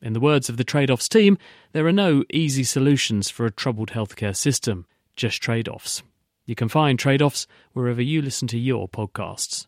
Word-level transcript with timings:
In 0.00 0.12
the 0.12 0.20
words 0.20 0.48
of 0.48 0.56
the 0.56 0.64
Trade 0.64 0.90
Offs 0.90 1.08
team, 1.08 1.38
there 1.72 1.86
are 1.86 1.92
no 1.92 2.22
easy 2.32 2.62
solutions 2.62 3.30
for 3.30 3.46
a 3.46 3.50
troubled 3.50 3.90
healthcare 3.90 4.36
system, 4.36 4.86
just 5.16 5.42
trade 5.42 5.68
offs. 5.68 6.04
You 6.46 6.54
can 6.54 6.68
find 6.68 6.98
Trade 6.98 7.20
Offs 7.20 7.46
wherever 7.72 8.00
you 8.00 8.22
listen 8.22 8.46
to 8.48 8.58
your 8.58 8.88
podcasts. 8.88 9.66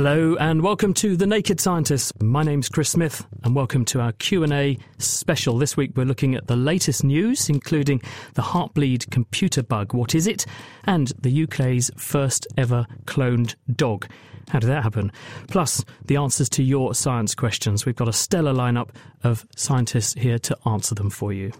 Hello 0.00 0.34
and 0.36 0.62
welcome 0.62 0.94
to 0.94 1.14
The 1.14 1.26
Naked 1.26 1.60
Scientist. 1.60 2.22
My 2.22 2.42
name's 2.42 2.70
Chris 2.70 2.88
Smith 2.88 3.26
and 3.44 3.54
welcome 3.54 3.84
to 3.84 4.00
our 4.00 4.12
Q&A 4.12 4.78
special. 4.96 5.58
This 5.58 5.76
week 5.76 5.90
we're 5.94 6.06
looking 6.06 6.34
at 6.34 6.46
the 6.46 6.56
latest 6.56 7.04
news 7.04 7.50
including 7.50 8.00
the 8.32 8.40
Heartbleed 8.40 9.10
computer 9.10 9.62
bug, 9.62 9.92
what 9.92 10.14
is 10.14 10.26
it? 10.26 10.46
And 10.84 11.12
the 11.20 11.42
UK's 11.42 11.90
first 11.98 12.46
ever 12.56 12.86
cloned 13.04 13.56
dog. 13.76 14.06
How 14.48 14.60
did 14.60 14.68
that 14.68 14.84
happen? 14.84 15.12
Plus, 15.48 15.84
the 16.06 16.16
answers 16.16 16.48
to 16.48 16.62
your 16.62 16.94
science 16.94 17.34
questions. 17.34 17.84
We've 17.84 17.94
got 17.94 18.08
a 18.08 18.14
stellar 18.14 18.54
lineup 18.54 18.88
of 19.22 19.44
scientists 19.54 20.14
here 20.14 20.38
to 20.38 20.56
answer 20.64 20.94
them 20.94 21.10
for 21.10 21.30
you. 21.30 21.52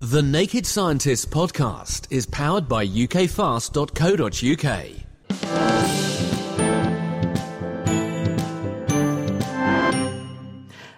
The 0.00 0.22
Naked 0.22 0.66
Scientist 0.66 1.30
podcast 1.30 2.08
is 2.10 2.26
powered 2.26 2.68
by 2.68 2.84
ukfast.co.uk. 2.84 3.46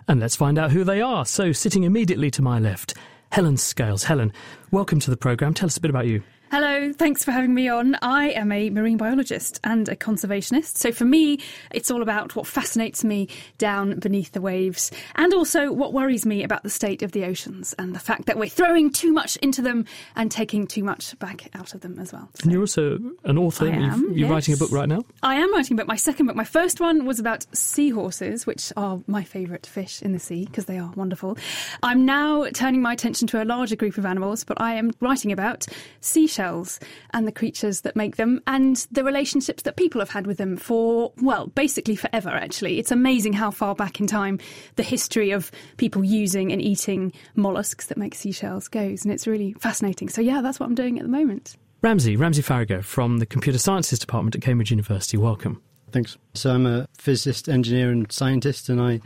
And 0.08 0.20
let's 0.20 0.36
find 0.36 0.58
out 0.58 0.72
who 0.72 0.84
they 0.84 1.02
are. 1.02 1.26
So, 1.26 1.52
sitting 1.52 1.84
immediately 1.84 2.30
to 2.30 2.40
my 2.40 2.58
left, 2.58 2.94
Helen 3.30 3.58
Scales. 3.58 4.04
Helen, 4.04 4.32
welcome 4.70 5.00
to 5.00 5.10
the 5.10 5.18
programme. 5.18 5.52
Tell 5.52 5.66
us 5.66 5.76
a 5.76 5.80
bit 5.82 5.90
about 5.90 6.06
you. 6.06 6.22
Hello, 6.50 6.94
thanks 6.94 7.24
for 7.24 7.30
having 7.30 7.52
me 7.52 7.68
on. 7.68 7.94
I 8.00 8.30
am 8.30 8.50
a 8.52 8.70
marine 8.70 8.96
biologist 8.96 9.60
and 9.64 9.86
a 9.86 9.94
conservationist. 9.94 10.78
So 10.78 10.92
for 10.92 11.04
me, 11.04 11.40
it's 11.70 11.90
all 11.90 12.00
about 12.00 12.34
what 12.36 12.46
fascinates 12.46 13.04
me 13.04 13.28
down 13.58 13.98
beneath 13.98 14.32
the 14.32 14.40
waves 14.40 14.90
and 15.16 15.34
also 15.34 15.70
what 15.70 15.92
worries 15.92 16.24
me 16.24 16.42
about 16.42 16.62
the 16.62 16.70
state 16.70 17.02
of 17.02 17.12
the 17.12 17.26
oceans 17.26 17.74
and 17.78 17.94
the 17.94 17.98
fact 17.98 18.24
that 18.26 18.38
we're 18.38 18.48
throwing 18.48 18.90
too 18.90 19.12
much 19.12 19.36
into 19.36 19.60
them 19.60 19.84
and 20.16 20.30
taking 20.30 20.66
too 20.66 20.82
much 20.82 21.18
back 21.18 21.54
out 21.54 21.74
of 21.74 21.82
them 21.82 21.98
as 21.98 22.14
well. 22.14 22.30
So 22.36 22.44
and 22.44 22.52
you're 22.52 22.62
also 22.62 22.98
an 23.24 23.36
author. 23.36 23.66
I 23.66 23.72
am, 23.72 24.04
you're 24.04 24.20
yes. 24.20 24.30
writing 24.30 24.54
a 24.54 24.56
book 24.56 24.72
right 24.72 24.88
now? 24.88 25.04
I 25.22 25.34
am 25.34 25.52
writing 25.52 25.74
a 25.74 25.76
book. 25.76 25.86
My 25.86 25.96
second 25.96 26.28
book. 26.28 26.36
My 26.36 26.44
first 26.44 26.80
one 26.80 27.04
was 27.04 27.18
about 27.18 27.44
seahorses, 27.54 28.46
which 28.46 28.72
are 28.74 29.02
my 29.06 29.22
favourite 29.22 29.66
fish 29.66 30.00
in 30.00 30.12
the 30.12 30.18
sea 30.18 30.46
because 30.46 30.64
they 30.64 30.78
are 30.78 30.92
wonderful. 30.92 31.36
I'm 31.82 32.06
now 32.06 32.46
turning 32.54 32.80
my 32.80 32.94
attention 32.94 33.28
to 33.28 33.42
a 33.42 33.44
larger 33.44 33.76
group 33.76 33.98
of 33.98 34.06
animals, 34.06 34.44
but 34.44 34.58
I 34.58 34.76
am 34.76 34.92
writing 35.00 35.30
about 35.30 35.66
seashells 36.00 36.37
shells 36.38 36.78
and 37.10 37.26
the 37.26 37.32
creatures 37.32 37.80
that 37.80 37.96
make 37.96 38.14
them 38.14 38.40
and 38.46 38.86
the 38.92 39.02
relationships 39.02 39.64
that 39.64 39.76
people 39.76 40.00
have 40.00 40.10
had 40.10 40.24
with 40.24 40.38
them 40.38 40.56
for, 40.56 41.12
well, 41.20 41.48
basically 41.48 41.96
forever, 41.96 42.28
actually. 42.30 42.78
It's 42.78 42.92
amazing 42.92 43.32
how 43.32 43.50
far 43.50 43.74
back 43.74 43.98
in 43.98 44.06
time 44.06 44.38
the 44.76 44.84
history 44.84 45.32
of 45.32 45.50
people 45.78 46.04
using 46.04 46.52
and 46.52 46.62
eating 46.62 47.12
mollusks 47.34 47.86
that 47.86 47.98
make 47.98 48.14
seashells 48.14 48.68
goes. 48.68 49.04
And 49.04 49.12
it's 49.12 49.26
really 49.26 49.52
fascinating. 49.54 50.08
So, 50.08 50.20
yeah, 50.20 50.40
that's 50.40 50.60
what 50.60 50.66
I'm 50.66 50.76
doing 50.76 50.98
at 50.98 51.02
the 51.02 51.10
moment. 51.10 51.56
Ramsey, 51.82 52.14
Ramsey 52.14 52.42
Faragher 52.42 52.84
from 52.84 53.18
the 53.18 53.26
Computer 53.26 53.58
Sciences 53.58 53.98
Department 53.98 54.36
at 54.36 54.42
Cambridge 54.42 54.70
University. 54.70 55.16
Welcome. 55.16 55.60
Thanks. 55.90 56.16
So, 56.34 56.52
I'm 56.52 56.66
a 56.66 56.86
physicist, 56.96 57.48
engineer, 57.48 57.90
and 57.90 58.10
scientist, 58.12 58.68
and 58.68 58.80
I 58.80 59.00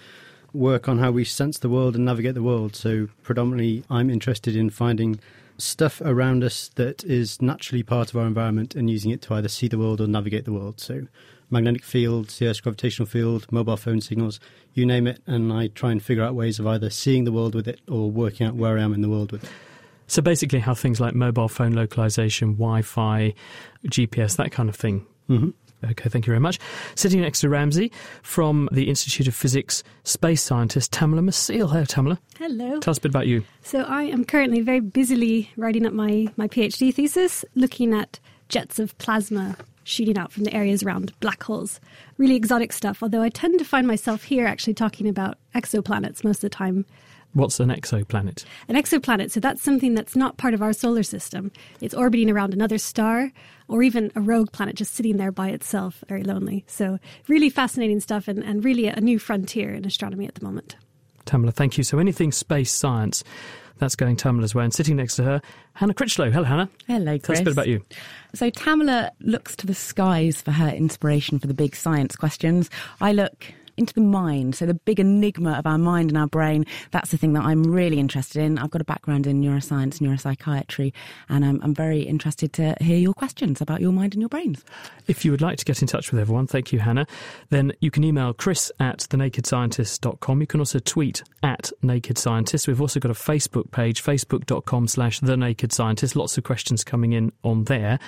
work 0.52 0.86
on 0.86 0.98
how 0.98 1.10
we 1.10 1.24
sense 1.24 1.58
the 1.58 1.70
world 1.70 1.96
and 1.96 2.04
navigate 2.04 2.34
the 2.34 2.42
world. 2.42 2.76
So, 2.76 3.08
predominantly, 3.22 3.84
I'm 3.88 4.10
interested 4.10 4.54
in 4.54 4.68
finding 4.68 5.18
stuff 5.58 6.00
around 6.04 6.42
us 6.42 6.70
that 6.76 7.04
is 7.04 7.40
naturally 7.40 7.82
part 7.82 8.10
of 8.10 8.16
our 8.16 8.26
environment 8.26 8.74
and 8.74 8.90
using 8.90 9.10
it 9.10 9.22
to 9.22 9.34
either 9.34 9.48
see 9.48 9.68
the 9.68 9.78
world 9.78 10.00
or 10.00 10.06
navigate 10.06 10.44
the 10.44 10.52
world. 10.52 10.80
So, 10.80 11.06
magnetic 11.50 11.84
fields, 11.84 12.38
the 12.38 12.48
Earth's 12.48 12.60
gravitational 12.60 13.06
field, 13.06 13.46
mobile 13.52 13.76
phone 13.76 14.00
signals, 14.00 14.40
you 14.72 14.86
name 14.86 15.06
it. 15.06 15.22
And 15.26 15.52
I 15.52 15.68
try 15.68 15.92
and 15.92 16.02
figure 16.02 16.24
out 16.24 16.34
ways 16.34 16.58
of 16.58 16.66
either 16.66 16.90
seeing 16.90 17.24
the 17.24 17.32
world 17.32 17.54
with 17.54 17.68
it 17.68 17.80
or 17.88 18.10
working 18.10 18.46
out 18.46 18.54
where 18.54 18.78
I 18.78 18.82
am 18.82 18.94
in 18.94 19.02
the 19.02 19.08
world 19.08 19.32
with 19.32 19.44
it. 19.44 19.50
So, 20.06 20.20
basically, 20.22 20.58
how 20.58 20.74
things 20.74 21.00
like 21.00 21.14
mobile 21.14 21.48
phone 21.48 21.72
localization, 21.72 22.54
Wi 22.54 22.82
Fi, 22.82 23.34
GPS, 23.86 24.36
that 24.36 24.52
kind 24.52 24.68
of 24.68 24.76
thing. 24.76 25.06
Mm-hmm. 25.28 25.50
Okay, 25.84 26.08
thank 26.08 26.26
you 26.26 26.30
very 26.30 26.40
much. 26.40 26.58
Sitting 26.94 27.20
next 27.20 27.40
to 27.40 27.48
Ramsey 27.48 27.90
from 28.22 28.68
the 28.72 28.88
Institute 28.88 29.26
of 29.26 29.34
Physics 29.34 29.82
space 30.04 30.42
scientist 30.42 30.92
Tamela 30.92 31.20
Maciel. 31.20 31.68
Hello, 31.68 31.82
Tamela. 31.84 32.18
Hello. 32.38 32.80
Tell 32.80 32.92
us 32.92 32.98
a 32.98 33.00
bit 33.00 33.10
about 33.10 33.26
you. 33.26 33.44
So 33.62 33.82
I 33.82 34.04
am 34.04 34.24
currently 34.24 34.60
very 34.60 34.80
busily 34.80 35.50
writing 35.56 35.86
up 35.86 35.92
my, 35.92 36.28
my 36.36 36.48
PhD 36.48 36.94
thesis, 36.94 37.44
looking 37.54 37.92
at 37.94 38.20
jets 38.48 38.78
of 38.78 38.96
plasma 38.98 39.56
shooting 39.84 40.16
out 40.16 40.30
from 40.30 40.44
the 40.44 40.54
areas 40.54 40.82
around 40.84 41.12
black 41.18 41.42
holes. 41.42 41.80
Really 42.16 42.36
exotic 42.36 42.72
stuff, 42.72 43.02
although 43.02 43.22
I 43.22 43.30
tend 43.30 43.58
to 43.58 43.64
find 43.64 43.86
myself 43.86 44.22
here 44.22 44.46
actually 44.46 44.74
talking 44.74 45.08
about 45.08 45.38
exoplanets 45.54 46.22
most 46.22 46.36
of 46.36 46.42
the 46.42 46.50
time 46.50 46.84
What's 47.34 47.60
an 47.60 47.70
exoplanet? 47.70 48.44
An 48.68 48.76
exoplanet, 48.76 49.30
so 49.30 49.40
that's 49.40 49.62
something 49.62 49.94
that's 49.94 50.14
not 50.14 50.36
part 50.36 50.52
of 50.52 50.60
our 50.60 50.74
solar 50.74 51.02
system. 51.02 51.50
It's 51.80 51.94
orbiting 51.94 52.28
around 52.28 52.52
another 52.52 52.76
star 52.76 53.32
or 53.72 53.82
even 53.82 54.12
a 54.14 54.20
rogue 54.20 54.52
planet 54.52 54.76
just 54.76 54.94
sitting 54.94 55.16
there 55.16 55.32
by 55.32 55.48
itself, 55.48 56.04
very 56.06 56.22
lonely. 56.22 56.62
So, 56.68 56.98
really 57.26 57.48
fascinating 57.48 58.00
stuff 58.00 58.28
and, 58.28 58.44
and 58.44 58.62
really 58.62 58.86
a 58.86 59.00
new 59.00 59.18
frontier 59.18 59.72
in 59.72 59.86
astronomy 59.86 60.26
at 60.26 60.34
the 60.34 60.44
moment. 60.44 60.76
Tamela, 61.24 61.54
thank 61.54 61.78
you. 61.78 61.84
So, 61.84 61.98
anything 61.98 62.32
space 62.32 62.70
science, 62.70 63.24
that's 63.78 63.96
going 63.96 64.16
Tamela's 64.16 64.54
way. 64.54 64.64
And 64.64 64.74
sitting 64.74 64.96
next 64.96 65.16
to 65.16 65.22
her, 65.22 65.42
Hannah 65.72 65.94
Critchlow. 65.94 66.30
Hello, 66.30 66.44
Hannah. 66.44 66.68
Hello, 66.86 67.18
Chris. 67.18 67.22
Tell 67.22 67.32
us 67.32 67.40
a 67.40 67.44
bit 67.44 67.52
about 67.52 67.68
you. 67.68 67.82
So, 68.34 68.50
Tamela 68.50 69.10
looks 69.20 69.56
to 69.56 69.66
the 69.66 69.74
skies 69.74 70.42
for 70.42 70.50
her 70.50 70.68
inspiration 70.68 71.38
for 71.38 71.46
the 71.46 71.54
big 71.54 71.74
science 71.74 72.14
questions. 72.14 72.68
I 73.00 73.12
look 73.12 73.54
into 73.76 73.94
the 73.94 74.00
mind. 74.00 74.54
So 74.54 74.66
the 74.66 74.74
big 74.74 75.00
enigma 75.00 75.52
of 75.58 75.66
our 75.66 75.78
mind 75.78 76.10
and 76.10 76.18
our 76.18 76.26
brain, 76.26 76.64
that's 76.90 77.10
the 77.10 77.16
thing 77.16 77.32
that 77.34 77.44
I'm 77.44 77.62
really 77.62 77.98
interested 77.98 78.42
in. 78.42 78.58
I've 78.58 78.70
got 78.70 78.80
a 78.80 78.84
background 78.84 79.26
in 79.26 79.40
neuroscience, 79.40 79.98
neuropsychiatry, 79.98 80.92
and 81.28 81.44
I'm, 81.44 81.60
I'm 81.62 81.74
very 81.74 82.02
interested 82.02 82.52
to 82.54 82.74
hear 82.80 82.98
your 82.98 83.14
questions 83.14 83.60
about 83.60 83.80
your 83.80 83.92
mind 83.92 84.14
and 84.14 84.22
your 84.22 84.28
brains. 84.28 84.64
If 85.06 85.24
you 85.24 85.30
would 85.30 85.40
like 85.40 85.58
to 85.58 85.64
get 85.64 85.82
in 85.82 85.88
touch 85.88 86.10
with 86.10 86.20
everyone, 86.20 86.46
thank 86.46 86.72
you, 86.72 86.80
Hannah, 86.80 87.06
then 87.50 87.72
you 87.80 87.90
can 87.90 88.04
email 88.04 88.32
chris 88.32 88.70
at 88.80 88.98
thenakedscientist.com. 88.98 90.40
You 90.40 90.46
can 90.46 90.60
also 90.60 90.78
tweet 90.78 91.22
at 91.42 91.70
Naked 91.82 92.18
Scientist. 92.18 92.68
We've 92.68 92.80
also 92.80 93.00
got 93.00 93.10
a 93.10 93.14
Facebook 93.14 93.70
page, 93.70 94.02
facebook.com 94.02 94.88
slash 94.88 95.20
The 95.20 95.36
Naked 95.36 95.72
Scientist. 95.72 96.16
Lots 96.16 96.38
of 96.38 96.44
questions 96.44 96.84
coming 96.84 97.12
in 97.12 97.32
on 97.42 97.64
there. 97.64 97.98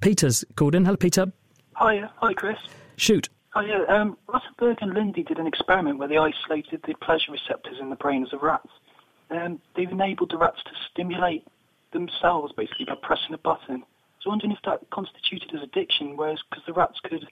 Peter's 0.00 0.44
called 0.56 0.74
in. 0.74 0.84
Hello, 0.84 0.96
Peter. 0.96 1.32
Hi, 1.74 2.08
hi, 2.16 2.34
Chris. 2.34 2.58
Shoot. 2.96 3.28
Oh 3.58 3.62
yeah, 3.62 3.82
um, 3.92 4.16
Rutherford 4.28 4.78
and 4.82 4.94
Lindy 4.94 5.24
did 5.24 5.40
an 5.40 5.48
experiment 5.48 5.98
where 5.98 6.06
they 6.06 6.16
isolated 6.16 6.80
the 6.86 6.94
pleasure 6.94 7.32
receptors 7.32 7.78
in 7.80 7.90
the 7.90 7.96
brains 7.96 8.32
of 8.32 8.40
rats. 8.40 8.68
Um, 9.32 9.60
they've 9.74 9.90
enabled 9.90 10.30
the 10.30 10.38
rats 10.38 10.62
to 10.64 10.70
stimulate 10.92 11.44
themselves 11.92 12.52
basically 12.56 12.84
by 12.84 12.94
pressing 13.02 13.34
a 13.34 13.38
button. 13.38 13.82
So 14.22 14.30
I'm 14.30 14.38
wondering 14.38 14.52
if 14.52 14.62
that 14.64 14.88
constituted 14.90 15.52
as 15.56 15.62
addiction, 15.64 16.16
whereas 16.16 16.38
because 16.48 16.62
the 16.68 16.72
rats 16.72 17.00
could, 17.02 17.26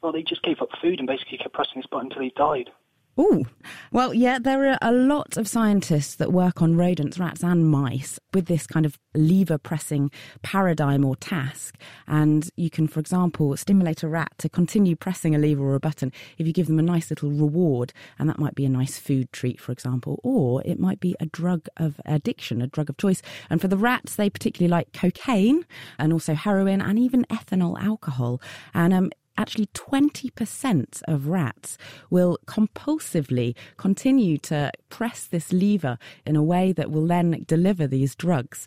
well, 0.00 0.12
they 0.12 0.22
just 0.22 0.42
gave 0.42 0.62
up 0.62 0.70
food 0.80 0.98
and 0.98 1.06
basically 1.06 1.36
kept 1.36 1.52
pressing 1.52 1.76
this 1.76 1.86
button 1.90 2.06
until 2.06 2.22
they 2.22 2.32
died. 2.34 2.70
Oh, 3.18 3.46
well, 3.92 4.12
yeah, 4.12 4.38
there 4.38 4.70
are 4.70 4.78
a 4.82 4.92
lot 4.92 5.38
of 5.38 5.48
scientists 5.48 6.16
that 6.16 6.34
work 6.34 6.60
on 6.60 6.76
rodents, 6.76 7.18
rats, 7.18 7.42
and 7.42 7.66
mice 7.66 8.18
with 8.34 8.44
this 8.44 8.66
kind 8.66 8.84
of 8.84 8.98
lever 9.14 9.56
pressing 9.56 10.10
paradigm 10.42 11.02
or 11.02 11.16
task. 11.16 11.78
And 12.06 12.50
you 12.56 12.68
can, 12.68 12.86
for 12.86 13.00
example, 13.00 13.56
stimulate 13.56 14.02
a 14.02 14.08
rat 14.08 14.32
to 14.38 14.50
continue 14.50 14.96
pressing 14.96 15.34
a 15.34 15.38
lever 15.38 15.64
or 15.64 15.74
a 15.74 15.80
button 15.80 16.12
if 16.36 16.46
you 16.46 16.52
give 16.52 16.66
them 16.66 16.78
a 16.78 16.82
nice 16.82 17.08
little 17.08 17.30
reward. 17.30 17.94
And 18.18 18.28
that 18.28 18.38
might 18.38 18.54
be 18.54 18.66
a 18.66 18.68
nice 18.70 18.98
food 18.98 19.32
treat, 19.32 19.62
for 19.62 19.72
example, 19.72 20.20
or 20.22 20.62
it 20.66 20.78
might 20.78 21.00
be 21.00 21.16
a 21.18 21.24
drug 21.24 21.68
of 21.78 21.98
addiction, 22.04 22.60
a 22.60 22.66
drug 22.66 22.90
of 22.90 22.98
choice. 22.98 23.22
And 23.48 23.62
for 23.62 23.68
the 23.68 23.78
rats, 23.78 24.16
they 24.16 24.28
particularly 24.28 24.70
like 24.70 24.92
cocaine 24.92 25.64
and 25.98 26.12
also 26.12 26.34
heroin 26.34 26.82
and 26.82 26.98
even 26.98 27.24
ethanol 27.30 27.82
alcohol. 27.82 28.42
And 28.74 28.92
um, 28.92 29.10
actually 29.38 29.66
20% 29.66 31.02
of 31.06 31.28
rats 31.28 31.78
will 32.10 32.38
compulsively 32.46 33.54
continue 33.76 34.38
to 34.38 34.70
press 34.88 35.24
this 35.24 35.52
lever 35.52 35.98
in 36.24 36.36
a 36.36 36.42
way 36.42 36.72
that 36.72 36.90
will 36.90 37.06
then 37.06 37.44
deliver 37.46 37.86
these 37.86 38.14
drugs 38.14 38.66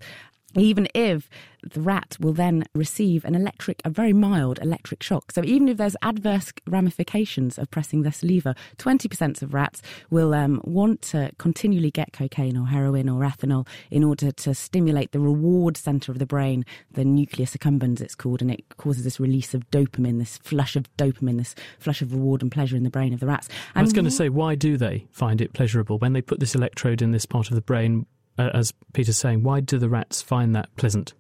even 0.56 0.88
if 0.94 1.30
the 1.64 1.82
rat 1.82 2.18
will 2.20 2.34
then 2.34 2.64
receive 2.74 3.26
an 3.26 3.36
electric, 3.36 3.82
a 3.84 3.90
very 3.90 4.14
mild 4.14 4.60
electric 4.60 5.04
shock. 5.04 5.32
So 5.32 5.44
even 5.44 5.68
if 5.68 5.78
there's 5.78 5.96
adverse 6.02 6.54
ramifications 6.68 7.58
of 7.58 7.70
pressing 7.70 8.04
this 8.04 8.24
lever, 8.24 8.56
20% 8.78 9.42
of 9.42 9.54
rats 9.54 9.82
will 10.10 10.34
um, 10.34 10.62
want 10.64 11.02
to 11.04 11.32
continually 11.38 11.92
get 11.92 12.14
cocaine 12.14 12.58
or 12.58 12.68
heroin 12.68 13.10
or 13.10 13.22
ethanol 13.22 13.68
in 13.92 14.04
order 14.04 14.32
to 14.32 14.54
stimulate 14.54 15.12
the 15.12 15.20
reward 15.20 15.78
center 15.78 16.12
of 16.12 16.20
the 16.20 16.26
brain, 16.26 16.66
the 16.92 17.06
nucleus 17.06 17.56
accumbens 17.56 18.02
it's 18.02 18.16
called, 18.16 18.42
and 18.42 18.52
it 18.52 18.64
causes 18.78 19.04
this 19.04 19.20
release 19.20 19.54
of 19.54 19.70
dopamine, 19.72 20.20
this 20.20 20.38
flush 20.38 20.76
of 20.76 20.86
dopamine, 20.98 21.38
this 21.38 21.56
flush 21.80 22.02
of 22.02 22.14
reward 22.14 22.42
and 22.42 22.52
pleasure 22.52 22.76
in 22.76 22.84
the 22.84 22.90
brain 22.90 23.14
of 23.14 23.20
the 23.20 23.28
rats. 23.28 23.48
And 23.76 23.80
I 23.80 23.82
was 23.82 23.94
going 23.94 24.06
to 24.06 24.12
say, 24.12 24.30
why 24.30 24.56
do 24.56 24.78
they 24.78 25.08
find 25.12 25.42
it 25.42 25.54
pleasurable 25.54 25.98
when 25.98 26.14
they 26.14 26.22
put 26.22 26.40
this 26.40 26.56
electrode 26.56 27.02
in 27.02 27.12
this 27.12 27.26
part 27.26 27.50
of 27.50 27.56
the 27.56 27.62
brain? 27.62 28.06
Uh, 28.40 28.50
as 28.54 28.74
Peter's 28.94 29.18
saying, 29.18 29.44
why 29.44 29.60
do 29.60 29.78
the 29.78 29.90
rats 29.90 30.22
find 30.22 30.56
that 30.56 30.74
pleasant? 30.78 31.14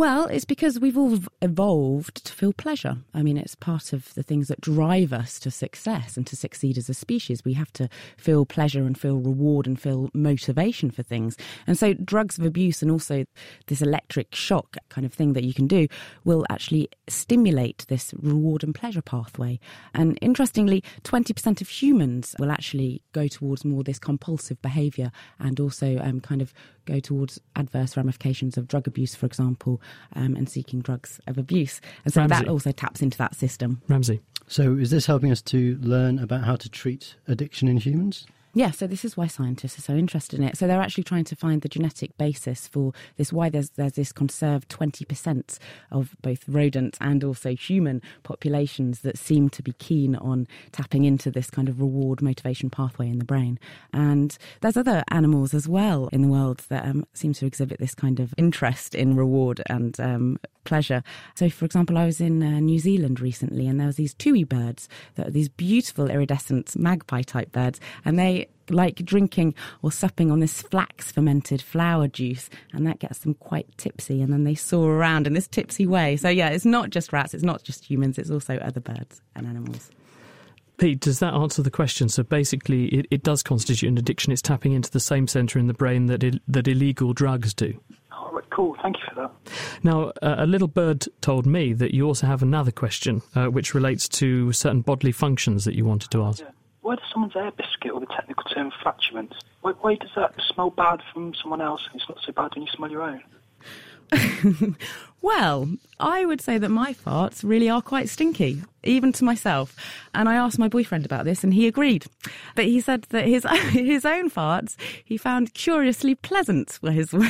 Well, 0.00 0.28
it's 0.28 0.46
because 0.46 0.80
we've 0.80 0.96
all 0.96 1.18
evolved 1.42 2.24
to 2.24 2.32
feel 2.32 2.54
pleasure. 2.54 2.96
I 3.12 3.22
mean, 3.22 3.36
it's 3.36 3.54
part 3.54 3.92
of 3.92 4.14
the 4.14 4.22
things 4.22 4.48
that 4.48 4.58
drive 4.58 5.12
us 5.12 5.38
to 5.40 5.50
success 5.50 6.16
and 6.16 6.26
to 6.28 6.36
succeed 6.36 6.78
as 6.78 6.88
a 6.88 6.94
species. 6.94 7.44
We 7.44 7.52
have 7.52 7.70
to 7.74 7.86
feel 8.16 8.46
pleasure 8.46 8.86
and 8.86 8.98
feel 8.98 9.18
reward 9.18 9.66
and 9.66 9.78
feel 9.78 10.08
motivation 10.14 10.90
for 10.90 11.02
things. 11.02 11.36
And 11.66 11.76
so, 11.76 11.92
drugs 11.92 12.38
of 12.38 12.46
abuse 12.46 12.80
and 12.80 12.90
also 12.90 13.26
this 13.66 13.82
electric 13.82 14.34
shock 14.34 14.78
kind 14.88 15.04
of 15.04 15.12
thing 15.12 15.34
that 15.34 15.44
you 15.44 15.52
can 15.52 15.66
do 15.66 15.86
will 16.24 16.46
actually 16.48 16.88
stimulate 17.06 17.84
this 17.88 18.14
reward 18.22 18.64
and 18.64 18.74
pleasure 18.74 19.02
pathway. 19.02 19.60
And 19.92 20.18
interestingly, 20.22 20.82
20% 21.04 21.60
of 21.60 21.68
humans 21.68 22.34
will 22.38 22.50
actually 22.50 23.02
go 23.12 23.28
towards 23.28 23.66
more 23.66 23.84
this 23.84 23.98
compulsive 23.98 24.62
behavior 24.62 25.12
and 25.38 25.60
also 25.60 25.98
um, 25.98 26.20
kind 26.20 26.40
of 26.40 26.54
go 26.86 27.00
towards 27.00 27.38
adverse 27.54 27.96
ramifications 27.96 28.56
of 28.56 28.66
drug 28.66 28.86
abuse, 28.86 29.14
for 29.14 29.26
example, 29.26 29.80
um, 30.14 30.36
and 30.36 30.48
seeking 30.48 30.80
drugs 30.80 31.20
of 31.26 31.38
abuse. 31.38 31.80
And 32.04 32.12
so 32.12 32.20
Ramsey. 32.20 32.34
that 32.36 32.48
also 32.48 32.72
taps 32.72 33.02
into 33.02 33.18
that 33.18 33.34
system. 33.34 33.80
Ramsey. 33.88 34.20
So, 34.46 34.74
is 34.74 34.90
this 34.90 35.06
helping 35.06 35.30
us 35.30 35.40
to 35.42 35.78
learn 35.80 36.18
about 36.18 36.42
how 36.42 36.56
to 36.56 36.68
treat 36.68 37.14
addiction 37.28 37.68
in 37.68 37.76
humans? 37.76 38.26
Yeah, 38.52 38.72
so 38.72 38.86
this 38.88 39.04
is 39.04 39.16
why 39.16 39.28
scientists 39.28 39.78
are 39.78 39.82
so 39.82 39.94
interested 39.94 40.40
in 40.40 40.44
it. 40.44 40.56
So 40.56 40.66
they're 40.66 40.80
actually 40.80 41.04
trying 41.04 41.24
to 41.24 41.36
find 41.36 41.62
the 41.62 41.68
genetic 41.68 42.16
basis 42.18 42.66
for 42.66 42.92
this. 43.16 43.32
Why 43.32 43.48
there's 43.48 43.70
there's 43.70 43.92
this 43.92 44.12
conserved 44.12 44.68
twenty 44.68 45.04
percent 45.04 45.58
of 45.92 46.16
both 46.20 46.48
rodent 46.48 46.96
and 47.00 47.22
also 47.22 47.54
human 47.54 48.02
populations 48.24 49.00
that 49.02 49.16
seem 49.16 49.50
to 49.50 49.62
be 49.62 49.72
keen 49.74 50.16
on 50.16 50.48
tapping 50.72 51.04
into 51.04 51.30
this 51.30 51.48
kind 51.48 51.68
of 51.68 51.80
reward 51.80 52.22
motivation 52.22 52.70
pathway 52.70 53.08
in 53.08 53.20
the 53.20 53.24
brain. 53.24 53.58
And 53.92 54.36
there's 54.62 54.76
other 54.76 55.04
animals 55.10 55.54
as 55.54 55.68
well 55.68 56.08
in 56.12 56.22
the 56.22 56.28
world 56.28 56.64
that 56.70 56.84
um, 56.84 57.06
seem 57.14 57.32
to 57.34 57.46
exhibit 57.46 57.78
this 57.78 57.94
kind 57.94 58.18
of 58.18 58.34
interest 58.36 58.96
in 58.96 59.14
reward 59.16 59.62
and 59.66 59.98
um, 60.00 60.40
pleasure. 60.64 61.02
So, 61.36 61.48
for 61.50 61.64
example, 61.64 61.96
I 61.96 62.04
was 62.04 62.20
in 62.20 62.42
uh, 62.42 62.58
New 62.60 62.78
Zealand 62.78 63.20
recently, 63.20 63.66
and 63.66 63.78
there 63.78 63.86
was 63.86 63.96
these 63.96 64.14
tui 64.14 64.44
birds 64.44 64.88
that 65.14 65.28
are 65.28 65.30
these 65.30 65.48
beautiful 65.48 66.10
iridescent 66.10 66.76
magpie 66.76 67.22
type 67.22 67.52
birds, 67.52 67.80
and 68.04 68.18
they 68.18 68.39
like 68.68 68.96
drinking 68.96 69.54
or 69.82 69.90
supping 69.90 70.30
on 70.30 70.40
this 70.40 70.62
flax 70.62 71.10
fermented 71.10 71.60
flower 71.60 72.08
juice, 72.08 72.48
and 72.72 72.86
that 72.86 72.98
gets 72.98 73.18
them 73.18 73.34
quite 73.34 73.66
tipsy, 73.76 74.22
and 74.22 74.32
then 74.32 74.44
they 74.44 74.54
soar 74.54 74.94
around 74.94 75.26
in 75.26 75.32
this 75.32 75.48
tipsy 75.48 75.86
way. 75.86 76.16
So, 76.16 76.28
yeah, 76.28 76.48
it's 76.48 76.64
not 76.64 76.90
just 76.90 77.12
rats, 77.12 77.34
it's 77.34 77.44
not 77.44 77.62
just 77.62 77.84
humans, 77.84 78.18
it's 78.18 78.30
also 78.30 78.56
other 78.58 78.80
birds 78.80 79.20
and 79.34 79.46
animals. 79.46 79.90
Pete, 80.78 81.00
does 81.00 81.18
that 81.18 81.34
answer 81.34 81.62
the 81.62 81.70
question? 81.70 82.08
So 82.08 82.22
basically, 82.22 82.86
it, 82.86 83.06
it 83.10 83.22
does 83.22 83.42
constitute 83.42 83.90
an 83.90 83.98
addiction. 83.98 84.32
It's 84.32 84.40
tapping 84.40 84.72
into 84.72 84.90
the 84.90 84.98
same 84.98 85.28
centre 85.28 85.58
in 85.58 85.66
the 85.66 85.74
brain 85.74 86.06
that 86.06 86.24
il- 86.24 86.40
that 86.48 86.66
illegal 86.66 87.12
drugs 87.12 87.52
do. 87.52 87.78
All 88.10 88.32
right, 88.32 88.48
cool. 88.48 88.74
Thank 88.82 88.96
you 88.96 89.02
for 89.12 89.14
that. 89.20 89.30
Now, 89.84 90.12
uh, 90.22 90.36
a 90.38 90.46
little 90.46 90.68
bird 90.68 91.06
told 91.20 91.44
me 91.44 91.74
that 91.74 91.92
you 91.92 92.06
also 92.06 92.26
have 92.26 92.42
another 92.42 92.70
question, 92.70 93.20
uh, 93.34 93.48
which 93.48 93.74
relates 93.74 94.08
to 94.08 94.52
certain 94.52 94.80
bodily 94.80 95.12
functions 95.12 95.66
that 95.66 95.74
you 95.74 95.84
wanted 95.84 96.10
to 96.12 96.22
ask. 96.22 96.40
Yeah. 96.40 96.48
Why 96.82 96.96
does 96.96 97.04
someone's 97.12 97.36
air 97.36 97.50
biscuit, 97.50 97.92
or 97.92 98.00
the 98.00 98.06
technical 98.06 98.44
term 98.44 98.70
flatulence, 98.82 99.34
why, 99.60 99.72
why 99.80 99.94
does 99.96 100.10
that 100.16 100.34
smell 100.52 100.70
bad 100.70 101.00
from 101.12 101.34
someone 101.34 101.60
else 101.60 101.82
and 101.92 102.00
it's 102.00 102.08
not 102.08 102.18
so 102.24 102.32
bad 102.32 102.54
when 102.54 102.62
you 102.64 102.68
smell 102.72 102.90
your 102.90 103.02
own? 103.02 103.22
Well, 105.22 105.68
I 105.98 106.24
would 106.24 106.40
say 106.40 106.56
that 106.56 106.70
my 106.70 106.94
farts 106.94 107.44
really 107.44 107.68
are 107.68 107.82
quite 107.82 108.08
stinky, 108.08 108.62
even 108.82 109.12
to 109.12 109.22
myself. 109.24 109.76
And 110.14 110.30
I 110.30 110.34
asked 110.34 110.58
my 110.58 110.66
boyfriend 110.66 111.04
about 111.04 111.26
this, 111.26 111.44
and 111.44 111.52
he 111.52 111.66
agreed. 111.66 112.06
But 112.56 112.64
he 112.64 112.80
said 112.80 113.02
that 113.10 113.26
his 113.26 113.44
his 113.70 114.06
own 114.06 114.30
farts 114.30 114.76
he 115.04 115.18
found 115.18 115.52
curiously 115.52 116.14
pleasant. 116.14 116.78
Was 116.80 116.94
his 116.94 117.12
was, 117.12 117.28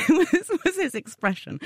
was 0.64 0.76
his 0.76 0.94
expression. 0.94 1.58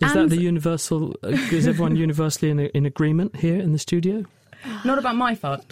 Is 0.00 0.10
And- 0.12 0.30
that 0.30 0.34
the 0.34 0.40
universal? 0.40 1.14
Uh, 1.22 1.28
is 1.52 1.66
everyone 1.68 1.96
universally 1.96 2.50
in, 2.50 2.60
in 2.60 2.86
agreement 2.86 3.36
here 3.36 3.60
in 3.60 3.72
the 3.72 3.78
studio? 3.78 4.24
Not 4.86 4.98
about 4.98 5.16
my 5.16 5.34
farts, 5.36 5.68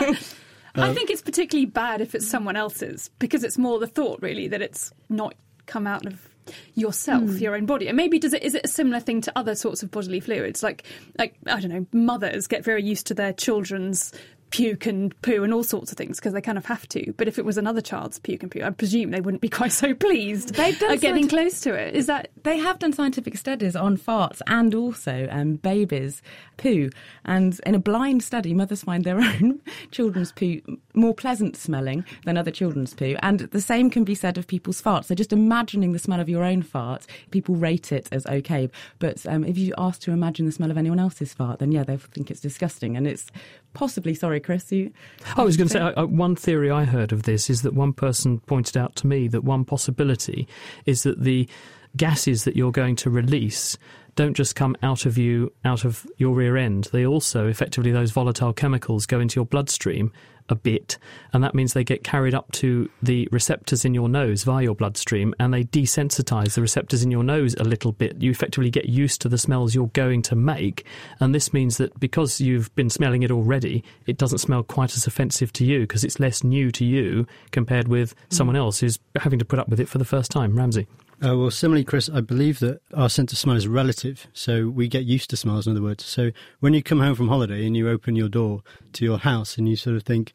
but 0.00 0.08
his 0.16 0.34
own 0.74 0.82
farts. 0.82 0.88
I 0.90 0.94
think 0.94 1.10
it's 1.10 1.22
particularly 1.22 1.66
bad 1.66 2.00
if 2.00 2.14
it's 2.14 2.28
someone 2.28 2.56
else's 2.56 3.10
because 3.18 3.44
it's 3.44 3.58
more 3.58 3.78
the 3.78 3.86
thought, 3.86 4.20
really, 4.22 4.48
that 4.48 4.62
it's 4.62 4.92
not 5.08 5.34
come 5.66 5.86
out 5.86 6.06
of 6.06 6.28
yourself, 6.74 7.22
hmm. 7.22 7.36
your 7.36 7.54
own 7.54 7.66
body. 7.66 7.86
And 7.86 7.96
maybe 7.96 8.18
does 8.18 8.32
it 8.32 8.42
is 8.42 8.54
it 8.54 8.64
a 8.64 8.68
similar 8.68 9.00
thing 9.00 9.20
to 9.22 9.32
other 9.36 9.54
sorts 9.54 9.82
of 9.82 9.90
bodily 9.90 10.20
fluids? 10.20 10.62
Like 10.62 10.84
like 11.18 11.34
I 11.46 11.60
don't 11.60 11.70
know, 11.70 11.86
mothers 11.92 12.46
get 12.46 12.64
very 12.64 12.82
used 12.82 13.06
to 13.08 13.14
their 13.14 13.32
children's 13.32 14.12
puke 14.50 14.86
and 14.86 15.20
poo 15.22 15.42
and 15.44 15.54
all 15.54 15.62
sorts 15.62 15.92
of 15.92 15.98
things 15.98 16.18
because 16.18 16.32
they 16.32 16.40
kind 16.40 16.58
of 16.58 16.66
have 16.66 16.88
to. 16.88 17.12
But 17.16 17.28
if 17.28 17.38
it 17.38 17.44
was 17.44 17.56
another 17.56 17.80
child's 17.80 18.18
puke 18.18 18.42
and 18.42 18.50
poo, 18.50 18.62
I 18.62 18.70
presume 18.70 19.10
they 19.10 19.20
wouldn't 19.20 19.40
be 19.40 19.48
quite 19.60 19.72
so 19.72 19.94
pleased 19.94 20.54
They've 20.54 20.78
done 20.78 20.92
at 20.92 21.00
getting 21.00 21.28
close 21.28 21.60
to 21.60 21.74
it. 21.74 21.94
Is 21.94 22.06
that 22.06 22.30
They 22.42 22.58
have 22.58 22.78
done 22.78 22.92
scientific 22.92 23.36
studies 23.36 23.76
on 23.76 23.96
farts 23.96 24.40
and 24.46 24.74
also 24.74 25.28
um, 25.30 25.56
babies' 25.56 26.22
poo. 26.56 26.90
And 27.24 27.58
in 27.64 27.74
a 27.74 27.78
blind 27.78 28.22
study, 28.22 28.54
mothers 28.54 28.82
find 28.82 29.04
their 29.04 29.20
own 29.20 29.60
children's 29.90 30.32
poo 30.32 30.60
more 30.94 31.14
pleasant 31.14 31.56
smelling 31.56 32.04
than 32.24 32.36
other 32.36 32.50
children's 32.50 32.94
poo. 32.94 33.16
And 33.22 33.40
the 33.40 33.60
same 33.60 33.90
can 33.90 34.04
be 34.04 34.14
said 34.14 34.38
of 34.38 34.46
people's 34.46 34.82
farts. 34.82 35.06
So 35.06 35.14
just 35.14 35.32
imagining 35.32 35.92
the 35.92 35.98
smell 35.98 36.20
of 36.20 36.28
your 36.28 36.44
own 36.44 36.62
fart, 36.62 37.06
people 37.30 37.54
rate 37.54 37.92
it 37.92 38.08
as 38.12 38.26
okay. 38.26 38.68
But 38.98 39.24
um, 39.26 39.44
if 39.44 39.56
you 39.56 39.74
ask 39.78 40.00
to 40.02 40.12
imagine 40.12 40.46
the 40.46 40.52
smell 40.52 40.70
of 40.70 40.78
anyone 40.78 40.98
else's 40.98 41.32
fart, 41.32 41.60
then 41.60 41.72
yeah, 41.72 41.84
they 41.84 41.96
think 41.96 42.30
it's 42.30 42.40
disgusting. 42.40 42.96
And 42.96 43.06
it's 43.06 43.26
possibly, 43.72 44.14
sorry, 44.14 44.40
Chris, 44.40 44.70
you. 44.72 44.92
I 45.36 45.42
was 45.42 45.56
going 45.56 45.68
to 45.68 45.72
say 45.72 46.02
one 46.04 46.36
theory 46.36 46.70
I 46.70 46.84
heard 46.84 47.12
of 47.12 47.24
this 47.24 47.50
is 47.50 47.62
that 47.62 47.74
one 47.74 47.92
person 47.92 48.40
pointed 48.40 48.76
out 48.76 48.96
to 48.96 49.06
me 49.06 49.28
that 49.28 49.44
one 49.44 49.64
possibility 49.64 50.48
is 50.86 51.02
that 51.02 51.22
the 51.22 51.48
gases 51.96 52.44
that 52.44 52.56
you're 52.56 52.72
going 52.72 52.96
to 52.96 53.10
release 53.10 53.76
don't 54.16 54.34
just 54.34 54.54
come 54.54 54.76
out 54.82 55.06
of 55.06 55.16
you, 55.16 55.52
out 55.64 55.84
of 55.84 56.06
your 56.16 56.34
rear 56.34 56.56
end. 56.56 56.88
They 56.92 57.06
also, 57.06 57.46
effectively, 57.46 57.90
those 57.90 58.10
volatile 58.10 58.52
chemicals 58.52 59.06
go 59.06 59.20
into 59.20 59.36
your 59.36 59.46
bloodstream 59.46 60.12
a 60.50 60.54
bit, 60.54 60.98
and 61.32 61.42
that 61.42 61.54
means 61.54 61.72
they 61.72 61.84
get 61.84 62.04
carried 62.04 62.34
up 62.34 62.50
to 62.52 62.90
the 63.02 63.28
receptors 63.32 63.84
in 63.84 63.94
your 63.94 64.08
nose 64.08 64.42
via 64.42 64.64
your 64.64 64.74
bloodstream, 64.74 65.34
and 65.38 65.54
they 65.54 65.64
desensitize 65.64 66.54
the 66.54 66.60
receptors 66.60 67.02
in 67.02 67.10
your 67.10 67.24
nose 67.24 67.54
a 67.54 67.64
little 67.64 67.92
bit. 67.92 68.20
You 68.20 68.30
effectively 68.30 68.70
get 68.70 68.88
used 68.88 69.20
to 69.22 69.28
the 69.28 69.38
smells 69.38 69.74
you're 69.74 69.86
going 69.88 70.22
to 70.22 70.36
make, 70.36 70.84
and 71.20 71.34
this 71.34 71.52
means 71.52 71.78
that 71.78 71.98
because 71.98 72.40
you've 72.40 72.74
been 72.74 72.90
smelling 72.90 73.22
it 73.22 73.30
already, 73.30 73.84
it 74.06 74.18
doesn't 74.18 74.38
smell 74.38 74.62
quite 74.62 74.94
as 74.96 75.06
offensive 75.06 75.52
to 75.54 75.64
you 75.64 75.80
because 75.80 76.04
it's 76.04 76.20
less 76.20 76.44
new 76.44 76.70
to 76.72 76.84
you 76.84 77.26
compared 77.52 77.88
with 77.88 78.12
hmm. 78.12 78.34
someone 78.34 78.56
else 78.56 78.80
who's 78.80 78.98
having 79.16 79.38
to 79.38 79.44
put 79.44 79.58
up 79.58 79.68
with 79.68 79.80
it 79.80 79.88
for 79.88 79.98
the 79.98 80.04
first 80.04 80.30
time. 80.30 80.56
Ramsey. 80.56 80.86
Uh, 81.22 81.36
well, 81.36 81.50
similarly, 81.50 81.84
Chris, 81.84 82.08
I 82.08 82.22
believe 82.22 82.60
that 82.60 82.80
our 82.94 83.10
sense 83.10 83.30
of 83.32 83.38
smell 83.38 83.56
is 83.56 83.68
relative. 83.68 84.26
So 84.32 84.70
we 84.70 84.88
get 84.88 85.04
used 85.04 85.28
to 85.30 85.36
smells, 85.36 85.66
in 85.66 85.72
other 85.72 85.82
words. 85.82 86.04
So 86.04 86.30
when 86.60 86.72
you 86.72 86.82
come 86.82 87.00
home 87.00 87.14
from 87.14 87.28
holiday 87.28 87.66
and 87.66 87.76
you 87.76 87.90
open 87.90 88.16
your 88.16 88.30
door 88.30 88.62
to 88.94 89.04
your 89.04 89.18
house 89.18 89.58
and 89.58 89.68
you 89.68 89.76
sort 89.76 89.96
of 89.96 90.04
think, 90.04 90.32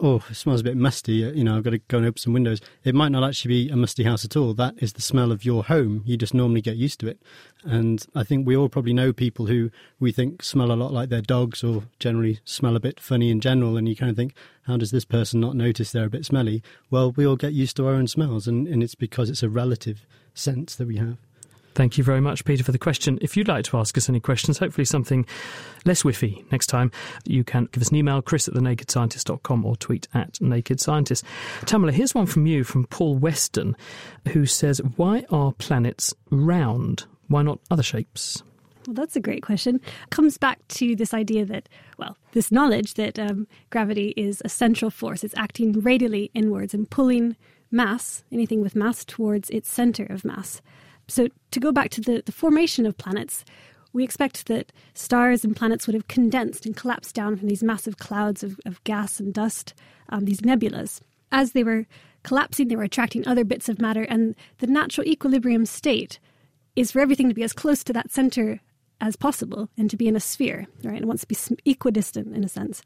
oh, 0.00 0.22
it 0.30 0.34
smells 0.34 0.60
a 0.60 0.64
bit 0.64 0.76
musty, 0.76 1.26
uh, 1.26 1.32
you 1.32 1.42
know, 1.42 1.56
I've 1.56 1.64
got 1.64 1.70
to 1.70 1.78
go 1.78 1.96
and 1.96 2.06
open 2.06 2.18
some 2.18 2.34
windows. 2.34 2.60
It 2.84 2.94
might 2.94 3.08
not 3.08 3.24
actually 3.24 3.48
be 3.48 3.70
a 3.70 3.76
musty 3.76 4.04
house 4.04 4.24
at 4.24 4.36
all. 4.36 4.54
That 4.54 4.74
is 4.78 4.92
the 4.92 5.02
smell 5.02 5.32
of 5.32 5.44
your 5.44 5.64
home. 5.64 6.02
You 6.06 6.16
just 6.16 6.34
normally 6.34 6.60
get 6.60 6.76
used 6.76 7.00
to 7.00 7.08
it. 7.08 7.20
And 7.64 8.06
I 8.14 8.22
think 8.22 8.46
we 8.46 8.56
all 8.56 8.68
probably 8.68 8.92
know 8.92 9.12
people 9.12 9.46
who 9.46 9.72
we 9.98 10.12
think 10.12 10.44
smell 10.44 10.70
a 10.70 10.74
lot 10.74 10.92
like 10.92 11.08
their 11.08 11.20
dogs 11.20 11.64
or 11.64 11.82
generally 11.98 12.38
smell 12.44 12.76
a 12.76 12.80
bit 12.80 13.00
funny 13.00 13.30
in 13.30 13.40
general. 13.40 13.76
And 13.76 13.88
you 13.88 13.96
kind 13.96 14.10
of 14.10 14.16
think, 14.16 14.34
how 14.68 14.76
does 14.76 14.92
this 14.92 15.04
person 15.04 15.40
not 15.40 15.56
notice 15.56 15.90
they're 15.90 16.04
a 16.04 16.10
bit 16.10 16.26
smelly? 16.26 16.62
Well, 16.90 17.10
we 17.10 17.26
all 17.26 17.36
get 17.36 17.54
used 17.54 17.76
to 17.78 17.88
our 17.88 17.94
own 17.94 18.06
smells, 18.06 18.46
and, 18.46 18.68
and 18.68 18.84
it's 18.84 18.94
because 18.94 19.30
it's 19.30 19.42
a 19.42 19.48
relative 19.48 20.06
sense 20.38 20.76
that 20.76 20.86
we 20.86 20.96
have. 20.96 21.16
Thank 21.78 21.96
you 21.96 22.02
very 22.02 22.20
much, 22.20 22.44
Peter, 22.44 22.64
for 22.64 22.72
the 22.72 22.78
question. 22.78 23.20
If 23.22 23.36
you'd 23.36 23.46
like 23.46 23.64
to 23.66 23.76
ask 23.76 23.96
us 23.96 24.08
any 24.08 24.18
questions, 24.18 24.58
hopefully 24.58 24.84
something 24.84 25.24
less 25.84 26.02
whiffy 26.02 26.44
next 26.50 26.66
time, 26.66 26.90
you 27.24 27.44
can 27.44 27.68
give 27.70 27.80
us 27.80 27.90
an 27.90 27.96
email, 27.96 28.20
chris 28.20 28.48
at 28.48 28.54
thenakedscientist.com 28.54 29.64
or 29.64 29.76
tweet 29.76 30.08
at 30.12 30.40
Naked 30.40 30.80
Scientist. 30.80 31.24
Tamela, 31.60 31.92
here's 31.92 32.16
one 32.16 32.26
from 32.26 32.46
you, 32.46 32.64
from 32.64 32.84
Paul 32.86 33.16
Weston, 33.16 33.76
who 34.32 34.44
says, 34.44 34.80
Why 34.96 35.24
are 35.30 35.52
planets 35.52 36.12
round? 36.30 37.04
Why 37.28 37.42
not 37.42 37.60
other 37.70 37.84
shapes? 37.84 38.42
Well, 38.88 38.94
that's 38.94 39.14
a 39.14 39.20
great 39.20 39.44
question. 39.44 39.80
Comes 40.10 40.36
back 40.36 40.66
to 40.68 40.96
this 40.96 41.14
idea 41.14 41.44
that, 41.44 41.68
well, 41.96 42.16
this 42.32 42.50
knowledge 42.50 42.94
that 42.94 43.20
um, 43.20 43.46
gravity 43.70 44.14
is 44.16 44.42
a 44.44 44.48
central 44.48 44.90
force. 44.90 45.22
It's 45.22 45.34
acting 45.36 45.78
radially 45.80 46.32
inwards 46.34 46.74
and 46.74 46.90
pulling 46.90 47.36
mass, 47.70 48.24
anything 48.32 48.60
with 48.60 48.76
mass, 48.76 49.04
towards 49.04 49.50
its 49.50 49.68
center 49.68 50.04
of 50.04 50.24
mass. 50.24 50.60
So, 51.06 51.28
to 51.50 51.60
go 51.60 51.72
back 51.72 51.90
to 51.90 52.00
the, 52.00 52.22
the 52.24 52.32
formation 52.32 52.86
of 52.86 52.98
planets, 52.98 53.44
we 53.92 54.04
expect 54.04 54.46
that 54.46 54.72
stars 54.94 55.44
and 55.44 55.56
planets 55.56 55.86
would 55.86 55.94
have 55.94 56.08
condensed 56.08 56.66
and 56.66 56.76
collapsed 56.76 57.14
down 57.14 57.36
from 57.36 57.48
these 57.48 57.62
massive 57.62 57.96
clouds 57.98 58.42
of, 58.42 58.60
of 58.66 58.82
gas 58.84 59.18
and 59.18 59.32
dust, 59.32 59.74
um, 60.10 60.24
these 60.24 60.42
nebulas. 60.42 61.00
As 61.32 61.52
they 61.52 61.64
were 61.64 61.86
collapsing, 62.22 62.68
they 62.68 62.76
were 62.76 62.82
attracting 62.82 63.26
other 63.26 63.44
bits 63.44 63.68
of 63.68 63.80
matter, 63.80 64.02
and 64.02 64.34
the 64.58 64.66
natural 64.66 65.06
equilibrium 65.06 65.64
state 65.64 66.18
is 66.76 66.92
for 66.92 67.00
everything 67.00 67.28
to 67.28 67.34
be 67.34 67.42
as 67.42 67.52
close 67.52 67.82
to 67.84 67.92
that 67.92 68.12
center 68.12 68.60
as 69.00 69.16
possible 69.16 69.68
and 69.76 69.90
to 69.90 69.96
be 69.96 70.08
in 70.08 70.16
a 70.16 70.20
sphere, 70.20 70.66
right? 70.84 71.00
It 71.00 71.06
wants 71.06 71.24
to 71.24 71.28
be 71.28 71.70
equidistant 71.70 72.36
in 72.36 72.44
a 72.44 72.48
sense. 72.48 72.82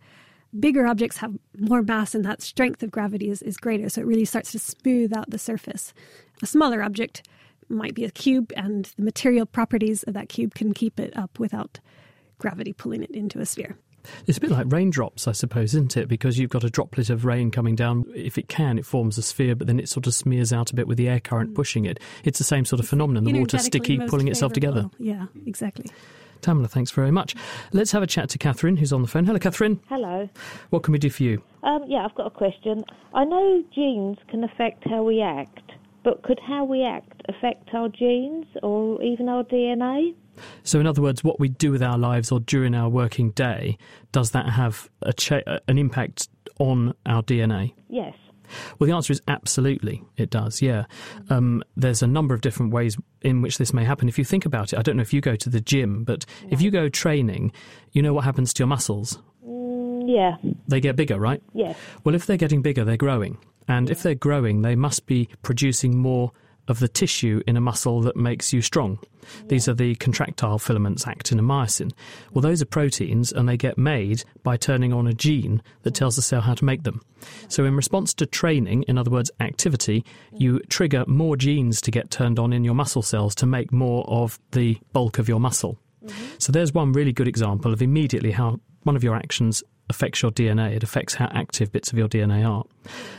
Bigger 0.58 0.86
objects 0.86 1.16
have 1.18 1.34
more 1.58 1.82
mass, 1.82 2.14
and 2.14 2.24
that 2.24 2.42
strength 2.42 2.82
of 2.82 2.90
gravity 2.90 3.30
is, 3.30 3.42
is 3.42 3.56
greater, 3.56 3.88
so 3.88 4.00
it 4.00 4.06
really 4.06 4.24
starts 4.24 4.52
to 4.52 4.58
smooth 4.58 5.16
out 5.16 5.30
the 5.30 5.38
surface. 5.38 5.94
A 6.42 6.46
smaller 6.46 6.82
object 6.82 7.26
might 7.68 7.94
be 7.94 8.04
a 8.04 8.10
cube, 8.10 8.52
and 8.56 8.86
the 8.96 9.02
material 9.02 9.46
properties 9.46 10.02
of 10.02 10.14
that 10.14 10.28
cube 10.28 10.54
can 10.54 10.74
keep 10.74 11.00
it 11.00 11.16
up 11.16 11.38
without 11.38 11.80
gravity 12.38 12.72
pulling 12.72 13.02
it 13.02 13.10
into 13.12 13.40
a 13.40 13.46
sphere. 13.46 13.76
It's 14.26 14.38
a 14.38 14.40
bit 14.40 14.50
like 14.50 14.66
raindrops, 14.70 15.28
I 15.28 15.32
suppose, 15.32 15.74
isn't 15.74 15.96
it? 15.96 16.08
Because 16.08 16.38
you've 16.38 16.50
got 16.50 16.64
a 16.64 16.70
droplet 16.70 17.08
of 17.08 17.24
rain 17.24 17.50
coming 17.50 17.76
down. 17.76 18.04
If 18.14 18.36
it 18.36 18.48
can, 18.48 18.78
it 18.78 18.86
forms 18.86 19.16
a 19.18 19.22
sphere, 19.22 19.54
but 19.54 19.66
then 19.66 19.78
it 19.78 19.88
sort 19.88 20.06
of 20.06 20.14
smears 20.14 20.52
out 20.52 20.70
a 20.70 20.74
bit 20.74 20.88
with 20.88 20.98
the 20.98 21.08
air 21.08 21.20
current 21.20 21.52
mm. 21.52 21.54
pushing 21.54 21.84
it. 21.84 22.00
It's 22.24 22.38
the 22.38 22.44
same 22.44 22.64
sort 22.64 22.80
of 22.80 22.88
phenomenon. 22.88 23.24
The 23.24 23.38
water 23.38 23.58
sticky, 23.58 23.98
pulling 24.08 24.28
itself 24.28 24.52
together. 24.52 24.90
Yeah, 24.98 25.26
exactly. 25.46 25.86
Tamela, 26.42 26.68
thanks 26.68 26.90
very 26.90 27.10
much. 27.10 27.34
Let's 27.72 27.92
have 27.92 28.02
a 28.02 28.06
chat 28.06 28.28
to 28.30 28.38
Catherine, 28.38 28.76
who's 28.76 28.92
on 28.92 29.02
the 29.02 29.08
phone. 29.08 29.24
Hello, 29.24 29.38
Catherine. 29.38 29.80
Hello. 29.88 30.28
What 30.70 30.82
can 30.82 30.92
we 30.92 30.98
do 30.98 31.08
for 31.08 31.22
you? 31.22 31.42
Um, 31.62 31.84
yeah, 31.86 32.04
I've 32.04 32.14
got 32.14 32.26
a 32.26 32.30
question. 32.30 32.84
I 33.14 33.24
know 33.24 33.62
genes 33.74 34.18
can 34.28 34.44
affect 34.44 34.86
how 34.88 35.02
we 35.02 35.22
act. 35.22 35.60
But 36.04 36.22
could 36.24 36.40
how 36.44 36.64
we 36.64 36.82
act 36.84 37.22
affect 37.28 37.72
our 37.72 37.88
genes 37.88 38.46
or 38.62 39.00
even 39.02 39.28
our 39.28 39.44
DNA? 39.44 40.14
So, 40.64 40.80
in 40.80 40.86
other 40.86 41.00
words, 41.00 41.22
what 41.22 41.38
we 41.38 41.48
do 41.48 41.70
with 41.70 41.82
our 41.82 41.96
lives 41.96 42.32
or 42.32 42.40
during 42.40 42.74
our 42.74 42.88
working 42.88 43.30
day, 43.30 43.78
does 44.10 44.32
that 44.32 44.48
have 44.48 44.90
a 45.02 45.12
cha- 45.12 45.42
an 45.68 45.78
impact 45.78 46.28
on 46.58 46.94
our 47.06 47.22
DNA? 47.22 47.74
Yes. 47.88 48.14
Well, 48.78 48.88
the 48.88 48.94
answer 48.94 49.12
is 49.12 49.22
absolutely, 49.28 50.02
it 50.16 50.30
does, 50.30 50.62
yeah. 50.62 50.84
Um, 51.30 51.62
there's 51.76 52.02
a 52.02 52.06
number 52.06 52.34
of 52.34 52.40
different 52.40 52.72
ways 52.72 52.96
in 53.22 53.42
which 53.42 53.58
this 53.58 53.72
may 53.72 53.84
happen. 53.84 54.08
If 54.08 54.18
you 54.18 54.24
think 54.24 54.46
about 54.46 54.72
it, 54.72 54.78
I 54.78 54.82
don't 54.82 54.96
know 54.96 55.02
if 55.02 55.12
you 55.12 55.20
go 55.20 55.36
to 55.36 55.48
the 55.48 55.60
gym, 55.60 56.04
but 56.04 56.26
no. 56.42 56.48
if 56.50 56.60
you 56.60 56.70
go 56.70 56.88
training, 56.88 57.52
you 57.92 58.02
know 58.02 58.12
what 58.12 58.24
happens 58.24 58.52
to 58.54 58.60
your 58.60 58.68
muscles? 58.68 59.18
Mm, 59.46 60.04
yeah. 60.08 60.36
They 60.68 60.80
get 60.80 60.96
bigger, 60.96 61.18
right? 61.18 61.42
Yes. 61.54 61.76
Well, 62.04 62.14
if 62.14 62.26
they're 62.26 62.36
getting 62.36 62.62
bigger, 62.62 62.84
they're 62.84 62.96
growing. 62.96 63.38
And 63.68 63.90
if 63.90 64.02
they're 64.02 64.14
growing, 64.14 64.62
they 64.62 64.74
must 64.74 65.06
be 65.06 65.28
producing 65.42 65.96
more 65.96 66.32
of 66.68 66.78
the 66.78 66.88
tissue 66.88 67.42
in 67.46 67.56
a 67.56 67.60
muscle 67.60 68.00
that 68.02 68.16
makes 68.16 68.52
you 68.52 68.62
strong. 68.62 68.98
These 69.48 69.68
are 69.68 69.74
the 69.74 69.94
contractile 69.96 70.58
filaments, 70.58 71.06
actin 71.06 71.38
and 71.38 71.48
myosin. 71.48 71.92
Well, 72.32 72.42
those 72.42 72.62
are 72.62 72.66
proteins 72.66 73.32
and 73.32 73.48
they 73.48 73.56
get 73.56 73.78
made 73.78 74.24
by 74.42 74.56
turning 74.56 74.92
on 74.92 75.06
a 75.06 75.12
gene 75.12 75.62
that 75.82 75.94
tells 75.94 76.16
the 76.16 76.22
cell 76.22 76.40
how 76.40 76.54
to 76.54 76.64
make 76.64 76.82
them. 76.82 77.00
So, 77.48 77.64
in 77.64 77.76
response 77.76 78.14
to 78.14 78.26
training, 78.26 78.84
in 78.84 78.98
other 78.98 79.10
words, 79.10 79.30
activity, 79.40 80.04
you 80.32 80.60
trigger 80.68 81.04
more 81.06 81.36
genes 81.36 81.80
to 81.82 81.90
get 81.90 82.10
turned 82.10 82.38
on 82.38 82.52
in 82.52 82.64
your 82.64 82.74
muscle 82.74 83.02
cells 83.02 83.34
to 83.36 83.46
make 83.46 83.72
more 83.72 84.04
of 84.08 84.40
the 84.50 84.78
bulk 84.92 85.18
of 85.18 85.28
your 85.28 85.38
muscle. 85.38 85.78
Mm-hmm. 86.04 86.24
So, 86.38 86.50
there's 86.50 86.74
one 86.74 86.92
really 86.92 87.12
good 87.12 87.28
example 87.28 87.72
of 87.72 87.80
immediately 87.80 88.32
how 88.32 88.58
one 88.82 88.96
of 88.96 89.04
your 89.04 89.14
actions 89.14 89.62
affects 89.88 90.22
your 90.22 90.32
DNA. 90.32 90.74
It 90.74 90.82
affects 90.82 91.14
how 91.14 91.26
active 91.32 91.70
bits 91.70 91.92
of 91.92 91.98
your 91.98 92.08
DNA 92.08 92.48
are. 92.48 92.64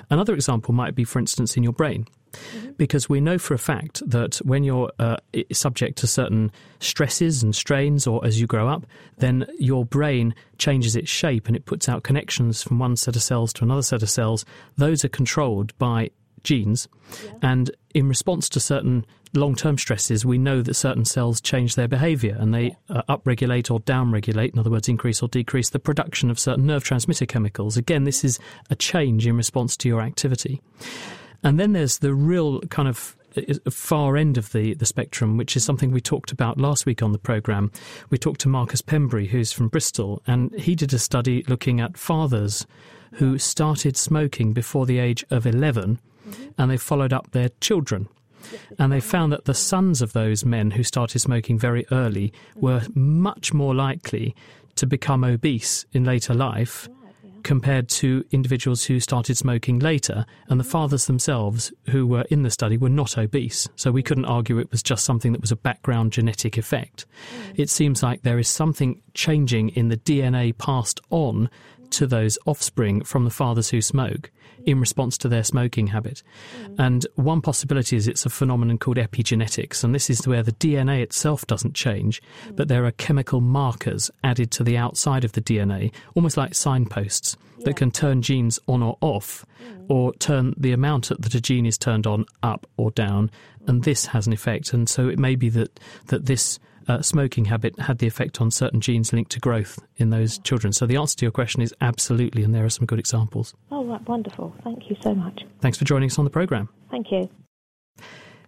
Another 0.10 0.34
example 0.34 0.74
might 0.74 0.96
be, 0.96 1.04
for 1.06 1.20
instance, 1.20 1.56
in 1.56 1.64
your 1.64 1.74
brain. 1.74 2.08
Mm-hmm. 2.34 2.72
Because 2.74 3.08
we 3.08 3.22
know 3.22 3.38
for 3.38 3.54
a 3.54 3.60
fact 3.60 4.02
that 4.10 4.38
when 4.38 4.63
you're 4.63 4.92
uh, 5.00 5.18
subject 5.52 5.98
to 6.00 6.08
certain 6.08 6.52
stresses 6.80 7.44
and 7.44 7.56
strains, 7.56 8.08
or 8.08 8.25
as 8.25 8.40
you 8.40 8.48
grow 8.48 8.68
up, 8.68 8.86
then 9.18 9.46
your 9.60 9.86
brain 9.86 10.36
changes 10.58 10.96
its 10.96 11.10
shape 11.10 11.48
and 11.48 11.56
it 11.56 11.66
puts 11.66 11.88
out 11.88 12.04
connections 12.04 12.63
from 12.63 12.80
one 12.80 12.96
set 12.96 13.16
of 13.16 13.22
cells 13.22 13.54
to 13.54 13.63
another 13.63 13.82
set 13.82 14.04
of 14.04 14.10
cells. 14.10 14.46
Those 14.78 15.06
are 15.06 15.10
controlled 15.10 15.78
by 15.78 16.10
genes. 16.44 16.88
Yeah. 17.24 17.32
And 17.42 17.72
in 17.94 18.08
response 18.08 18.50
to 18.50 18.60
certain 18.60 19.06
long 19.34 19.56
term 19.56 19.78
stresses, 19.78 20.25
we 20.25 20.38
know 20.38 20.62
that 20.62 20.74
certain 20.75 21.06
cells 21.06 21.42
change 21.42 21.75
their 21.75 21.88
behavior 21.88 22.36
and 22.40 22.54
they 22.54 22.75
uh, 22.90 23.02
upregulate 23.10 23.72
or 23.72 23.80
downregulate, 23.82 24.54
in 24.54 24.60
other 24.60 24.70
words, 24.70 24.88
increase 24.88 25.22
or 25.22 25.28
decrease 25.28 25.70
the 25.70 25.80
production 25.80 26.30
of 26.30 26.40
certain 26.40 26.66
nerve 26.66 26.84
transmitter 26.84 27.25
chemicals. 27.25 27.78
Again, 27.78 28.04
this 28.04 28.24
is 28.24 28.40
a 28.70 28.75
change 28.75 29.25
in 29.25 29.36
response 29.36 29.75
to 29.78 29.88
your 29.88 30.02
activity. 30.02 30.62
And 31.44 31.60
then 31.60 31.74
there's 31.74 32.00
the 32.00 32.14
real 32.14 32.62
kind 32.62 32.88
of 32.88 33.16
far 33.70 34.16
end 34.16 34.38
of 34.38 34.52
the, 34.52 34.74
the 34.76 34.86
spectrum, 34.86 35.38
which 35.38 35.56
is 35.56 35.64
something 35.64 35.92
we 35.92 36.02
talked 36.02 36.32
about 36.32 36.58
last 36.58 36.86
week 36.86 37.02
on 37.02 37.12
the 37.12 37.18
programme. 37.18 37.72
We 38.10 38.18
talked 38.18 38.42
to 38.42 38.50
Marcus 38.50 38.82
Pembrey, 38.82 39.28
who's 39.28 39.52
from 39.52 39.70
Bristol, 39.70 40.22
and 40.28 40.54
he 40.54 40.76
did 40.76 40.94
a 40.94 41.00
study 41.00 41.44
looking 41.48 41.80
at 41.80 41.98
fathers 41.98 42.66
who 43.14 43.38
started 43.38 43.98
smoking 43.98 44.54
before 44.54 44.86
the 44.86 45.00
age 45.00 45.24
of 45.30 45.46
11 45.46 46.00
mm-hmm. 46.28 46.44
and 46.58 46.72
they 46.72 46.78
followed 46.78 47.14
up 47.14 47.32
their 47.32 47.50
children. 47.62 48.08
And 48.78 48.92
they 48.92 49.00
found 49.00 49.32
that 49.32 49.46
the 49.46 49.54
sons 49.54 50.02
of 50.02 50.14
those 50.14 50.44
men 50.44 50.72
who 50.72 50.84
started 50.84 51.20
smoking 51.20 51.58
very 51.58 51.86
early 51.92 52.34
were 52.56 52.82
much 52.94 53.54
more 53.54 53.74
likely 53.74 54.36
to 54.76 54.86
become 54.86 55.24
obese 55.24 55.86
in 55.94 56.04
later 56.04 56.34
life 56.34 56.90
compared 57.44 57.90
to 57.90 58.26
individuals 58.32 58.86
who 58.86 59.00
started 59.00 59.38
smoking 59.38 59.80
later, 59.80 60.26
and 60.48 60.60
the 60.60 60.64
fathers 60.64 61.06
themselves 61.06 61.72
who 61.90 62.08
were 62.08 62.26
in 62.30 62.44
the 62.44 62.50
study 62.50 62.78
were 62.78 62.90
not 62.90 63.18
obese. 63.18 63.68
So 63.76 63.92
we 63.92 64.04
couldn't 64.04 64.26
argue 64.26 64.60
it 64.60 64.72
was 64.72 64.84
just 64.84 65.06
something 65.06 65.32
that 65.34 65.42
was 65.42 65.52
a 65.52 65.56
background 65.56 66.14
genetic 66.14 66.58
effect. 66.58 67.06
Mm. 67.36 67.60
It 67.60 67.70
seems 67.70 68.02
like 68.02 68.22
there 68.22 68.40
is 68.40 68.48
something 68.48 69.02
changing 69.14 69.70
in 69.70 69.90
the 69.90 69.98
DNA 69.98 70.58
passed 70.58 71.00
on 71.10 71.50
to 71.94 72.08
those 72.08 72.38
offspring 72.46 73.04
from 73.04 73.24
the 73.24 73.30
fathers 73.30 73.70
who 73.70 73.82
smoke 73.82 74.32
in 74.66 74.80
response 74.80 75.18
to 75.18 75.28
their 75.28 75.44
smoking 75.44 75.88
habit. 75.88 76.24
Mm. 76.62 76.76
And 76.80 77.08
one 77.16 77.42
possibility 77.42 77.96
is 77.96 78.08
it's 78.08 78.26
a 78.26 78.30
phenomenon 78.30 78.78
called 78.78 78.98
epigenetics, 78.98 79.84
and 79.84 79.94
this 79.94 80.10
is 80.10 80.28
where 80.28 80.44
the 80.44 80.54
DNA 80.54 81.02
itself 81.02 81.46
doesn't 81.48 81.74
change, 81.74 82.22
mm. 82.48 82.56
but 82.56 82.68
there 82.68 82.86
are 82.86 82.92
chemical 82.92 83.42
markers 83.42 84.10
added 84.24 84.52
to 84.52 84.64
the 84.64 84.78
outside 84.78 85.24
of 85.24 85.34
the 85.34 85.42
DNA, 85.42 85.92
almost 86.16 86.38
like 86.38 86.56
signposts, 86.56 87.36
yeah. 87.58 87.66
that 87.66 87.76
can 87.76 87.92
turn 87.92 88.22
genes 88.22 88.60
on 88.68 88.82
or 88.82 88.98
off, 89.02 89.46
mm. 89.62 89.86
or 89.90 90.14
turn 90.16 90.54
the 90.58 90.72
amount 90.72 91.10
that 91.10 91.36
a 91.36 91.42
gene 91.42 91.66
is 91.66 91.78
turned 91.78 92.08
on 92.08 92.26
up 92.42 92.66
or 92.78 92.92
down, 92.92 93.30
and 93.68 93.84
this 93.84 94.08
has 94.08 94.28
an 94.28 94.34
effect. 94.34 94.74
And 94.74 94.90
so 94.90 95.08
it 95.08 95.20
may 95.20 95.36
be 95.36 95.50
that, 95.50 95.80
that 96.08 96.26
this 96.26 96.60
uh, 96.88 97.02
smoking 97.02 97.46
habit 97.46 97.78
had 97.80 98.00
the 98.00 98.08
effect 98.08 98.42
on 98.42 98.52
certain 98.52 98.82
genes 98.82 99.13
linked 99.13 99.32
to 99.32 99.40
growth 99.40 99.80
in 99.98 100.10
those 100.10 100.38
children. 100.40 100.74
So 100.74 100.86
the 100.86 100.98
answer 100.98 101.18
to 101.18 101.25
your 101.25 101.32
question 101.32 101.62
is 101.62 101.74
absolutely, 101.82 102.44
and 102.44 102.54
there 102.54 102.66
are 102.66 102.70
some 102.70 102.86
good 102.86 103.00
examples. 103.00 103.54
Oh, 103.72 103.86
right, 103.86 104.08
wonderful. 104.08 104.56
Thank 104.63 104.90
you 104.90 104.96
so 105.02 105.13
much. 105.13 105.44
Thanks 105.62 105.78
for 105.78 105.86
joining 105.86 106.10
us 106.10 106.18
on 106.18 106.25
the 106.25 106.32
programme. 106.32 106.70
Thank 106.92 107.12
you. 107.12 107.30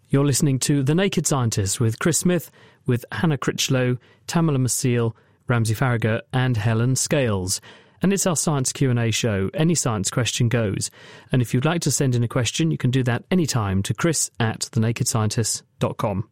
You're 0.10 0.26
listening 0.26 0.60
to 0.60 0.84
The 0.84 0.96
Naked 0.96 1.26
Scientist 1.26 1.80
with 1.80 2.00
Chris 2.00 2.20
Smith, 2.20 2.52
with 2.86 3.06
Hannah 3.12 3.38
Critchlow, 3.38 3.98
Tamela 4.28 4.58
Maciel, 4.58 5.14
Ramsey 5.48 5.74
Faragher, 5.74 6.22
and 6.32 6.58
Helen 6.58 6.96
Scales. 6.96 7.60
And 8.02 8.14
it's 8.14 8.28
our 8.28 8.36
science 8.36 8.72
Q&A 8.72 9.12
show. 9.12 9.50
Any 9.54 9.74
science 9.74 10.12
question 10.12 10.48
goes. 10.48 10.92
And 11.32 11.42
if 11.42 11.54
you'd 11.54 11.66
like 11.66 11.82
to 11.82 11.92
send 11.92 12.14
in 12.14 12.24
a 12.24 12.28
question, 12.28 12.70
you 12.70 12.78
can 12.78 12.92
do 12.92 13.04
that 13.04 13.24
anytime 13.32 13.82
to 13.84 13.94
chris 13.94 14.30
at 14.40 14.60
thenakedscientist.com. 14.60 16.30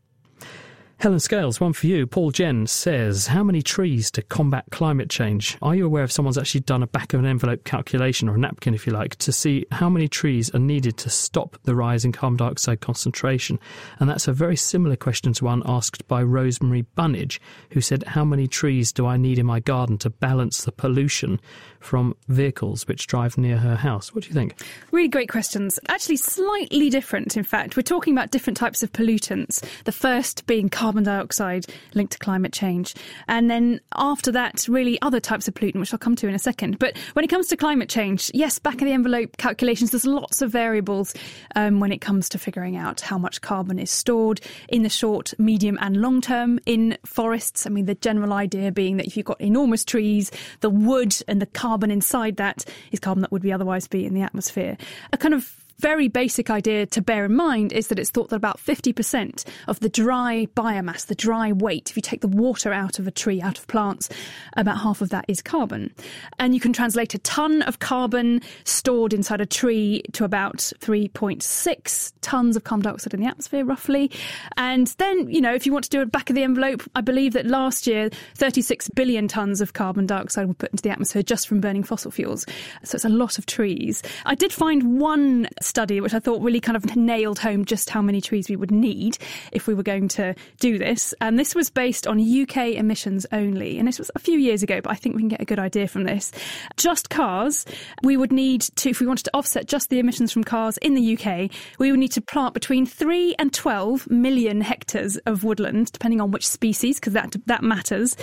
Helen 1.04 1.20
Scales, 1.20 1.60
one 1.60 1.74
for 1.74 1.88
you. 1.88 2.08
Paul 2.08 2.32
Jen 2.32 2.66
says, 2.66 3.28
How 3.28 3.44
many 3.44 3.62
trees 3.62 4.10
to 4.12 4.22
combat 4.22 4.64
climate 4.72 5.10
change? 5.10 5.58
Are 5.62 5.76
you 5.76 5.86
aware 5.86 6.06
if 6.06 6.14
someone's 6.14 6.38
actually 6.38 6.62
done 6.62 6.82
a 6.82 6.88
back 6.88 7.14
of 7.14 7.20
an 7.20 7.26
envelope 7.26 7.66
calculation 7.66 8.30
or 8.30 8.36
a 8.36 8.38
napkin, 8.38 8.74
if 8.74 8.88
you 8.88 8.94
like, 8.94 9.18
to 9.18 9.34
see 9.34 9.66
how 9.70 9.90
many 9.90 10.08
trees 10.08 10.50
are 10.56 10.60
needed 10.60 10.96
to 11.00 11.10
stop 11.10 11.58
the 11.64 11.76
rise 11.76 12.06
in 12.06 12.14
carbon 12.14 12.38
dioxide 12.38 12.80
concentration? 12.80 13.60
And 14.00 14.10
that's 14.10 14.30
a 14.30 14.32
very 14.32 14.56
similar 14.56 14.96
question 14.96 15.34
to 15.34 15.44
one 15.44 15.62
asked 15.66 16.08
by 16.08 16.24
Rosemary 16.24 16.84
Bunnage, 16.96 17.42
who 17.72 17.82
said, 17.82 18.04
How 18.04 18.24
many 18.24 18.48
trees 18.48 18.94
do 18.94 19.06
I 19.06 19.18
need 19.18 19.40
in 19.40 19.46
my 19.46 19.60
garden 19.60 19.98
to 19.98 20.10
balance 20.10 20.64
the 20.64 20.72
pollution 20.72 21.42
from 21.82 22.16
vehicles 22.30 22.88
which 22.88 23.08
drive 23.08 23.38
near 23.38 23.58
her 23.58 23.76
house? 23.76 24.16
What 24.16 24.24
do 24.24 24.30
you 24.30 24.34
think? 24.34 24.56
Really 24.92 25.10
great 25.10 25.28
questions. 25.28 25.82
Actually, 25.90 26.16
slightly 26.16 26.90
different, 26.90 27.36
in 27.36 27.44
fact. 27.44 27.76
We're 27.76 27.84
talking 27.84 28.14
about 28.14 28.32
different 28.32 28.56
types 28.56 28.84
of 28.84 28.94
pollutants. 28.94 29.62
The 29.84 29.92
first 29.92 30.46
being 30.46 30.70
carbon 30.70 30.93
carbon 30.94 31.04
dioxide 31.04 31.66
linked 31.96 32.14
to 32.14 32.20
climate 32.20 32.54
change. 32.54 32.94
And 33.28 33.50
then 33.50 33.82
after 33.96 34.32
that, 34.34 34.68
really 34.68 35.02
other 35.02 35.20
types 35.20 35.48
of 35.48 35.56
pollutant, 35.56 35.80
which 35.80 35.92
I'll 35.92 35.98
come 35.98 36.16
to 36.18 36.28
in 36.28 36.36
a 36.36 36.40
second. 36.40 36.78
But 36.78 36.96
when 37.14 37.26
it 37.26 37.30
comes 37.30 37.48
to 37.48 37.58
climate 37.58 37.90
change, 37.90 38.30
yes, 38.32 38.60
back 38.60 38.76
of 38.76 38.86
the 38.86 38.92
envelope 38.92 39.38
calculations, 39.38 39.90
there's 39.90 40.06
lots 40.06 40.44
of 40.44 40.52
variables 40.52 41.16
um, 41.56 41.80
when 41.80 41.92
it 41.92 42.00
comes 42.00 42.30
to 42.30 42.38
figuring 42.38 42.78
out 42.78 43.02
how 43.02 43.18
much 43.18 43.42
carbon 43.42 43.80
is 43.80 43.90
stored 43.90 44.40
in 44.70 44.84
the 44.84 44.90
short, 44.90 45.34
medium, 45.40 45.80
and 45.82 45.98
long 45.98 46.22
term 46.22 46.60
in 46.68 46.96
forests. 47.08 47.66
I 47.66 47.72
mean, 47.72 47.88
the 47.88 47.96
general 47.96 48.32
idea 48.32 48.72
being 48.72 48.98
that 48.98 49.08
if 49.08 49.18
you've 49.18 49.26
got 49.26 49.42
enormous 49.42 49.84
trees, 49.84 50.32
the 50.60 50.70
wood 50.70 51.16
and 51.28 51.42
the 51.42 51.48
carbon 51.48 51.90
inside 51.90 52.38
that 52.38 52.66
is 52.92 53.00
carbon 53.00 53.22
that 53.22 53.32
would 53.32 53.42
be 53.42 53.52
otherwise 53.52 53.88
be 53.88 54.06
in 54.06 54.14
the 54.14 54.22
atmosphere. 54.22 54.78
A 55.12 55.18
kind 55.18 55.34
of 55.34 55.63
very 55.84 56.08
basic 56.08 56.50
idea 56.50 56.86
to 56.86 57.02
bear 57.02 57.26
in 57.26 57.36
mind 57.36 57.74
is 57.74 57.90
that 57.90 58.00
it's 58.00 58.10
thought 58.10 58.30
that 58.30 58.38
about 58.38 58.58
50% 58.58 59.44
of 59.68 59.82
the 59.82 59.90
dry 59.90 60.48
biomass, 60.56 61.08
the 61.08 61.14
dry 61.14 61.52
weight, 61.52 61.90
if 61.90 61.98
you 61.98 62.02
take 62.02 62.22
the 62.22 62.30
water 62.30 62.72
out 62.72 63.00
of 63.00 63.08
a 63.08 63.12
tree, 63.12 63.42
out 63.42 63.58
of 63.58 63.68
plants, 63.68 64.08
about 64.56 64.78
half 64.78 65.02
of 65.02 65.10
that 65.10 65.26
is 65.28 65.42
carbon. 65.42 65.94
And 66.40 66.54
you 66.54 66.62
can 66.62 66.72
translate 66.72 67.14
a 67.16 67.18
ton 67.18 67.64
of 67.64 67.80
carbon 67.80 68.42
stored 68.64 69.12
inside 69.12 69.42
a 69.42 69.46
tree 69.46 70.04
to 70.14 70.24
about 70.24 70.60
3.6 70.80 72.14
tons 72.22 72.56
of 72.56 72.64
carbon 72.64 72.84
dioxide 72.84 73.14
in 73.14 73.20
the 73.20 73.28
atmosphere, 73.28 73.66
roughly. 73.66 74.10
And 74.56 74.88
then, 75.00 75.30
you 75.30 75.42
know, 75.42 75.54
if 75.54 75.66
you 75.66 75.74
want 75.74 75.84
to 75.84 75.90
do 75.90 76.00
a 76.00 76.06
back 76.06 76.30
of 76.30 76.38
the 76.38 76.44
envelope, 76.44 76.82
I 76.96 77.02
believe 77.02 77.34
that 77.34 77.46
last 77.46 77.88
year 77.88 78.10
36 78.36 78.88
billion 78.92 79.28
tons 79.28 79.60
of 79.60 79.74
carbon 79.74 80.06
dioxide 80.06 80.48
were 80.48 80.54
put 80.54 80.72
into 80.72 80.82
the 80.82 80.92
atmosphere 80.92 81.24
just 81.24 81.46
from 81.46 81.60
burning 81.60 81.84
fossil 81.84 82.10
fuels. 82.10 82.46
So 82.86 82.96
it's 82.96 83.04
a 83.04 83.10
lot 83.10 83.38
of 83.38 83.46
trees. 83.48 84.02
I 84.26 84.36
did 84.36 84.54
find 84.54 85.02
one 85.02 85.50
study, 85.74 86.00
which 86.00 86.14
I 86.14 86.20
thought 86.20 86.40
really 86.44 86.60
kind 86.60 86.76
of 86.76 86.96
nailed 86.96 87.40
home 87.40 87.66
just 87.66 87.90
how 87.90 88.00
many 88.00 88.22
trees 88.22 88.48
we 88.48 88.56
would 88.56 88.70
need 88.70 89.18
if 89.52 89.66
we 89.66 89.74
were 89.74 89.82
going 89.82 90.08
to 90.10 90.36
do 90.60 90.78
this. 90.78 91.16
And 91.20 91.40
this 91.40 91.56
was 91.56 91.72
based 91.72 92.06
on 92.06 92.20
UK 92.20 92.76
emissions 92.76 93.26
only. 93.32 93.80
And 93.80 93.88
this 93.88 93.98
was 93.98 94.12
a 94.14 94.20
few 94.20 94.38
years 94.38 94.62
ago, 94.62 94.82
but 94.82 94.92
I 94.92 94.96
think 94.96 95.16
we 95.16 95.24
can 95.24 95.30
get 95.30 95.42
a 95.42 95.46
good 95.46 95.58
idea 95.58 95.88
from 95.88 96.04
this. 96.04 96.32
Just 96.78 97.10
cars, 97.10 97.66
we 98.04 98.18
would 98.18 98.32
need 98.32 98.62
to, 98.62 98.92
if 98.92 99.00
we 99.00 99.08
wanted 99.08 99.24
to 99.24 99.32
offset 99.34 99.68
just 99.68 99.90
the 99.90 99.98
emissions 99.98 100.32
from 100.32 100.44
cars 100.44 100.78
in 100.78 100.94
the 100.94 101.18
UK, 101.18 101.50
we 101.80 101.90
would 101.90 102.00
need 102.00 102.12
to 102.12 102.22
plant 102.22 102.54
between 102.54 102.86
3 102.86 103.34
and 103.40 103.52
12 103.52 104.12
million 104.12 104.62
hectares 104.62 105.18
of 105.26 105.44
woodland, 105.44 105.92
depending 105.92 106.22
on 106.22 106.30
which 106.30 106.48
species, 106.48 107.00
because 107.00 107.14
that, 107.14 107.36
that 107.48 107.64
matters. 107.64 108.16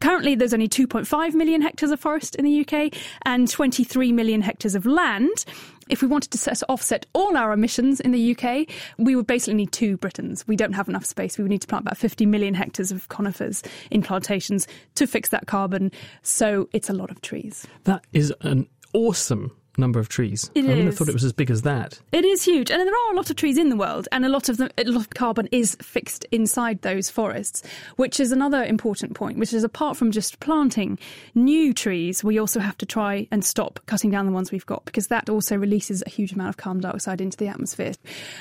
Currently, 0.00 0.36
there's 0.36 0.54
only 0.54 0.70
2.5 0.70 1.34
million 1.34 1.60
hectares 1.60 1.92
of 1.92 2.00
forest 2.00 2.34
in 2.36 2.46
the 2.46 2.66
UK 2.66 2.94
and 3.26 3.46
23 3.46 4.10
million 4.12 4.40
hectares 4.40 4.74
of 4.74 4.86
land 4.86 5.44
if 5.88 6.02
we 6.02 6.08
wanted 6.08 6.30
to 6.30 6.66
offset 6.68 7.06
all 7.12 7.36
our 7.36 7.52
emissions 7.52 8.00
in 8.00 8.12
the 8.12 8.36
UK, 8.36 8.68
we 8.98 9.16
would 9.16 9.26
basically 9.26 9.54
need 9.54 9.72
two 9.72 9.96
Britains. 9.96 10.46
We 10.46 10.56
don't 10.56 10.72
have 10.72 10.88
enough 10.88 11.04
space. 11.04 11.38
We 11.38 11.42
would 11.42 11.50
need 11.50 11.62
to 11.62 11.66
plant 11.66 11.84
about 11.84 11.96
50 11.96 12.26
million 12.26 12.54
hectares 12.54 12.90
of 12.90 13.08
conifers 13.08 13.62
in 13.90 14.02
plantations 14.02 14.66
to 14.94 15.06
fix 15.06 15.28
that 15.30 15.46
carbon. 15.46 15.92
So 16.22 16.68
it's 16.72 16.88
a 16.88 16.94
lot 16.94 17.10
of 17.10 17.20
trees. 17.22 17.66
That 17.84 18.04
is 18.12 18.32
an 18.40 18.68
awesome 18.92 19.52
number 19.78 20.00
of 20.00 20.08
trees. 20.08 20.50
It 20.54 20.64
I 20.64 20.68
wouldn't 20.68 20.80
is. 20.80 20.84
have 20.86 20.98
thought 20.98 21.08
it 21.08 21.14
was 21.14 21.24
as 21.24 21.32
big 21.32 21.50
as 21.50 21.62
that. 21.62 22.00
It 22.12 22.24
is 22.24 22.42
huge, 22.42 22.70
and 22.70 22.80
there 22.80 22.88
are 22.88 23.12
a 23.12 23.16
lot 23.16 23.30
of 23.30 23.36
trees 23.36 23.58
in 23.58 23.68
the 23.68 23.76
world, 23.76 24.08
and 24.12 24.24
a 24.24 24.28
lot 24.28 24.48
of 24.48 24.56
the, 24.56 24.70
a 24.78 24.84
lot 24.84 25.00
of 25.00 25.10
carbon 25.10 25.48
is 25.52 25.76
fixed 25.82 26.24
inside 26.30 26.82
those 26.82 27.10
forests, 27.10 27.62
which 27.96 28.20
is 28.20 28.32
another 28.32 28.62
important 28.62 29.14
point. 29.14 29.38
Which 29.38 29.52
is 29.52 29.64
apart 29.64 29.96
from 29.96 30.10
just 30.10 30.40
planting 30.40 30.98
new 31.34 31.72
trees, 31.72 32.22
we 32.22 32.38
also 32.38 32.60
have 32.60 32.78
to 32.78 32.86
try 32.86 33.26
and 33.30 33.44
stop 33.44 33.80
cutting 33.86 34.10
down 34.10 34.26
the 34.26 34.32
ones 34.32 34.52
we've 34.52 34.66
got 34.66 34.84
because 34.84 35.08
that 35.08 35.28
also 35.28 35.56
releases 35.56 36.02
a 36.06 36.10
huge 36.10 36.32
amount 36.32 36.50
of 36.50 36.56
carbon 36.56 36.82
dioxide 36.82 37.20
into 37.20 37.36
the 37.36 37.48
atmosphere. 37.48 37.92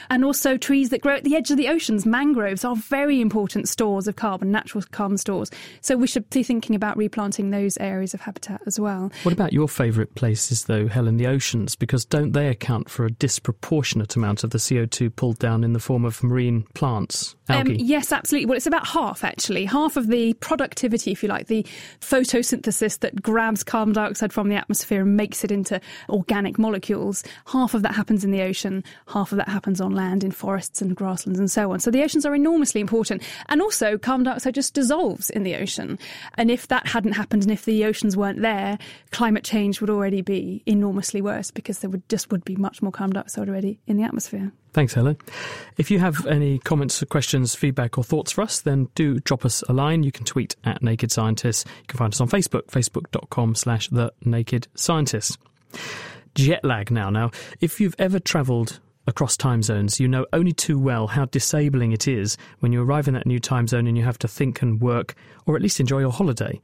And 0.09 0.23
also 0.23 0.57
trees 0.57 0.89
that 0.89 1.01
grow 1.01 1.15
at 1.15 1.23
the 1.23 1.35
edge 1.35 1.51
of 1.51 1.57
the 1.57 1.69
oceans, 1.69 2.05
mangroves 2.05 2.63
are 2.63 2.75
very 2.75 3.21
important 3.21 3.67
stores 3.69 4.07
of 4.07 4.15
carbon, 4.15 4.51
natural 4.51 4.83
carbon 4.91 5.17
stores. 5.17 5.49
So 5.81 5.97
we 5.97 6.07
should 6.07 6.29
be 6.29 6.43
thinking 6.43 6.75
about 6.75 6.97
replanting 6.97 7.49
those 7.49 7.77
areas 7.77 8.13
of 8.13 8.21
habitat 8.21 8.61
as 8.65 8.79
well. 8.79 9.11
What 9.23 9.33
about 9.33 9.53
your 9.53 9.67
favourite 9.67 10.15
places, 10.15 10.65
though, 10.65 10.87
Helen? 10.87 11.17
The 11.23 11.29
oceans, 11.29 11.77
because 11.77 12.03
don't 12.03 12.33
they 12.33 12.49
account 12.49 12.89
for 12.89 13.05
a 13.05 13.09
disproportionate 13.09 14.17
amount 14.17 14.43
of 14.43 14.49
the 14.49 14.57
CO2 14.57 15.15
pulled 15.15 15.39
down 15.39 15.63
in 15.63 15.71
the 15.71 15.79
form 15.79 16.03
of 16.03 16.21
marine 16.21 16.63
plants, 16.73 17.33
algae? 17.47 17.71
Um, 17.71 17.77
yes, 17.79 18.11
absolutely. 18.11 18.47
Well, 18.47 18.57
it's 18.57 18.67
about 18.67 18.85
half 18.85 19.23
actually. 19.23 19.63
Half 19.63 19.95
of 19.95 20.07
the 20.07 20.33
productivity, 20.33 21.13
if 21.13 21.23
you 21.23 21.29
like, 21.29 21.47
the 21.47 21.65
photosynthesis 22.01 22.99
that 22.99 23.21
grabs 23.23 23.63
carbon 23.63 23.93
dioxide 23.93 24.33
from 24.33 24.49
the 24.49 24.55
atmosphere 24.55 25.03
and 25.03 25.15
makes 25.15 25.45
it 25.45 25.51
into 25.51 25.79
organic 26.09 26.59
molecules. 26.59 27.23
Half 27.47 27.73
of 27.73 27.83
that 27.83 27.95
happens 27.95 28.25
in 28.25 28.31
the 28.31 28.41
ocean. 28.41 28.83
Half 29.07 29.31
of 29.31 29.37
that 29.37 29.47
happens 29.47 29.79
on 29.79 29.93
land 29.93 30.25
in 30.25 30.31
forests 30.31 30.81
and 30.81 30.93
grasslands 30.93 31.39
and 31.39 31.49
so 31.49 31.71
on. 31.71 31.79
So 31.79 31.89
the 31.89 32.03
oceans 32.03 32.25
are 32.25 32.35
enormously 32.35 32.81
important. 32.81 33.23
And 33.47 33.61
also, 33.61 33.97
carbon 33.97 34.25
dioxide 34.25 34.55
just 34.55 34.73
dissolves 34.73 35.29
in 35.29 35.43
the 35.43 35.55
ocean. 35.55 35.97
And 36.33 36.51
if 36.51 36.67
that 36.67 36.85
hadn't 36.85 37.13
happened, 37.13 37.43
and 37.43 37.51
if 37.53 37.63
the 37.63 37.85
oceans 37.85 38.17
weren't 38.17 38.41
there, 38.41 38.77
climate 39.11 39.45
change 39.45 39.79
would 39.79 39.89
already 39.89 40.21
be 40.21 40.61
enormously 40.65 41.12
worse 41.21 41.51
because 41.51 41.79
there 41.79 41.89
would 41.89 42.07
just 42.09 42.31
would 42.31 42.43
be 42.43 42.55
much 42.55 42.81
more 42.81 42.91
carbon 42.91 43.15
dioxide 43.15 43.49
already 43.49 43.79
in 43.87 43.97
the 43.97 44.03
atmosphere. 44.03 44.51
Thanks, 44.73 44.93
Helen. 44.93 45.17
If 45.77 45.91
you 45.91 45.99
have 45.99 46.25
any 46.25 46.59
comments, 46.59 47.03
questions, 47.09 47.53
feedback, 47.53 47.97
or 47.97 48.03
thoughts 48.03 48.31
for 48.31 48.41
us, 48.41 48.61
then 48.61 48.89
do 48.95 49.19
drop 49.19 49.45
us 49.45 49.63
a 49.69 49.73
line. 49.73 50.03
You 50.03 50.11
can 50.11 50.25
tweet 50.25 50.55
at 50.63 50.81
Naked 50.81 51.11
Scientists. 51.11 51.65
You 51.65 51.87
can 51.87 51.97
find 51.97 52.13
us 52.13 52.21
on 52.21 52.27
Facebook, 52.27 52.67
facebook.com 52.67 53.55
slash 53.55 53.89
The 53.89 54.11
Naked 54.25 54.67
Scientists. 54.75 55.37
Jet 56.35 56.63
lag 56.65 56.89
now. 56.89 57.09
Now, 57.09 57.29
if 57.61 57.79
you've 57.79 57.95
ever 57.99 58.19
travelled 58.19 58.79
across 59.05 59.37
time 59.37 59.61
zones, 59.61 59.99
you 59.99 60.07
know 60.07 60.25
only 60.33 60.53
too 60.53 60.79
well 60.79 61.07
how 61.07 61.25
disabling 61.25 61.91
it 61.91 62.07
is 62.07 62.37
when 62.59 62.71
you 62.71 62.81
arrive 62.81 63.07
in 63.07 63.13
that 63.13 63.27
new 63.27 63.39
time 63.39 63.67
zone 63.67 63.85
and 63.85 63.97
you 63.97 64.03
have 64.03 64.17
to 64.19 64.27
think 64.27 64.61
and 64.61 64.81
work, 64.81 65.13
or 65.45 65.55
at 65.55 65.61
least 65.61 65.79
enjoy 65.79 65.99
your 65.99 66.11
holiday. 66.11 66.59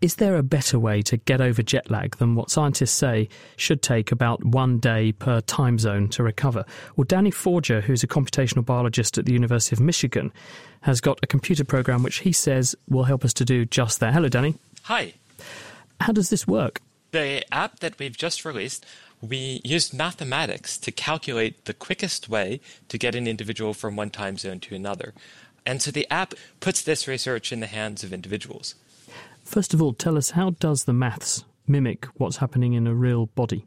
Is 0.00 0.16
there 0.16 0.36
a 0.36 0.42
better 0.42 0.78
way 0.78 1.00
to 1.02 1.16
get 1.16 1.40
over 1.40 1.62
jet 1.62 1.90
lag 1.90 2.16
than 2.16 2.34
what 2.34 2.50
scientists 2.50 2.92
say 2.92 3.28
should 3.56 3.80
take 3.80 4.12
about 4.12 4.44
one 4.44 4.78
day 4.78 5.12
per 5.12 5.40
time 5.40 5.78
zone 5.78 6.08
to 6.10 6.22
recover? 6.22 6.64
Well, 6.96 7.04
Danny 7.04 7.30
Forger, 7.30 7.80
who's 7.80 8.02
a 8.02 8.06
computational 8.06 8.64
biologist 8.64 9.16
at 9.16 9.24
the 9.24 9.32
University 9.32 9.74
of 9.74 9.80
Michigan, 9.80 10.32
has 10.82 11.00
got 11.00 11.18
a 11.22 11.26
computer 11.26 11.64
program 11.64 12.02
which 12.02 12.18
he 12.18 12.32
says 12.32 12.76
will 12.88 13.04
help 13.04 13.24
us 13.24 13.32
to 13.34 13.44
do 13.44 13.64
just 13.64 14.00
that. 14.00 14.12
Hello, 14.12 14.28
Danny. 14.28 14.56
Hi. 14.82 15.14
How 16.00 16.12
does 16.12 16.28
this 16.28 16.46
work? 16.46 16.80
The 17.12 17.44
app 17.54 17.80
that 17.80 17.98
we've 17.98 18.16
just 18.16 18.44
released, 18.44 18.84
we 19.22 19.60
used 19.64 19.94
mathematics 19.94 20.76
to 20.78 20.92
calculate 20.92 21.64
the 21.64 21.72
quickest 21.72 22.28
way 22.28 22.60
to 22.88 22.98
get 22.98 23.14
an 23.14 23.26
individual 23.26 23.72
from 23.72 23.96
one 23.96 24.10
time 24.10 24.36
zone 24.36 24.60
to 24.60 24.74
another. 24.74 25.14
And 25.64 25.80
so 25.80 25.90
the 25.90 26.10
app 26.10 26.34
puts 26.60 26.82
this 26.82 27.08
research 27.08 27.52
in 27.52 27.60
the 27.60 27.66
hands 27.66 28.04
of 28.04 28.12
individuals. 28.12 28.74
First 29.44 29.74
of 29.74 29.82
all, 29.82 29.92
tell 29.92 30.16
us 30.16 30.30
how 30.30 30.50
does 30.50 30.84
the 30.84 30.92
maths 30.92 31.44
mimic 31.66 32.06
what's 32.16 32.38
happening 32.38 32.72
in 32.72 32.86
a 32.86 32.94
real 32.94 33.26
body? 33.26 33.66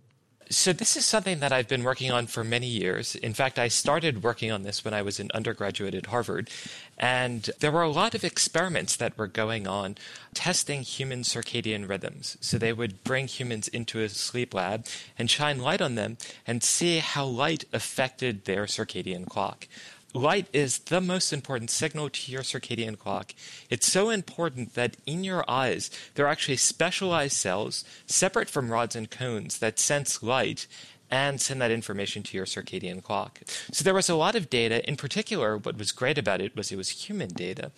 So, 0.50 0.72
this 0.72 0.96
is 0.96 1.06
something 1.06 1.42
that 1.42 1.52
I've 1.52 1.68
been 1.68 1.84
working 1.84 2.10
on 2.10 2.26
for 2.26 2.42
many 2.42 2.68
years. 2.68 3.16
In 3.16 3.34
fact, 3.34 3.60
I 3.60 3.68
started 3.68 4.24
working 4.24 4.50
on 4.50 4.64
this 4.64 4.86
when 4.86 4.94
I 4.94 5.02
was 5.02 5.20
an 5.20 5.30
undergraduate 5.34 5.94
at 5.94 6.06
Harvard. 6.06 6.50
And 6.98 7.50
there 7.60 7.72
were 7.72 7.82
a 7.82 7.90
lot 7.90 8.16
of 8.16 8.24
experiments 8.24 8.96
that 8.96 9.18
were 9.18 9.28
going 9.28 9.68
on 9.68 9.98
testing 10.34 10.84
human 10.84 11.24
circadian 11.24 11.90
rhythms. 11.90 12.38
So, 12.40 12.58
they 12.58 12.72
would 12.72 13.04
bring 13.04 13.28
humans 13.28 13.68
into 13.68 14.00
a 14.00 14.08
sleep 14.08 14.54
lab 14.54 14.86
and 15.18 15.30
shine 15.30 15.60
light 15.60 15.82
on 15.82 15.96
them 15.96 16.18
and 16.46 16.64
see 16.64 17.00
how 17.00 17.26
light 17.26 17.66
affected 17.74 18.46
their 18.46 18.68
circadian 18.68 19.28
clock. 19.28 19.68
Light 20.14 20.48
is 20.54 20.80
the 20.80 21.02
most 21.02 21.34
important 21.34 21.70
signal 21.70 22.10
to 22.10 22.32
your 22.32 22.42
circadian 22.42 22.98
clock. 22.98 23.36
It's 23.70 23.92
so 23.92 24.10
important 24.10 24.74
that 24.74 24.96
in 25.06 25.24
your 25.24 25.44
eyes, 25.50 25.92
there 26.16 26.26
are 26.26 26.30
actually 26.30 26.58
specialized 26.58 27.36
cells 27.36 27.84
separate 28.06 28.50
from 28.50 28.72
rods 28.72 28.96
and 28.96 29.12
cones 29.12 29.60
that 29.60 29.80
sense 29.80 30.24
light 30.24 30.66
and 31.10 31.40
send 31.40 31.62
that 31.62 31.72
information 31.72 32.24
to 32.24 32.38
your 32.38 32.46
circadian 32.46 33.02
clock. 33.02 33.42
So 33.72 33.84
there 33.84 33.94
was 33.94 34.10
a 34.10 34.16
lot 34.16 34.36
of 34.36 34.50
data. 34.50 34.88
In 34.88 34.96
particular, 34.96 35.58
what 35.58 35.78
was 35.78 35.92
great 35.92 36.18
about 36.18 36.42
it 36.42 36.56
was 36.56 36.72
it 36.72 36.78
was 36.78 36.90
human 36.90 37.30
data, 37.30 37.72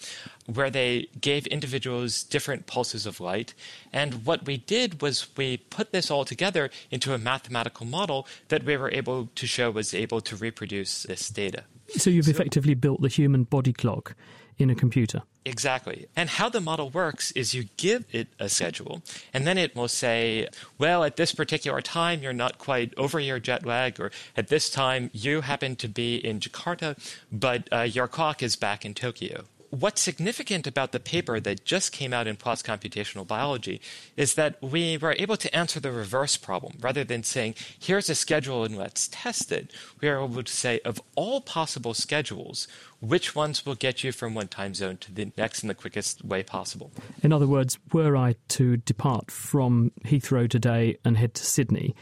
where 0.45 0.69
they 0.69 1.07
gave 1.19 1.45
individuals 1.47 2.23
different 2.23 2.65
pulses 2.67 3.05
of 3.05 3.19
light. 3.19 3.53
And 3.93 4.25
what 4.25 4.45
we 4.45 4.57
did 4.57 5.01
was 5.01 5.27
we 5.37 5.57
put 5.57 5.91
this 5.91 6.09
all 6.09 6.25
together 6.25 6.69
into 6.89 7.13
a 7.13 7.17
mathematical 7.17 7.85
model 7.85 8.27
that 8.47 8.63
we 8.63 8.77
were 8.77 8.91
able 8.91 9.29
to 9.35 9.47
show 9.47 9.69
was 9.71 9.93
able 9.93 10.21
to 10.21 10.35
reproduce 10.35 11.03
this 11.03 11.29
data. 11.29 11.63
So 11.97 12.09
you've 12.09 12.27
effectively 12.27 12.73
built 12.73 13.01
the 13.01 13.07
human 13.07 13.43
body 13.43 13.73
clock 13.73 14.15
in 14.57 14.69
a 14.69 14.75
computer. 14.75 15.21
Exactly. 15.45 16.07
And 16.15 16.29
how 16.29 16.49
the 16.49 16.59
model 16.59 16.89
works 16.89 17.31
is 17.31 17.53
you 17.53 17.65
give 17.77 18.05
it 18.11 18.27
a 18.39 18.49
schedule, 18.49 19.01
and 19.33 19.47
then 19.47 19.57
it 19.57 19.75
will 19.75 19.87
say, 19.87 20.47
well, 20.77 21.03
at 21.03 21.15
this 21.15 21.33
particular 21.33 21.81
time, 21.81 22.21
you're 22.21 22.33
not 22.33 22.57
quite 22.57 22.93
over 22.97 23.19
your 23.19 23.39
jet 23.39 23.65
lag, 23.65 23.99
or 23.99 24.11
at 24.35 24.49
this 24.49 24.69
time, 24.69 25.09
you 25.13 25.41
happen 25.41 25.75
to 25.77 25.87
be 25.87 26.17
in 26.17 26.39
Jakarta, 26.39 26.97
but 27.31 27.67
uh, 27.71 27.81
your 27.81 28.07
clock 28.07 28.43
is 28.43 28.55
back 28.55 28.85
in 28.85 28.93
Tokyo 28.93 29.45
what's 29.69 30.01
significant 30.01 30.67
about 30.67 30.91
the 30.91 30.99
paper 30.99 31.39
that 31.39 31.65
just 31.65 31.91
came 31.91 32.13
out 32.13 32.27
in 32.27 32.35
PLOS 32.35 32.63
Computational 32.63 33.25
Biology 33.25 33.81
is 34.17 34.35
that 34.35 34.61
we 34.61 34.97
were 34.97 35.15
able 35.17 35.37
to 35.37 35.55
answer 35.55 35.79
the 35.79 35.91
reverse 35.91 36.37
problem. 36.37 36.73
Rather 36.79 37.03
than 37.03 37.23
saying, 37.23 37.55
here's 37.79 38.09
a 38.09 38.15
schedule 38.15 38.63
and 38.63 38.77
let's 38.77 39.07
test 39.09 39.51
it, 39.51 39.71
we 40.01 40.07
are 40.07 40.23
able 40.23 40.43
to 40.43 40.51
say, 40.51 40.79
of 40.85 41.01
all 41.15 41.41
possible 41.41 41.93
schedules, 41.93 42.67
which 42.99 43.35
ones 43.35 43.65
will 43.65 43.75
get 43.75 44.03
you 44.03 44.11
from 44.11 44.33
one 44.33 44.47
time 44.47 44.73
zone 44.73 44.97
to 44.97 45.11
the 45.11 45.31
next 45.37 45.63
in 45.63 45.67
the 45.67 45.75
quickest 45.75 46.23
way 46.25 46.43
possible. 46.43 46.91
In 47.23 47.31
other 47.31 47.47
words, 47.47 47.77
were 47.93 48.17
I 48.17 48.35
to 48.49 48.77
depart 48.77 49.31
from 49.31 49.91
Heathrow 50.05 50.49
today 50.49 50.97
and 51.05 51.17
head 51.17 51.33
to 51.35 51.45
Sydney, 51.45 51.95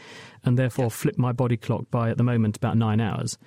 and 0.44 0.58
therefore 0.58 0.90
flip 0.90 1.18
my 1.18 1.32
body 1.32 1.56
clock 1.56 1.84
by 1.90 2.10
at 2.10 2.16
the 2.16 2.22
moment 2.24 2.56
about 2.56 2.76
nine 2.76 3.00
hours, 3.00 3.38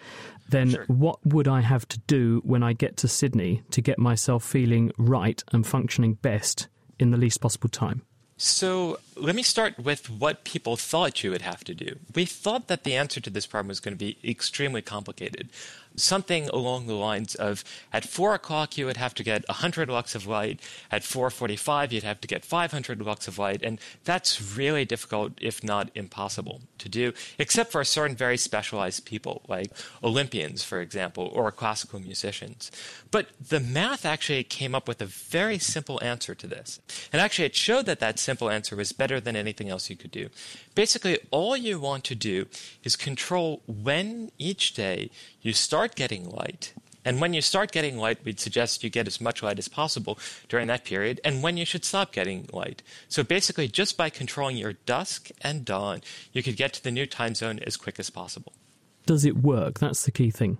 then 0.51 0.69
sure. 0.71 0.85
what 0.87 1.19
would 1.25 1.47
I 1.47 1.61
have 1.61 1.87
to 1.89 1.99
do 2.07 2.41
when 2.43 2.63
I 2.63 2.73
get 2.73 2.97
to 2.97 3.07
Sydney 3.07 3.63
to 3.71 3.81
get 3.81 3.97
myself 3.97 4.43
feeling 4.43 4.91
right 4.97 5.43
and 5.51 5.65
functioning 5.65 6.15
best 6.15 6.67
in 6.99 7.11
the 7.11 7.17
least 7.17 7.41
possible 7.41 7.69
time? 7.69 8.03
So 8.37 8.99
let 9.15 9.35
me 9.35 9.43
start 9.43 9.77
with 9.77 10.09
what 10.09 10.43
people 10.43 10.77
thought 10.77 11.23
you 11.23 11.31
would 11.31 11.41
have 11.41 11.63
to 11.65 11.73
do. 11.73 11.97
We 12.15 12.25
thought 12.25 12.67
that 12.67 12.83
the 12.83 12.95
answer 12.95 13.19
to 13.19 13.29
this 13.29 13.45
problem 13.45 13.67
was 13.67 13.79
going 13.79 13.97
to 13.97 14.05
be 14.05 14.17
extremely 14.23 14.81
complicated. 14.81 15.49
Something 15.97 16.47
along 16.49 16.87
the 16.87 16.93
lines 16.93 17.35
of 17.35 17.65
at 17.91 18.05
4 18.05 18.33
o'clock 18.33 18.77
you 18.77 18.85
would 18.85 18.95
have 18.95 19.13
to 19.15 19.23
get 19.23 19.47
100 19.49 19.89
lux 19.89 20.15
of 20.15 20.25
light. 20.25 20.61
At 20.89 21.01
4.45 21.01 21.91
you'd 21.91 22.03
have 22.03 22.21
to 22.21 22.27
get 22.27 22.45
500 22.45 23.01
lux 23.01 23.27
of 23.27 23.37
light. 23.37 23.61
And 23.61 23.79
that's 24.05 24.55
really 24.55 24.85
difficult 24.85 25.33
if 25.41 25.63
not 25.63 25.89
impossible 25.93 26.61
to 26.77 26.87
do 26.87 27.13
except 27.37 27.71
for 27.71 27.83
certain 27.83 28.15
very 28.15 28.37
specialized 28.37 29.05
people 29.05 29.43
like 29.47 29.71
olympians 30.03 30.63
for 30.63 30.81
example 30.81 31.29
or 31.33 31.51
classical 31.51 31.99
musicians. 31.99 32.71
But 33.11 33.27
the 33.39 33.59
math 33.59 34.05
actually 34.05 34.43
came 34.45 34.73
up 34.73 34.87
with 34.87 35.01
a 35.01 35.05
very 35.05 35.59
simple 35.59 35.99
answer 36.01 36.33
to 36.33 36.47
this. 36.47 36.79
And 37.11 37.21
actually 37.21 37.45
it 37.45 37.55
showed 37.55 37.85
that 37.87 37.99
that 37.99 38.17
simple 38.17 38.49
answer 38.49 38.75
was 38.75 38.93
better 39.01 39.19
than 39.19 39.35
anything 39.35 39.69
else 39.73 39.89
you 39.89 39.95
could 40.01 40.11
do 40.11 40.29
basically 40.75 41.17
all 41.31 41.57
you 41.57 41.79
want 41.79 42.03
to 42.05 42.15
do 42.15 42.47
is 42.83 42.95
control 42.95 43.61
when 43.67 44.31
each 44.37 44.73
day 44.73 45.09
you 45.41 45.53
start 45.53 45.95
getting 45.95 46.29
light. 46.29 46.73
And 47.03 47.19
when 47.19 47.33
you 47.33 47.41
start 47.41 47.71
getting 47.71 47.97
light, 47.97 48.23
we'd 48.23 48.39
suggest 48.39 48.83
you 48.83 48.89
get 48.91 49.07
as 49.07 49.19
much 49.19 49.41
light 49.41 49.57
as 49.57 49.67
possible 49.67 50.19
during 50.49 50.67
that 50.67 50.85
period, 50.85 51.19
and 51.25 51.41
when 51.41 51.57
you 51.57 51.65
should 51.65 51.83
stop 51.83 52.11
getting 52.11 52.47
light. 52.53 52.83
So 53.09 53.23
basically, 53.23 53.67
just 53.67 53.97
by 53.97 54.11
controlling 54.11 54.55
your 54.55 54.73
dusk 54.85 55.31
and 55.41 55.65
dawn, 55.65 56.01
you 56.31 56.43
could 56.43 56.57
get 56.57 56.73
to 56.73 56.83
the 56.83 56.91
new 56.91 57.07
time 57.07 57.33
zone 57.33 57.59
as 57.65 57.75
quick 57.75 57.97
as 57.99 58.11
possible. 58.11 58.53
Does 59.07 59.25
it 59.25 59.37
work? 59.37 59.79
That's 59.79 60.05
the 60.05 60.11
key 60.11 60.29
thing. 60.29 60.59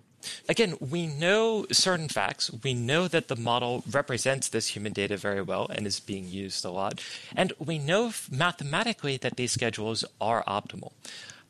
Again, 0.50 0.76
we 0.80 1.08
know 1.08 1.66
certain 1.72 2.08
facts. 2.08 2.52
We 2.64 2.74
know 2.74 3.08
that 3.08 3.28
the 3.28 3.36
model 3.36 3.84
represents 3.90 4.50
this 4.50 4.70
human 4.70 4.94
data 4.94 5.18
very 5.18 5.42
well 5.42 5.68
and 5.70 5.86
is 5.88 6.00
being 6.00 6.28
used 6.28 6.66
a 6.66 6.72
lot. 6.72 7.02
And 7.36 7.54
we 7.60 7.80
know 7.80 8.12
mathematically 8.30 9.18
that 9.18 9.38
these 9.38 9.52
schedules 9.52 10.06
are 10.20 10.44
optimal. 10.46 10.92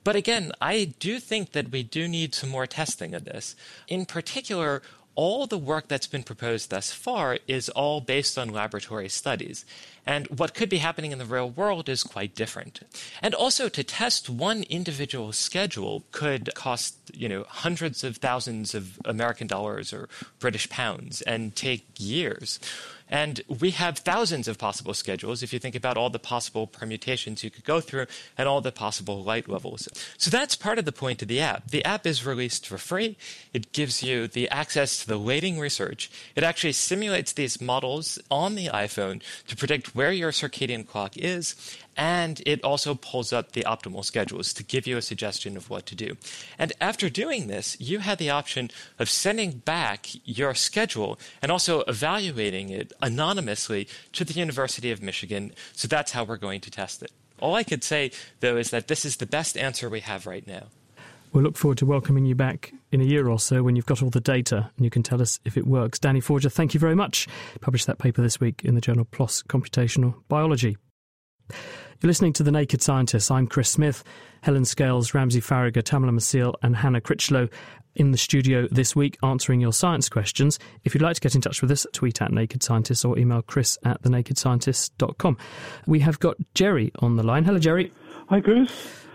But 0.03 0.15
again, 0.15 0.51
I 0.59 0.93
do 0.99 1.19
think 1.19 1.51
that 1.51 1.69
we 1.71 1.83
do 1.83 2.07
need 2.07 2.33
some 2.33 2.49
more 2.49 2.65
testing 2.65 3.13
of 3.13 3.25
this. 3.25 3.55
In 3.87 4.05
particular, 4.05 4.81
all 5.15 5.45
the 5.45 5.57
work 5.57 5.87
that's 5.87 6.07
been 6.07 6.23
proposed 6.23 6.69
thus 6.69 6.91
far 6.91 7.37
is 7.47 7.69
all 7.69 8.01
based 8.01 8.37
on 8.37 8.49
laboratory 8.49 9.09
studies. 9.09 9.65
And 10.05 10.27
what 10.27 10.53
could 10.53 10.69
be 10.69 10.77
happening 10.77 11.11
in 11.11 11.19
the 11.19 11.25
real 11.25 11.49
world 11.49 11.87
is 11.87 12.03
quite 12.03 12.33
different. 12.33 12.79
And 13.21 13.35
also 13.35 13.69
to 13.69 13.83
test 13.83 14.29
one 14.29 14.63
individual 14.63 15.31
schedule 15.31 16.03
could 16.11 16.53
cost, 16.55 16.95
you 17.13 17.29
know, 17.29 17.45
hundreds 17.47 18.03
of 18.03 18.17
thousands 18.17 18.73
of 18.73 18.99
American 19.05 19.47
dollars 19.47 19.93
or 19.93 20.09
British 20.39 20.69
pounds 20.69 21.21
and 21.21 21.55
take 21.55 21.85
years. 21.97 22.59
And 23.11 23.41
we 23.59 23.71
have 23.71 23.97
thousands 23.97 24.47
of 24.47 24.57
possible 24.57 24.93
schedules 24.93 25.43
if 25.43 25.51
you 25.51 25.59
think 25.59 25.75
about 25.75 25.97
all 25.97 26.09
the 26.09 26.17
possible 26.17 26.65
permutations 26.65 27.43
you 27.43 27.51
could 27.51 27.65
go 27.65 27.81
through 27.81 28.05
and 28.37 28.47
all 28.47 28.61
the 28.61 28.71
possible 28.71 29.21
light 29.21 29.49
levels. 29.49 29.89
So 30.17 30.31
that's 30.31 30.55
part 30.55 30.79
of 30.79 30.85
the 30.85 30.93
point 30.93 31.21
of 31.21 31.27
the 31.27 31.41
app. 31.41 31.67
The 31.67 31.83
app 31.83 32.07
is 32.07 32.25
released 32.25 32.65
for 32.65 32.77
free. 32.77 33.17
It 33.53 33.73
gives 33.73 34.01
you 34.01 34.27
the 34.27 34.47
access 34.49 35.01
to 35.01 35.07
the 35.07 35.17
latest 35.17 35.41
research. 35.41 36.11
It 36.35 36.43
actually 36.43 36.73
simulates 36.73 37.33
these 37.33 37.59
models 37.59 38.19
on 38.29 38.53
the 38.53 38.67
iPhone 38.67 39.23
to 39.47 39.55
predict 39.55 39.95
where 39.95 40.11
your 40.11 40.31
circadian 40.31 40.87
clock 40.87 41.17
is 41.17 41.55
and 41.97 42.41
it 42.45 42.63
also 42.63 42.95
pulls 42.95 43.33
up 43.33 43.51
the 43.51 43.63
optimal 43.63 44.03
schedules 44.03 44.53
to 44.53 44.63
give 44.63 44.87
you 44.87 44.97
a 44.97 45.01
suggestion 45.01 45.57
of 45.57 45.69
what 45.69 45.85
to 45.87 45.95
do. 45.95 46.15
And 46.57 46.73
after 46.79 47.09
doing 47.09 47.47
this, 47.47 47.77
you 47.79 47.99
had 47.99 48.17
the 48.17 48.29
option 48.29 48.71
of 48.99 49.09
sending 49.09 49.51
back 49.51 50.07
your 50.23 50.53
schedule 50.53 51.19
and 51.41 51.51
also 51.51 51.81
evaluating 51.81 52.69
it 52.69 52.93
anonymously 53.01 53.87
to 54.13 54.23
the 54.23 54.33
University 54.33 54.91
of 54.91 55.01
Michigan. 55.01 55.53
So 55.73 55.87
that's 55.87 56.11
how 56.11 56.23
we're 56.23 56.37
going 56.37 56.61
to 56.61 56.71
test 56.71 57.03
it. 57.03 57.11
All 57.39 57.55
I 57.55 57.63
could 57.63 57.83
say, 57.83 58.11
though, 58.39 58.57
is 58.57 58.69
that 58.69 58.87
this 58.87 59.03
is 59.03 59.17
the 59.17 59.25
best 59.25 59.57
answer 59.57 59.89
we 59.89 60.01
have 60.01 60.27
right 60.27 60.45
now. 60.45 60.67
We'll 61.33 61.43
look 61.43 61.57
forward 61.57 61.77
to 61.77 61.85
welcoming 61.85 62.25
you 62.25 62.35
back 62.35 62.73
in 62.91 62.99
a 62.99 63.05
year 63.05 63.27
or 63.29 63.39
so 63.39 63.63
when 63.63 63.75
you've 63.75 63.85
got 63.85 64.03
all 64.03 64.09
the 64.09 64.19
data 64.19 64.69
and 64.75 64.83
you 64.83 64.89
can 64.89 65.01
tell 65.01 65.21
us 65.21 65.39
if 65.45 65.57
it 65.57 65.65
works. 65.65 65.97
Danny 65.97 66.19
Forger, 66.19 66.49
thank 66.49 66.73
you 66.73 66.79
very 66.79 66.95
much. 66.95 67.27
Published 67.61 67.87
that 67.87 67.99
paper 67.99 68.21
this 68.21 68.39
week 68.39 68.61
in 68.65 68.75
the 68.75 68.81
journal 68.81 69.05
PLOS 69.05 69.41
Computational 69.43 70.15
Biology. 70.27 70.77
You're 72.01 72.07
listening 72.07 72.33
to 72.33 72.43
The 72.43 72.51
Naked 72.51 72.81
Scientists. 72.81 73.29
I'm 73.29 73.47
Chris 73.47 73.69
Smith. 73.69 74.03
Helen 74.41 74.65
Scales, 74.65 75.13
Ramsey 75.13 75.39
Faragher, 75.39 75.83
Tamela 75.83 76.11
Maciel, 76.11 76.55
and 76.63 76.75
Hannah 76.75 77.01
Critchlow 77.01 77.47
in 77.95 78.11
the 78.11 78.17
studio 78.17 78.67
this 78.71 78.95
week 78.95 79.17
answering 79.23 79.61
your 79.61 79.73
science 79.73 80.09
questions. 80.09 80.57
If 80.83 80.93
you'd 80.93 81.01
like 81.01 81.15
to 81.15 81.21
get 81.21 81.35
in 81.35 81.41
touch 81.41 81.61
with 81.61 81.71
us, 81.71 81.85
tweet 81.93 82.21
at 82.21 82.31
Naked 82.31 82.63
Scientists 82.63 83.05
or 83.05 83.17
email 83.19 83.41
chris 83.41 83.77
at 83.83 84.01
thenakedscientists.com. 84.01 85.37
We 85.87 85.99
have 85.99 86.19
got 86.19 86.37
Jerry 86.53 86.91
on 86.99 87.17
the 87.17 87.23
line. 87.23 87.43
Hello, 87.43 87.59
Jerry. 87.59 87.91
Hi, 88.29 88.41
Chris. 88.41 88.71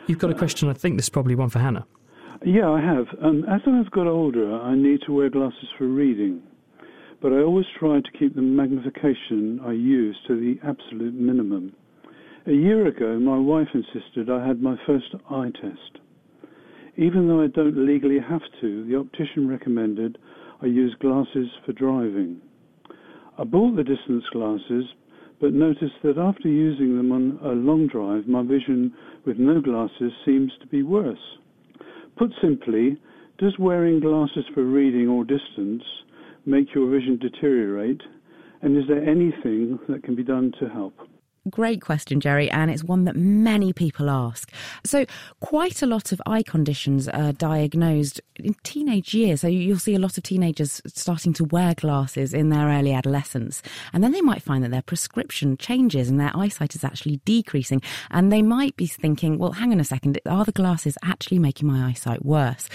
You've 0.07 0.19
got 0.19 0.31
a 0.31 0.35
question. 0.35 0.69
I 0.69 0.75
think 0.75 0.97
this 0.97 1.07
is 1.07 1.11
probably 1.11 1.35
one 1.35 1.49
for 1.49 1.59
Hannah. 1.59 1.87
Yeah, 2.45 2.69
I 2.69 2.81
have. 2.81 3.07
Um, 3.23 3.45
as 3.49 3.63
I've 3.67 3.91
got 3.91 4.07
older, 4.07 4.55
I 4.61 4.75
need 4.75 5.01
to 5.07 5.13
wear 5.13 5.31
glasses 5.31 5.69
for 5.79 5.87
reading, 5.87 6.43
but 7.21 7.33
I 7.33 7.39
always 7.39 7.67
try 7.79 8.01
to 8.01 8.19
keep 8.19 8.35
the 8.35 8.43
magnification 8.43 9.59
I 9.65 9.73
use 9.73 10.17
to 10.29 10.39
the 10.39 10.61
absolute 10.63 11.15
minimum. 11.15 11.75
A 12.49 12.53
year 12.53 12.87
ago, 12.87 13.19
my 13.19 13.37
wife 13.37 13.67
insisted 13.75 14.31
I 14.31 14.47
had 14.47 14.63
my 14.63 14.77
first 14.87 15.13
eye 15.29 15.51
test. 15.61 15.99
Even 16.97 17.27
though 17.27 17.41
I 17.41 17.49
don't 17.49 17.85
legally 17.85 18.21
have 18.21 18.43
to, 18.61 18.85
the 18.85 18.95
optician 18.95 19.49
recommended 19.49 20.17
I 20.63 20.67
use 20.67 20.95
glasses 21.01 21.49
for 21.65 21.73
driving. 21.73 22.41
I 23.37 23.43
bought 23.43 23.75
the 23.75 23.83
distance 23.83 24.23
glasses, 24.31 24.85
but 25.41 25.55
noticed 25.55 25.97
that 26.05 26.19
after 26.19 26.49
using 26.49 26.97
them 26.97 27.11
on 27.11 27.41
a 27.43 27.49
long 27.49 27.89
drive, 27.89 28.29
my 28.29 28.43
vision 28.45 28.95
with 29.25 29.39
no 29.39 29.61
glasses 29.61 30.13
seems 30.25 30.53
to 30.61 30.69
be 30.69 30.85
worse. 30.85 31.39
Put 32.17 32.31
simply, 32.41 32.97
does 33.39 33.59
wearing 33.59 33.99
glasses 33.99 34.45
for 34.55 34.63
reading 34.63 35.09
or 35.09 35.25
distance 35.25 35.83
make 36.45 36.73
your 36.77 36.89
vision 36.89 37.19
deteriorate? 37.19 38.03
And 38.63 38.77
is 38.77 38.85
there 38.87 39.03
anything 39.03 39.81
that 39.89 40.05
can 40.05 40.15
be 40.15 40.23
done 40.23 40.53
to 40.61 40.69
help? 40.69 40.95
Great 41.51 41.81
question, 41.81 42.19
Jerry, 42.19 42.51
and 42.51 42.73
it's 42.73 42.83
one 42.83 43.05
that 43.05 43.15
many 43.15 43.73
people 43.73 44.11
ask. 44.11 44.51
So, 44.85 45.07
quite 45.39 45.81
a 45.81 45.87
lot 45.87 46.11
of 46.11 46.21
eye 46.27 46.43
conditions 46.43 47.07
are 47.09 47.33
diagnosed 47.33 48.21
in 48.35 48.55
teenage 48.65 49.15
years. 49.15 49.43
So, 49.43 49.47
you'll 49.47 49.79
see 49.79 49.95
a 49.95 50.01
lot 50.01 50.19
of 50.19 50.25
teenagers 50.25 50.83
starting 50.87 51.33
to 51.35 51.45
wear 51.45 51.75
glasses 51.75 52.35
in 52.35 52.49
their 52.49 52.67
early 52.67 52.93
adolescence. 52.93 53.63
And 53.93 54.03
then 54.03 54.11
they 54.11 54.23
might 54.23 54.43
find 54.43 54.65
that 54.65 54.73
their 54.73 54.83
prescription 54.83 55.57
changes 55.57 56.09
and 56.09 56.19
their 56.19 56.33
eyesight 56.35 56.75
is 56.75 56.83
actually 56.83 57.21
decreasing. 57.25 57.81
And 58.11 58.33
they 58.33 58.43
might 58.43 58.77
be 58.77 58.89
thinking, 58.89 59.39
well, 59.39 59.53
hang 59.53 59.71
on 59.71 59.79
a 59.79 59.85
second, 59.85 60.19
are 60.27 60.45
the 60.45 60.51
glasses 60.51 60.99
actually 61.05 61.39
making 61.39 61.69
my 61.69 61.89
eyesight 61.89 62.25
worse? 62.25 62.69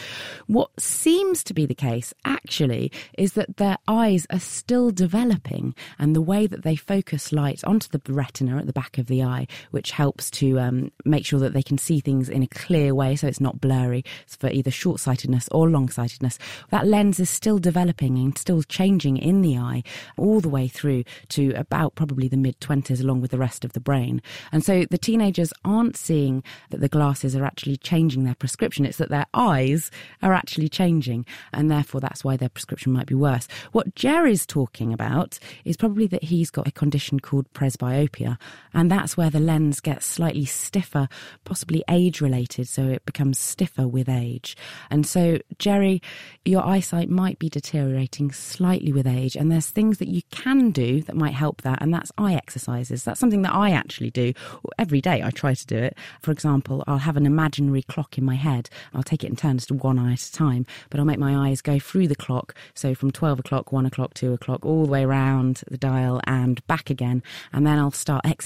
What 0.48 0.72
seems 0.80 1.44
to 1.44 1.54
be 1.54 1.66
the 1.66 1.76
case, 1.76 2.14
actually, 2.24 2.90
is 3.18 3.34
that 3.34 3.58
their 3.58 3.78
eyes 3.88 4.26
are 4.30 4.40
still 4.40 4.92
developing 4.92 5.76
and 6.00 6.16
the 6.16 6.22
way 6.22 6.48
that 6.48 6.64
they 6.64 6.78
focus 6.78 7.34
light 7.34 7.64
onto 7.66 7.90
the 7.90 8.02
retina 8.14 8.61
at 8.62 8.68
the 8.68 8.74
back 8.74 8.98
of 8.98 9.08
the 9.08 9.24
eye, 9.24 9.48
which 9.72 9.92
helps 9.92 10.32
to 10.32 10.60
um, 10.60 10.92
make 11.06 11.26
sure 11.26 11.40
that 11.40 11.54
they 11.54 11.64
can 11.64 11.78
see 11.78 12.00
things 12.00 12.30
in 12.30 12.44
a 12.44 12.48
clear 12.48 12.96
way 12.96 13.16
so 13.16 13.28
it's 13.28 13.42
not 13.42 13.60
blurry 13.60 14.04
it's 14.24 14.36
for 14.36 14.50
either 14.50 14.72
short 14.72 15.00
sightedness 15.00 15.50
or 15.52 15.70
long 15.70 15.90
sightedness. 15.90 16.38
That 16.70 16.88
lens 16.88 17.20
is 17.20 17.30
still 17.30 17.60
developing 17.60 18.18
and 18.18 18.38
still 18.38 18.64
changing 18.64 19.18
in 19.18 19.42
the 19.42 19.58
eye 19.58 19.84
all 20.18 20.40
the 20.40 20.50
way 20.50 20.68
through 20.68 21.04
to 21.30 21.52
about 21.54 21.96
probably 21.96 22.28
the 22.28 22.38
mid 22.38 22.60
20s, 22.60 23.02
along 23.02 23.22
with 23.22 23.32
the 23.32 23.38
rest 23.38 23.66
of 23.66 23.74
the 23.74 23.80
brain. 23.80 24.22
And 24.52 24.64
so 24.64 24.86
the 24.90 24.98
teenagers 24.98 25.54
aren't 25.66 25.98
seeing 25.98 26.44
that 26.70 26.80
the 26.80 26.90
glasses 26.90 27.36
are 27.36 27.46
actually 27.46 27.78
changing 27.78 28.24
their 28.24 28.36
prescription, 28.36 28.86
it's 28.86 28.98
that 28.98 29.10
their 29.10 29.26
eyes 29.34 29.92
are 30.22 30.34
actually 30.34 30.70
changing, 30.70 31.26
and 31.54 31.70
therefore 31.70 32.02
that's 32.02 32.24
why 32.24 32.38
their 32.38 32.50
prescription 32.50 32.92
might 32.92 33.08
be 33.08 33.16
worse. 33.16 33.48
What 33.72 33.96
Jerry's 33.96 34.46
talking 34.46 34.94
about 34.94 35.40
is 35.66 35.78
probably 35.78 36.08
that 36.08 36.24
he's 36.24 36.50
got 36.50 36.68
a 36.68 36.72
condition 36.72 37.20
called 37.20 37.52
presbyopia, 37.54 38.38
and 38.74 38.90
that's 38.90 39.18
where 39.18 39.30
the 39.30 39.40
lens 39.40 39.80
gets 39.80 40.06
slightly 40.06 40.46
stiffer, 40.46 41.08
possibly 41.44 41.84
age 41.90 42.22
related, 42.22 42.68
so 42.68 42.88
it 42.88 43.06
becomes 43.06 43.40
stiffer 43.40 43.88
with 43.88 44.08
age. 44.08 44.56
And 44.90 45.06
so, 45.06 45.40
Jerry, 45.60 46.02
your 46.46 46.66
eyesight 46.66 47.10
might 47.10 47.40
be 47.40 47.50
deteriorating 47.50 48.32
slightly 48.32 48.92
with 48.94 49.08
age, 49.08 49.36
and 49.36 49.52
there's 49.52 49.70
things 49.70 49.98
that 49.98 50.08
you 50.08 50.22
can 50.32 50.72
do 50.72 51.02
that 51.04 51.16
might 51.16 51.34
help 51.34 51.62
that, 51.62 51.82
and 51.82 51.94
that's 51.94 52.12
eye 52.18 52.34
exercises. 52.34 53.04
That's 53.04 53.20
something 53.20 53.42
that 53.42 53.54
I 53.54 53.72
actually 53.72 54.12
do 54.12 54.34
every 54.80 55.02
day. 55.02 55.22
I 55.22 55.32
try 55.32 55.54
to 55.54 55.68
do 55.68 55.78
it. 55.78 55.98
For 56.22 56.32
example, 56.32 56.84
I'll 56.88 56.98
have 56.98 57.18
an 57.18 57.26
imaginary 57.26 57.84
clock 57.84 58.18
in 58.18 58.24
my 58.24 58.36
head. 58.36 58.70
I'll 58.94 59.04
take 59.04 59.24
it 59.24 59.30
in 59.30 59.36
turns 59.36 59.66
to 59.68 59.74
one 59.74 60.00
eye 60.00 60.14
at 60.14 60.22
a 60.22 60.32
time, 60.32 60.66
but 60.90 61.00
I'll 61.00 61.06
make 61.06 61.20
my 61.20 61.50
eyes 61.50 61.62
go 61.62 61.80
through 61.80 62.08
the 62.08 62.16
clock. 62.16 62.56
So 62.74 62.96
from 62.96 63.12
12 63.12 63.40
o'clock, 63.40 63.72
1 63.72 63.86
o'clock, 63.86 64.14
2 64.14 64.34
o'clock, 64.34 64.66
all 64.66 64.86
the 64.86 64.92
way 64.92 65.04
around 65.04 65.64
the 65.70 65.78
dial 65.78 66.22
and 66.26 66.66
back 66.68 66.90
again. 66.90 67.24
And 67.54 67.66
then 67.66 67.78
I'll 67.78 67.92
start 67.92 68.26
exercising 68.26 68.41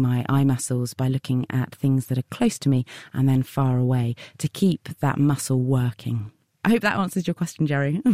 my 0.00 0.24
eye 0.28 0.44
muscles 0.44 0.94
by 0.94 1.08
looking 1.08 1.46
at 1.50 1.74
things 1.74 2.06
that 2.06 2.18
are 2.18 2.22
close 2.30 2.58
to 2.60 2.68
me 2.68 2.84
and 3.12 3.28
then 3.28 3.42
far 3.42 3.78
away 3.78 4.14
to 4.38 4.48
keep 4.48 4.88
that 5.00 5.18
muscle 5.18 5.60
working. 5.60 6.30
I 6.64 6.70
hope 6.70 6.82
that 6.82 6.98
answers 6.98 7.26
your 7.26 7.34
question, 7.34 7.66
Jerry. 7.66 8.02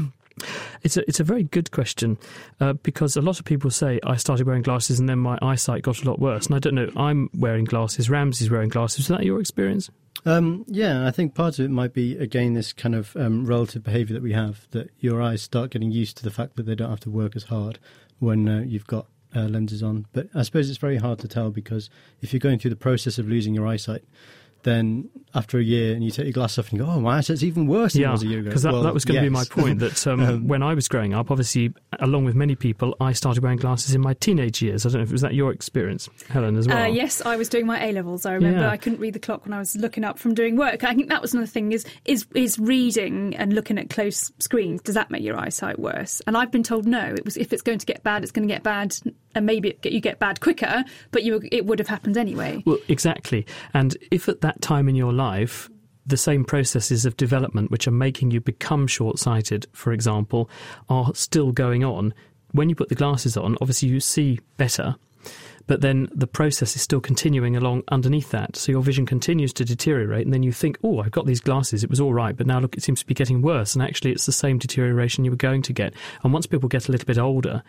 It's 0.83 0.99
a, 0.99 1.09
it's 1.09 1.19
a 1.19 1.25
very 1.25 1.45
good 1.45 1.71
question 1.71 2.19
uh, 2.61 2.75
because 2.75 3.17
a 3.17 3.23
lot 3.23 3.39
of 3.39 3.47
people 3.47 3.71
say 3.71 3.99
I 4.05 4.17
started 4.17 4.47
wearing 4.47 4.63
glasses 4.63 5.01
and 5.01 5.09
then 5.09 5.19
my 5.19 5.39
eyesight 5.41 5.83
got 5.83 6.03
a 6.03 6.05
lot 6.07 6.19
worse. 6.19 6.47
And 6.47 6.55
I 6.55 6.59
don't 6.59 6.75
know, 6.75 6.91
I'm 6.95 7.31
wearing 7.35 7.65
glasses, 7.65 8.11
Ramsey's 8.11 8.51
wearing 8.51 8.69
glasses. 8.69 9.01
Is 9.01 9.09
that 9.09 9.25
your 9.25 9.41
experience? 9.41 9.91
Um, 10.27 10.65
yeah, 10.69 11.07
I 11.07 11.11
think 11.11 11.35
part 11.35 11.59
of 11.59 11.65
it 11.65 11.71
might 11.71 11.95
be, 11.95 12.19
again, 12.19 12.53
this 12.53 12.73
kind 12.73 12.95
of 12.95 13.17
um, 13.17 13.47
relative 13.47 13.83
behaviour 13.83 14.15
that 14.15 14.23
we 14.23 14.35
have, 14.35 14.69
that 14.73 14.91
your 14.99 15.23
eyes 15.23 15.41
start 15.41 15.71
getting 15.71 15.91
used 15.91 16.19
to 16.19 16.23
the 16.23 16.31
fact 16.31 16.57
that 16.57 16.67
they 16.67 16.75
don't 16.75 16.91
have 16.91 17.01
to 17.01 17.11
work 17.11 17.35
as 17.35 17.45
hard 17.45 17.79
when 18.19 18.49
uh, 18.49 18.61
you've 18.61 18.87
got 18.87 19.07
uh, 19.35 19.43
lenses 19.43 19.83
on. 19.83 20.07
But 20.13 20.29
I 20.35 20.43
suppose 20.43 20.69
it's 20.69 20.79
very 20.79 20.97
hard 20.97 21.19
to 21.21 21.29
tell 21.29 21.51
because 21.51 21.91
if 22.21 22.33
you're 22.33 22.41
going 22.41 22.59
through 22.59 22.71
the 22.71 22.77
process 22.77 23.19
of 23.19 23.29
losing 23.29 23.55
your 23.55 23.67
eyesight, 23.67 24.05
then 24.63 25.09
after 25.35 25.59
a 25.59 25.63
year 25.63 25.95
and 25.95 26.03
you 26.03 26.11
take 26.11 26.25
your 26.25 26.33
glass 26.33 26.59
off 26.59 26.71
and 26.71 26.79
you 26.79 26.85
go, 26.85 26.91
oh, 26.91 27.01
my 27.01 27.19
eyesight's 27.19 27.43
even 27.43 27.67
worse 27.67 27.93
than 27.93 28.03
yeah, 28.03 28.09
it 28.09 28.13
was 28.13 28.23
a 28.23 28.27
year 28.27 28.41
ago. 28.41 28.49
Because 28.49 28.63
that, 28.63 28.73
well, 28.73 28.83
that 28.83 28.95
was 28.95 29.05
going 29.05 29.17
yes. 29.17 29.25
to 29.25 29.31
be 29.31 29.33
my 29.33 29.45
point. 29.45 29.79
That 29.79 30.07
um, 30.09 30.21
um, 30.21 30.49
when 30.49 30.63
I 30.63 30.75
was 30.75 30.89
growing 30.89 31.15
up, 31.15 31.31
obviously, 31.31 31.73
along 32.01 32.25
with 32.25 32.35
many 32.35 32.55
people, 32.55 32.97
I 33.01 33.13
started 33.13 33.43
wearing 33.43 33.59
glasses 33.59 33.95
in 33.95 34.01
my 34.01 34.15
teenage 34.15 34.63
years. 34.63 34.85
I 34.85 34.89
don't 34.89 34.99
know 34.99 35.03
if 35.03 35.11
it 35.11 35.13
was 35.13 35.21
that 35.23 35.35
your 35.35 35.53
experience, 35.53 36.09
Helen, 36.29 36.57
as 36.57 36.67
well. 36.67 36.83
Uh, 36.83 36.87
yes, 36.87 37.21
I 37.25 37.37
was 37.37 37.49
doing 37.49 37.67
my 37.67 37.85
A 37.85 37.93
levels. 37.93 38.27
I 38.27 38.33
remember 38.33 38.61
Yeah. 38.61 38.71
I 38.71 38.77
couldn't 38.77 38.99
read 38.99 39.15
the 39.15 39.19
clock 39.21 39.45
when 39.45 39.53
I 39.53 39.59
was 39.59 39.77
looking 39.77 40.05
up 40.05 40.19
from 40.19 40.35
doing 40.35 40.57
work. 40.57 40.85
I 40.85 40.95
think 40.95 41.09
that 41.11 41.23
was 41.23 41.35
another 41.35 41.47
thing: 41.47 41.73
is 41.73 41.85
is 42.05 42.27
is 42.35 42.59
reading 42.59 43.37
and 43.37 43.53
looking 43.53 43.79
at 43.79 43.91
close 43.91 44.33
screens. 44.39 44.83
Does 44.83 44.95
that 44.95 45.11
make 45.11 45.23
your 45.23 45.39
eyesight 45.39 45.79
worse? 45.79 46.23
And 46.27 46.37
I've 46.37 46.51
been 46.51 46.63
told 46.63 46.87
no. 46.87 47.15
It 47.15 47.25
was 47.25 47.37
if 47.37 47.53
it's 47.53 47.63
going 47.63 47.79
to 47.79 47.87
get 47.87 48.03
bad, 48.03 48.23
it's 48.23 48.33
going 48.33 48.49
to 48.49 48.53
get 48.53 48.63
bad, 48.63 48.97
and 49.37 49.47
maybe 49.47 49.79
it, 49.83 49.93
you 49.93 50.01
get 50.01 50.19
bad 50.19 50.41
quicker. 50.41 50.85
But 51.13 51.23
you 51.23 51.41
it 51.53 51.67
would 51.67 51.79
have 51.79 51.89
happened 51.89 52.17
anyway. 52.17 52.63
Well, 52.67 52.79
exactly. 52.89 53.47
And 53.73 53.97
if 54.11 54.29
at 54.29 54.41
that 54.41 54.61
time 54.61 54.89
in 54.89 54.97
your 54.97 55.13
life, 55.13 55.71
the 56.05 56.17
same 56.17 56.45
processes 56.45 57.05
of 57.05 57.17
development 57.17 57.71
which 57.71 57.87
are 57.87 57.93
making 57.93 58.31
you 58.31 58.41
become 58.41 58.87
short 58.87 59.19
sighted, 59.19 59.67
for 59.73 59.93
example, 59.93 60.51
are 60.89 61.15
still 61.15 61.53
going 61.53 61.85
on, 61.85 62.15
when 62.53 62.69
you 62.69 62.75
put 62.75 62.89
the 62.89 62.95
glasses 62.95 63.37
on, 63.37 63.57
obviously 63.61 63.89
you 63.89 64.01
see 64.01 64.41
better. 64.57 64.97
But 65.67 65.81
then 65.81 66.09
the 66.15 66.27
process 66.27 66.77
is 66.77 66.83
still 66.83 67.01
continuing 67.01 67.57
along 67.57 67.83
underneath 67.89 68.31
that. 68.31 68.57
So 68.57 68.73
your 68.73 68.83
vision 68.83 69.07
continues 69.07 69.53
to 69.55 69.65
deteriorate. 69.65 70.25
And 70.25 70.33
then 70.33 70.43
you 70.43 70.53
think, 70.53 70.79
oh, 70.83 71.01
I've 71.01 71.11
got 71.11 71.27
these 71.27 71.41
glasses. 71.41 71.83
It 71.83 71.91
was 71.91 72.01
all 72.01 72.15
right. 72.15 72.37
But 72.37 72.47
now 72.47 72.61
look, 72.61 72.77
it 72.77 72.83
seems 72.83 73.01
to 73.01 73.07
be 73.07 73.15
getting 73.15 73.43
worse. 73.43 73.75
And 73.75 73.83
actually, 73.83 74.13
it's 74.13 74.27
the 74.27 74.33
same 74.33 74.59
deterioration 74.59 75.25
you 75.25 75.31
were 75.31 75.37
going 75.37 75.63
to 75.63 75.73
get. 75.73 75.95
And 76.23 76.33
once 76.33 76.47
people 76.47 76.69
get 76.69 76.89
a 76.89 76.93
little 76.93 77.07
bit 77.07 77.19
older, 77.19 77.63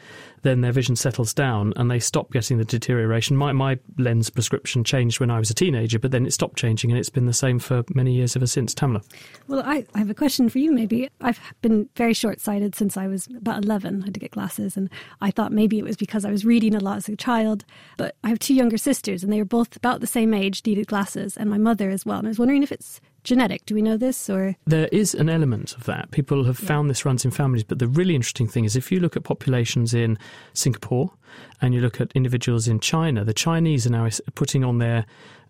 then 0.44 0.62
their 0.62 0.72
vision 0.72 0.96
settles 0.96 1.34
down 1.34 1.74
and 1.76 1.90
they 1.90 2.00
stop 2.00 2.32
getting 2.32 2.58
the 2.58 2.66
deterioration. 2.66 3.36
My, 3.36 3.52
my 3.52 3.80
lens 3.98 4.30
prescription 4.30 4.84
changed 4.84 5.20
when 5.20 5.32
I 5.32 5.40
was 5.40 5.50
a 5.50 5.56
teenager, 5.56 6.00
but 6.00 6.12
then 6.12 6.26
it 6.26 6.34
stopped 6.34 6.58
changing. 6.58 6.92
And 6.92 7.00
it's 7.00 7.10
been 7.10 7.26
the 7.26 7.34
same 7.34 7.60
for 7.60 7.84
many 7.94 8.14
years 8.14 8.36
ever 8.36 8.48
since. 8.48 8.76
Tamela. 8.76 9.04
Well, 9.48 9.64
I, 9.66 9.86
I 9.96 10.00
have 10.00 10.10
a 10.10 10.14
question 10.14 10.50
for 10.50 10.60
you, 10.60 10.72
maybe. 10.72 11.10
I've 11.22 11.40
been 11.62 11.90
very 11.96 12.14
short 12.14 12.40
sighted 12.40 12.76
since 12.76 12.98
I 12.98 13.08
was 13.08 13.28
about 13.28 13.64
11. 13.64 14.04
I 14.04 14.06
had 14.06 14.14
to 14.14 14.20
get 14.20 14.32
glasses, 14.32 14.78
and 14.78 14.90
I 15.22 15.32
thought 15.32 15.52
maybe 15.52 15.80
it 15.80 15.84
was 15.84 15.98
because 15.98 16.26
I 16.26 16.32
was 16.32 16.46
reading 16.46 16.76
a 16.76 16.80
lot 16.80 16.98
as 16.98 17.10
a 17.10 17.16
child. 17.16 17.66
But 17.96 18.16
I 18.24 18.30
have 18.30 18.40
two 18.40 18.54
younger 18.54 18.78
sisters, 18.78 19.24
and 19.24 19.32
they 19.32 19.40
are 19.40 19.46
both 19.46 19.76
about 19.76 20.02
the 20.02 20.08
same 20.08 20.34
age, 20.34 20.62
needed 20.66 20.88
glasses, 20.88 21.38
and 21.38 21.50
my 21.50 21.58
mother 21.58 21.90
as 21.90 22.06
well. 22.06 22.20
And 22.20 22.28
I 22.28 22.30
was 22.30 22.40
wondering 22.40 22.64
if 22.64 22.72
it's 22.72 23.00
genetic. 23.24 23.66
Do 23.66 23.76
we 23.76 23.82
know 23.82 23.98
this, 23.98 24.30
or 24.30 24.56
There 24.66 24.88
is 24.92 25.14
an 25.14 25.30
element 25.30 25.76
of 25.76 25.86
that. 25.86 26.12
People 26.12 26.46
have 26.46 26.58
found 26.58 26.90
this 26.90 27.06
runs 27.06 27.26
in 27.26 27.32
families, 27.32 27.64
but 27.64 27.80
the 27.80 27.88
really 27.88 28.16
interesting 28.16 28.48
thing 28.48 28.66
is 28.66 28.76
if 28.76 28.92
you 28.92 29.00
look 29.00 29.16
at 29.18 29.24
populations 29.24 29.94
in 29.94 30.18
Singapore 30.54 31.12
and 31.62 31.74
you 31.74 31.82
look 31.82 32.00
at 32.00 32.12
individuals 32.14 32.68
in 32.68 32.80
China, 32.80 33.24
the 33.24 33.34
Chinese 33.34 33.86
are 33.86 33.92
now 33.92 34.08
putting 34.36 34.64
on 34.64 34.78
their 34.78 35.06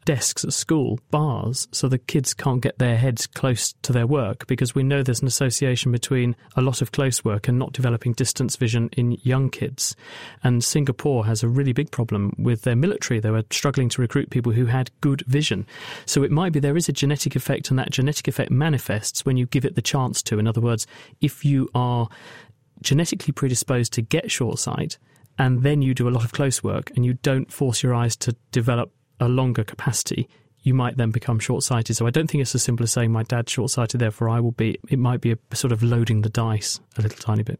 desks 0.07 0.45
at 0.45 0.53
school 0.53 0.97
bars 1.11 1.67
so 1.73 1.89
the 1.89 1.97
kids 1.97 2.33
can't 2.33 2.61
get 2.61 2.79
their 2.79 2.95
heads 2.95 3.27
close 3.27 3.73
to 3.81 3.91
their 3.91 4.07
work 4.07 4.47
because 4.47 4.73
we 4.73 4.81
know 4.81 5.03
there's 5.03 5.19
an 5.19 5.27
association 5.27 5.91
between 5.91 6.33
a 6.55 6.61
lot 6.61 6.81
of 6.81 6.93
close 6.93 7.25
work 7.25 7.49
and 7.49 7.59
not 7.59 7.73
developing 7.73 8.13
distance 8.13 8.55
vision 8.55 8.89
in 8.93 9.17
young 9.23 9.49
kids. 9.49 9.97
And 10.45 10.63
Singapore 10.63 11.25
has 11.25 11.43
a 11.43 11.49
really 11.49 11.73
big 11.73 11.91
problem 11.91 12.33
with 12.37 12.61
their 12.61 12.73
military. 12.77 13.19
They 13.19 13.31
were 13.31 13.43
struggling 13.51 13.89
to 13.89 14.01
recruit 14.01 14.29
people 14.29 14.53
who 14.53 14.67
had 14.67 14.91
good 15.01 15.23
vision. 15.27 15.67
So 16.05 16.23
it 16.23 16.31
might 16.31 16.53
be 16.53 16.61
there 16.61 16.77
is 16.77 16.87
a 16.87 16.93
genetic 16.93 17.35
effect, 17.35 17.69
and 17.69 17.77
that 17.77 17.91
genetic 17.91 18.29
effect 18.29 18.49
manifests 18.49 19.25
when 19.25 19.35
you 19.35 19.45
give 19.45 19.65
it 19.65 19.75
the 19.75 19.81
chance 19.81 20.23
to. 20.23 20.39
In 20.39 20.47
other 20.47 20.61
words, 20.61 20.87
if 21.19 21.43
you 21.43 21.69
are 21.75 22.07
genetically 22.81 23.33
predisposed 23.33 23.91
to 23.91 24.01
get 24.01 24.31
short 24.31 24.57
sight, 24.57 24.97
and 25.37 25.63
then 25.63 25.81
you 25.81 25.93
do 25.93 26.07
a 26.07 26.11
lot 26.11 26.23
of 26.23 26.31
close 26.31 26.63
work 26.63 26.91
and 26.95 27.05
you 27.05 27.13
don't 27.13 27.51
force 27.51 27.83
your 27.83 27.93
eyes 27.93 28.15
to 28.15 28.35
develop 28.51 28.91
a 29.19 29.27
longer 29.27 29.63
capacity, 29.63 30.29
you 30.61 30.73
might 30.73 30.97
then 30.97 31.11
become 31.11 31.39
short 31.39 31.63
sighted. 31.63 31.95
So 31.95 32.05
I 32.05 32.09
don't 32.09 32.29
think 32.29 32.41
it's 32.41 32.53
as 32.53 32.63
simple 32.63 32.83
as 32.83 32.91
saying 32.91 33.11
my 33.11 33.23
dad's 33.23 33.51
short 33.51 33.71
sighted, 33.71 34.01
therefore 34.01 34.29
I 34.29 34.39
will 34.39 34.51
be. 34.51 34.77
It 34.89 34.99
might 34.99 35.21
be 35.21 35.31
a 35.31 35.55
sort 35.55 35.71
of 35.71 35.81
loading 35.81 36.21
the 36.21 36.29
dice 36.29 36.79
a 36.97 37.01
little 37.01 37.17
tiny 37.19 37.43
bit. 37.43 37.59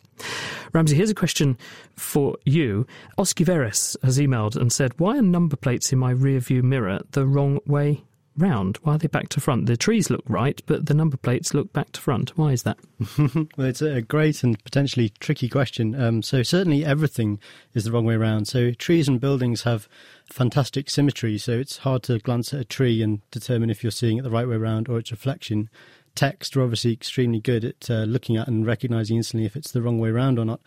Ramsey, 0.73 0.95
here's 0.95 1.09
a 1.09 1.15
question 1.15 1.57
for 1.95 2.37
you. 2.45 2.85
Oskiveres 3.17 3.95
has 4.03 4.19
emailed 4.19 4.55
and 4.55 4.71
said, 4.71 4.99
Why 4.99 5.17
are 5.17 5.21
number 5.21 5.55
plates 5.55 5.93
in 5.93 5.99
my 5.99 6.11
rear 6.11 6.39
view 6.39 6.61
mirror 6.63 6.99
the 7.11 7.25
wrong 7.25 7.59
way 7.65 8.03
round? 8.37 8.77
Why 8.83 8.95
are 8.95 8.97
they 8.97 9.07
back 9.07 9.29
to 9.29 9.39
front? 9.39 9.65
The 9.65 9.77
trees 9.77 10.09
look 10.09 10.23
right, 10.27 10.61
but 10.65 10.85
the 10.85 10.93
number 10.93 11.17
plates 11.17 11.53
look 11.53 11.73
back 11.73 11.91
to 11.93 12.01
front. 12.01 12.37
Why 12.37 12.51
is 12.51 12.63
that? 12.63 12.77
well, 13.57 13.67
it's 13.67 13.81
a 13.81 14.01
great 14.01 14.43
and 14.43 14.61
potentially 14.63 15.09
tricky 15.19 15.49
question. 15.49 15.99
Um, 15.99 16.21
so 16.21 16.43
certainly 16.43 16.85
everything 16.85 17.39
is 17.73 17.83
the 17.83 17.91
wrong 17.91 18.05
way 18.05 18.15
around. 18.15 18.47
So 18.47 18.71
trees 18.71 19.07
and 19.07 19.19
buildings 19.19 19.63
have 19.63 19.87
fantastic 20.25 20.89
symmetry. 20.89 21.37
So 21.37 21.53
it's 21.53 21.77
hard 21.77 22.03
to 22.03 22.19
glance 22.19 22.53
at 22.53 22.61
a 22.61 22.65
tree 22.65 23.01
and 23.01 23.21
determine 23.31 23.69
if 23.69 23.83
you're 23.83 23.91
seeing 23.91 24.17
it 24.17 24.23
the 24.23 24.29
right 24.29 24.47
way 24.47 24.55
around 24.55 24.89
or 24.89 24.99
its 24.99 25.11
reflection. 25.11 25.69
Text 26.15 26.57
are 26.57 26.63
obviously 26.63 26.93
extremely 26.93 27.39
good 27.39 27.63
at 27.63 27.89
uh, 27.91 28.03
looking 28.03 28.37
at 28.37 28.47
and 28.47 28.65
recognizing 28.65 29.17
instantly 29.17 29.45
if 29.45 29.55
it's 29.55 29.71
the 29.71 29.81
wrong 29.81 29.99
way 29.99 30.09
around 30.09 30.39
or 30.39 30.45
not. 30.45 30.61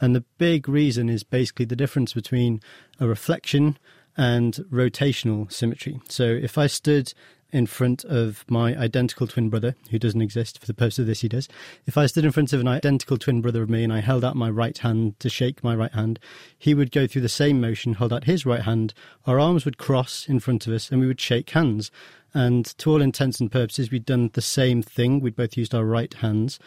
And 0.00 0.14
the 0.14 0.24
big 0.36 0.68
reason 0.68 1.08
is 1.08 1.22
basically 1.22 1.64
the 1.64 1.76
difference 1.76 2.12
between 2.12 2.60
a 2.98 3.06
reflection 3.06 3.78
and 4.16 4.54
rotational 4.70 5.50
symmetry. 5.52 6.00
So 6.08 6.24
if 6.24 6.56
I 6.58 6.66
stood 6.66 7.12
in 7.52 7.66
front 7.66 8.04
of 8.04 8.44
my 8.48 8.76
identical 8.76 9.26
twin 9.26 9.48
brother, 9.48 9.74
who 9.90 9.98
doesn't 9.98 10.20
exist 10.20 10.58
for 10.58 10.66
the 10.66 10.74
purpose 10.74 10.98
of 10.98 11.06
this, 11.06 11.20
he 11.20 11.28
does. 11.28 11.48
If 11.86 11.96
I 11.96 12.06
stood 12.06 12.24
in 12.24 12.32
front 12.32 12.52
of 12.52 12.60
an 12.60 12.68
identical 12.68 13.18
twin 13.18 13.40
brother 13.40 13.62
of 13.62 13.70
me 13.70 13.84
and 13.84 13.92
I 13.92 14.00
held 14.00 14.24
out 14.24 14.36
my 14.36 14.50
right 14.50 14.76
hand 14.76 15.18
to 15.20 15.28
shake 15.28 15.62
my 15.62 15.74
right 15.74 15.92
hand, 15.92 16.18
he 16.58 16.74
would 16.74 16.90
go 16.90 17.06
through 17.06 17.22
the 17.22 17.28
same 17.28 17.60
motion, 17.60 17.94
hold 17.94 18.12
out 18.12 18.24
his 18.24 18.44
right 18.44 18.62
hand, 18.62 18.94
our 19.26 19.38
arms 19.38 19.64
would 19.64 19.78
cross 19.78 20.28
in 20.28 20.40
front 20.40 20.66
of 20.66 20.72
us, 20.72 20.90
and 20.90 21.00
we 21.00 21.06
would 21.06 21.20
shake 21.20 21.50
hands. 21.50 21.90
And 22.34 22.66
to 22.78 22.90
all 22.90 23.00
intents 23.00 23.40
and 23.40 23.50
purposes, 23.50 23.90
we'd 23.90 24.04
done 24.04 24.30
the 24.34 24.42
same 24.42 24.82
thing. 24.82 25.20
We'd 25.20 25.36
both 25.36 25.56
used 25.56 25.74
our 25.74 25.84
right 25.84 26.12
hands. 26.12 26.58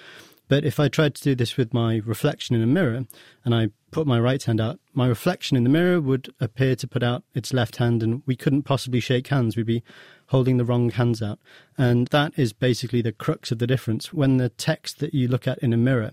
But 0.48 0.66
if 0.66 0.80
I 0.80 0.88
tried 0.88 1.14
to 1.16 1.24
do 1.24 1.36
this 1.36 1.58
with 1.58 1.74
my 1.74 2.02
reflection 2.06 2.56
in 2.56 2.64
a 2.64 2.68
mirror 2.68 3.06
and 3.46 3.54
I 3.54 3.70
put 3.92 4.08
my 4.08 4.20
right 4.20 4.42
hand 4.42 4.62
out, 4.62 4.80
my 4.94 5.08
reflection 5.08 5.58
in 5.58 5.64
the 5.64 5.70
mirror 5.70 6.00
would 6.02 6.34
appear 6.40 6.76
to 6.76 6.88
put 6.88 7.04
out 7.04 7.24
its 7.34 7.54
left 7.54 7.78
hand 7.78 8.04
and 8.04 8.24
we 8.26 8.36
couldn't 8.36 8.64
possibly 8.64 9.00
shake 9.00 9.28
hands. 9.28 9.56
We'd 9.56 9.66
be 9.66 9.84
holding 10.28 10.58
the 10.58 10.66
wrong 10.66 10.92
hands 10.92 11.22
out. 11.22 11.40
And 11.78 12.08
that 12.08 12.38
is 12.38 12.54
basically 12.54 13.02
the 13.02 13.12
crux 13.12 13.52
of 13.52 13.60
the 13.60 13.68
difference. 13.68 14.14
When 14.14 14.38
the 14.38 14.50
text 14.50 15.00
that 15.00 15.14
you 15.14 15.28
look 15.28 15.48
at 15.48 15.58
in 15.60 15.74
a 15.74 15.78
mirror 15.78 16.12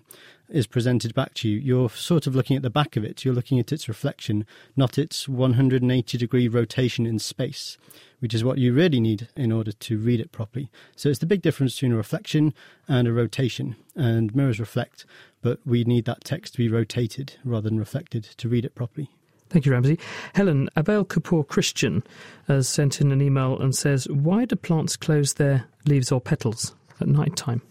is 0.49 0.67
presented 0.67 1.15
back 1.15 1.35
to 1.35 1.49
you, 1.49 1.59
you're 1.59 1.91
sort 1.91 2.27
of 2.27 2.35
looking 2.35 2.57
at 2.57 2.62
the 2.62 2.71
back 2.71 2.97
of 2.97 3.05
it. 3.05 3.25
You're 3.25 3.35
looking 3.35 3.59
at 3.59 3.73
its 3.73 3.89
reflection, 3.89 4.47
not 4.77 4.99
its 4.99 5.29
180 5.29 6.19
degree 6.19 6.49
rotation 6.49 7.07
in 7.07 7.19
space, 7.19 7.77
which 8.20 8.35
is 8.35 8.44
what 8.44 8.59
you 8.59 8.72
really 8.72 9.00
need 9.00 9.29
in 9.37 9.52
order 9.52 9.72
to 9.72 9.98
read 9.98 10.20
it 10.20 10.33
properly. 10.33 10.70
So 10.94 11.09
it's 11.09 11.18
the 11.18 11.26
big 11.26 11.42
difference 11.42 11.74
between 11.74 11.92
a 11.92 11.96
reflection 11.96 12.55
and 12.88 13.07
a 13.07 13.12
rotation. 13.12 13.76
And 13.94 14.35
mirrors 14.35 14.61
reflect, 14.61 15.05
but 15.42 15.61
we 15.66 15.85
need 15.85 16.05
that 16.07 16.24
text 16.24 16.55
to 16.55 16.59
be 16.59 16.68
rotated 16.68 17.35
rather 17.44 17.68
than 17.68 17.79
reflected 17.79 18.24
to 18.24 18.48
read 18.48 18.64
it 18.64 18.74
properly. 18.74 19.11
Thank 19.48 19.64
you, 19.64 19.72
Ramsey. 19.72 19.98
Helen, 20.35 20.68
Abel 20.76 21.05
Kapoor 21.05 21.46
Christian 21.46 22.02
has 22.48 22.68
sent 22.68 23.00
in 23.00 23.12
an 23.12 23.22
email 23.22 23.59
and 23.59 23.74
says, 23.74 24.09
Why 24.09 24.44
do 24.44 24.57
plants 24.57 24.96
close 24.96 25.35
their 25.35 25.66
leaves 25.87 26.11
or 26.11 26.20
petals 26.20 26.74
at 27.00 27.07
night 27.07 27.37
time? 27.37 27.62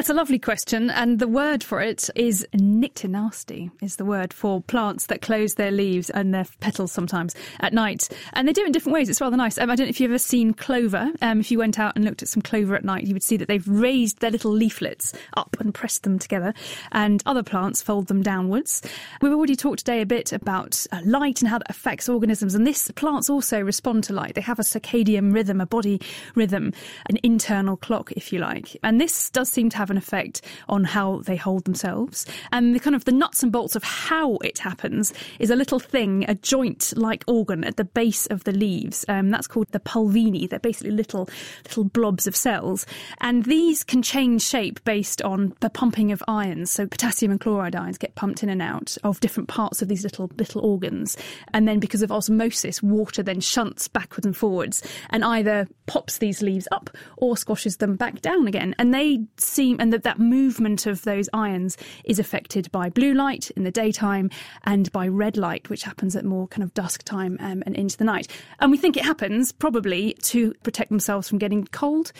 It's 0.00 0.08
a 0.08 0.14
lovely 0.14 0.38
question, 0.38 0.88
and 0.88 1.18
the 1.18 1.28
word 1.28 1.62
for 1.62 1.82
it 1.82 2.08
is 2.14 2.46
nyctinasty. 2.54 3.70
is 3.82 3.96
the 3.96 4.04
word 4.06 4.32
for 4.32 4.62
plants 4.62 5.04
that 5.08 5.20
close 5.20 5.56
their 5.56 5.70
leaves 5.70 6.08
and 6.08 6.32
their 6.32 6.46
petals 6.60 6.90
sometimes 6.90 7.34
at 7.60 7.74
night. 7.74 8.08
And 8.32 8.48
they 8.48 8.54
do 8.54 8.62
it 8.62 8.68
in 8.68 8.72
different 8.72 8.94
ways. 8.94 9.10
It's 9.10 9.20
rather 9.20 9.36
nice. 9.36 9.58
Um, 9.58 9.68
I 9.68 9.76
don't 9.76 9.84
know 9.84 9.90
if 9.90 10.00
you've 10.00 10.10
ever 10.10 10.18
seen 10.18 10.54
clover. 10.54 11.12
Um, 11.20 11.40
if 11.40 11.50
you 11.50 11.58
went 11.58 11.78
out 11.78 11.96
and 11.96 12.04
looked 12.06 12.22
at 12.22 12.28
some 12.28 12.40
clover 12.40 12.74
at 12.74 12.82
night, 12.82 13.04
you 13.04 13.12
would 13.12 13.22
see 13.22 13.36
that 13.36 13.46
they've 13.46 13.68
raised 13.68 14.20
their 14.20 14.30
little 14.30 14.50
leaflets 14.50 15.12
up 15.36 15.54
and 15.60 15.74
pressed 15.74 16.02
them 16.04 16.18
together, 16.18 16.54
and 16.92 17.22
other 17.26 17.42
plants 17.42 17.82
fold 17.82 18.06
them 18.06 18.22
downwards. 18.22 18.80
We've 19.20 19.34
already 19.34 19.54
talked 19.54 19.80
today 19.80 20.00
a 20.00 20.06
bit 20.06 20.32
about 20.32 20.86
uh, 20.92 21.00
light 21.04 21.42
and 21.42 21.50
how 21.50 21.58
that 21.58 21.68
affects 21.68 22.08
organisms, 22.08 22.54
and 22.54 22.66
this 22.66 22.90
plants 22.92 23.28
also 23.28 23.60
respond 23.60 24.04
to 24.04 24.14
light. 24.14 24.34
They 24.34 24.40
have 24.40 24.58
a 24.58 24.62
circadian 24.62 25.34
rhythm, 25.34 25.60
a 25.60 25.66
body 25.66 26.00
rhythm, 26.34 26.72
an 27.10 27.18
internal 27.22 27.76
clock, 27.76 28.12
if 28.12 28.32
you 28.32 28.38
like. 28.38 28.78
And 28.82 28.98
this 28.98 29.28
does 29.28 29.50
seem 29.50 29.68
to 29.68 29.76
have 29.76 29.89
an 29.90 29.96
effect 29.96 30.42
on 30.68 30.84
how 30.84 31.20
they 31.24 31.36
hold 31.36 31.64
themselves. 31.64 32.26
And 32.52 32.74
the 32.74 32.80
kind 32.80 32.96
of 32.96 33.04
the 33.04 33.12
nuts 33.12 33.42
and 33.42 33.52
bolts 33.52 33.76
of 33.76 33.84
how 33.84 34.36
it 34.36 34.58
happens 34.58 35.12
is 35.38 35.50
a 35.50 35.56
little 35.56 35.78
thing, 35.78 36.24
a 36.28 36.34
joint 36.34 36.92
like 36.96 37.24
organ 37.26 37.64
at 37.64 37.76
the 37.76 37.84
base 37.84 38.26
of 38.26 38.44
the 38.44 38.52
leaves. 38.52 39.04
Um, 39.08 39.30
that's 39.30 39.46
called 39.46 39.68
the 39.72 39.80
pulvini. 39.80 40.48
They're 40.48 40.58
basically 40.58 40.92
little 40.92 41.28
little 41.64 41.84
blobs 41.84 42.26
of 42.26 42.36
cells. 42.36 42.86
And 43.20 43.44
these 43.44 43.84
can 43.84 44.02
change 44.02 44.42
shape 44.42 44.82
based 44.84 45.22
on 45.22 45.54
the 45.60 45.70
pumping 45.70 46.12
of 46.12 46.22
ions. 46.28 46.70
So 46.70 46.86
potassium 46.86 47.32
and 47.32 47.40
chloride 47.40 47.76
ions 47.76 47.98
get 47.98 48.14
pumped 48.14 48.42
in 48.42 48.48
and 48.48 48.62
out 48.62 48.96
of 49.04 49.20
different 49.20 49.48
parts 49.48 49.82
of 49.82 49.88
these 49.88 50.02
little 50.02 50.30
little 50.36 50.64
organs. 50.64 51.16
And 51.52 51.66
then 51.66 51.78
because 51.80 52.02
of 52.02 52.12
osmosis, 52.12 52.82
water 52.82 53.22
then 53.22 53.40
shunts 53.40 53.88
backwards 53.88 54.26
and 54.26 54.36
forwards 54.36 54.82
and 55.10 55.24
either 55.24 55.68
pops 55.86 56.18
these 56.18 56.42
leaves 56.42 56.68
up 56.70 56.90
or 57.16 57.36
squashes 57.36 57.78
them 57.78 57.96
back 57.96 58.20
down 58.20 58.46
again. 58.46 58.74
And 58.78 58.94
they 58.94 59.24
seem 59.38 59.79
and 59.80 59.92
that 59.92 60.04
that 60.04 60.20
movement 60.20 60.86
of 60.86 61.02
those 61.02 61.28
ions 61.32 61.76
is 62.04 62.18
affected 62.18 62.70
by 62.70 62.88
blue 62.90 63.14
light 63.14 63.50
in 63.52 63.64
the 63.64 63.70
daytime 63.70 64.30
and 64.64 64.92
by 64.92 65.08
red 65.08 65.36
light, 65.36 65.68
which 65.70 65.82
happens 65.82 66.14
at 66.14 66.24
more 66.24 66.46
kind 66.46 66.62
of 66.62 66.72
dusk 66.74 67.02
time 67.02 67.36
um, 67.40 67.62
and 67.66 67.74
into 67.74 67.96
the 67.96 68.04
night. 68.04 68.28
And 68.60 68.70
we 68.70 68.76
think 68.76 68.96
it 68.96 69.04
happens 69.04 69.52
probably 69.52 70.14
to 70.24 70.54
protect 70.62 70.90
themselves 70.90 71.28
from 71.28 71.38
getting 71.38 71.64
cold. 71.66 72.12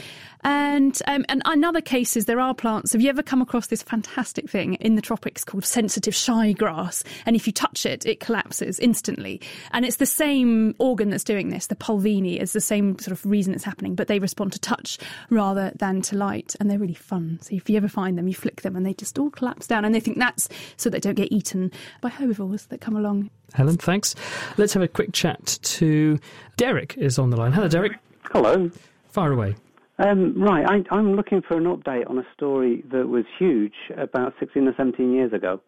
And 0.42 0.99
um, 1.07 1.25
and 1.29 1.42
in 1.46 1.64
other 1.64 1.83
cases, 1.83 2.25
there 2.25 2.40
are 2.40 2.55
plants. 2.55 2.92
Have 2.92 3.03
you 3.03 3.11
ever 3.11 3.23
come 3.23 3.42
across 3.42 3.66
this 3.66 3.83
fantastic 3.83 4.49
thing 4.49 4.75
in 4.75 4.94
the 4.96 5.03
tropics 5.03 5.44
called 5.44 5.64
sensitive 5.64 6.14
shy 6.14 6.53
grass? 6.53 7.05
And 7.27 7.37
if 7.37 7.46
you 7.46 7.53
touch 7.53 7.85
it, 7.85 8.07
it 8.07 8.20
collapses 8.20 8.79
instantly. 8.79 9.40
And 9.73 9.85
it's 9.85 9.96
the 9.96 10.07
same 10.07 10.75
organ 10.79 11.11
that's 11.11 11.25
doing 11.25 11.51
this. 11.51 11.66
The 11.66 11.77
pulvini 11.77 12.40
is 12.40 12.53
the 12.53 12.61
same 12.61 12.99
sort 12.99 13.12
of 13.12 13.27
reason 13.27 13.53
it's 13.53 13.64
happening, 13.64 13.94
but 13.94 14.09
they 14.09 14.18
respond 14.18 14.53
to 14.53 14.59
touch 14.59 14.99
rather 15.29 15.73
than 15.77 16.01
to 16.03 16.16
light, 16.16 16.57
and 16.59 16.70
they're 16.70 16.79
really 16.79 16.94
fun. 16.94 17.39
So 17.40 17.55
if 17.55 17.68
you 17.68 17.76
ever 17.76 17.88
find 17.88 18.16
them, 18.18 18.29
you 18.29 18.35
flick 18.35 18.62
them, 18.62 18.76
and 18.76 18.85
they 18.85 18.94
just 18.94 19.18
all 19.18 19.31
collapse 19.31 19.66
down. 19.66 19.85
And 19.85 19.94
they 19.94 20.00
think 20.00 20.18
that's 20.18 20.48
so 20.76 20.90
they 20.90 21.00
don't 21.00 21.14
get 21.14 21.33
eaten 21.33 21.70
by 22.00 22.09
herbivores 22.09 22.66
that 22.66 22.81
come 22.81 22.96
along. 22.96 23.31
Helen, 23.55 23.76
thanks. 23.76 24.14
Let's 24.57 24.72
have 24.74 24.83
a 24.83 24.88
quick 24.88 25.12
chat 25.12 25.59
to 25.62 26.18
Derek 26.57 26.96
is 26.96 27.18
on 27.18 27.31
the 27.31 27.37
line. 27.37 27.53
Hello, 27.53 27.68
Derek. 27.68 27.92
Hello. 28.33 28.70
Fire 29.09 29.33
away. 29.33 29.57
Um, 29.98 30.40
right, 30.40 30.64
I, 30.66 30.94
I'm 30.94 31.14
looking 31.14 31.42
for 31.42 31.59
an 31.59 31.64
update 31.64 32.09
on 32.09 32.18
a 32.18 32.26
story 32.35 32.83
that 32.90 33.07
was 33.07 33.24
huge 33.38 33.74
about 33.98 34.33
16 34.40 34.66
or 34.66 34.74
17 34.74 35.12
years 35.12 35.33
ago. 35.35 35.61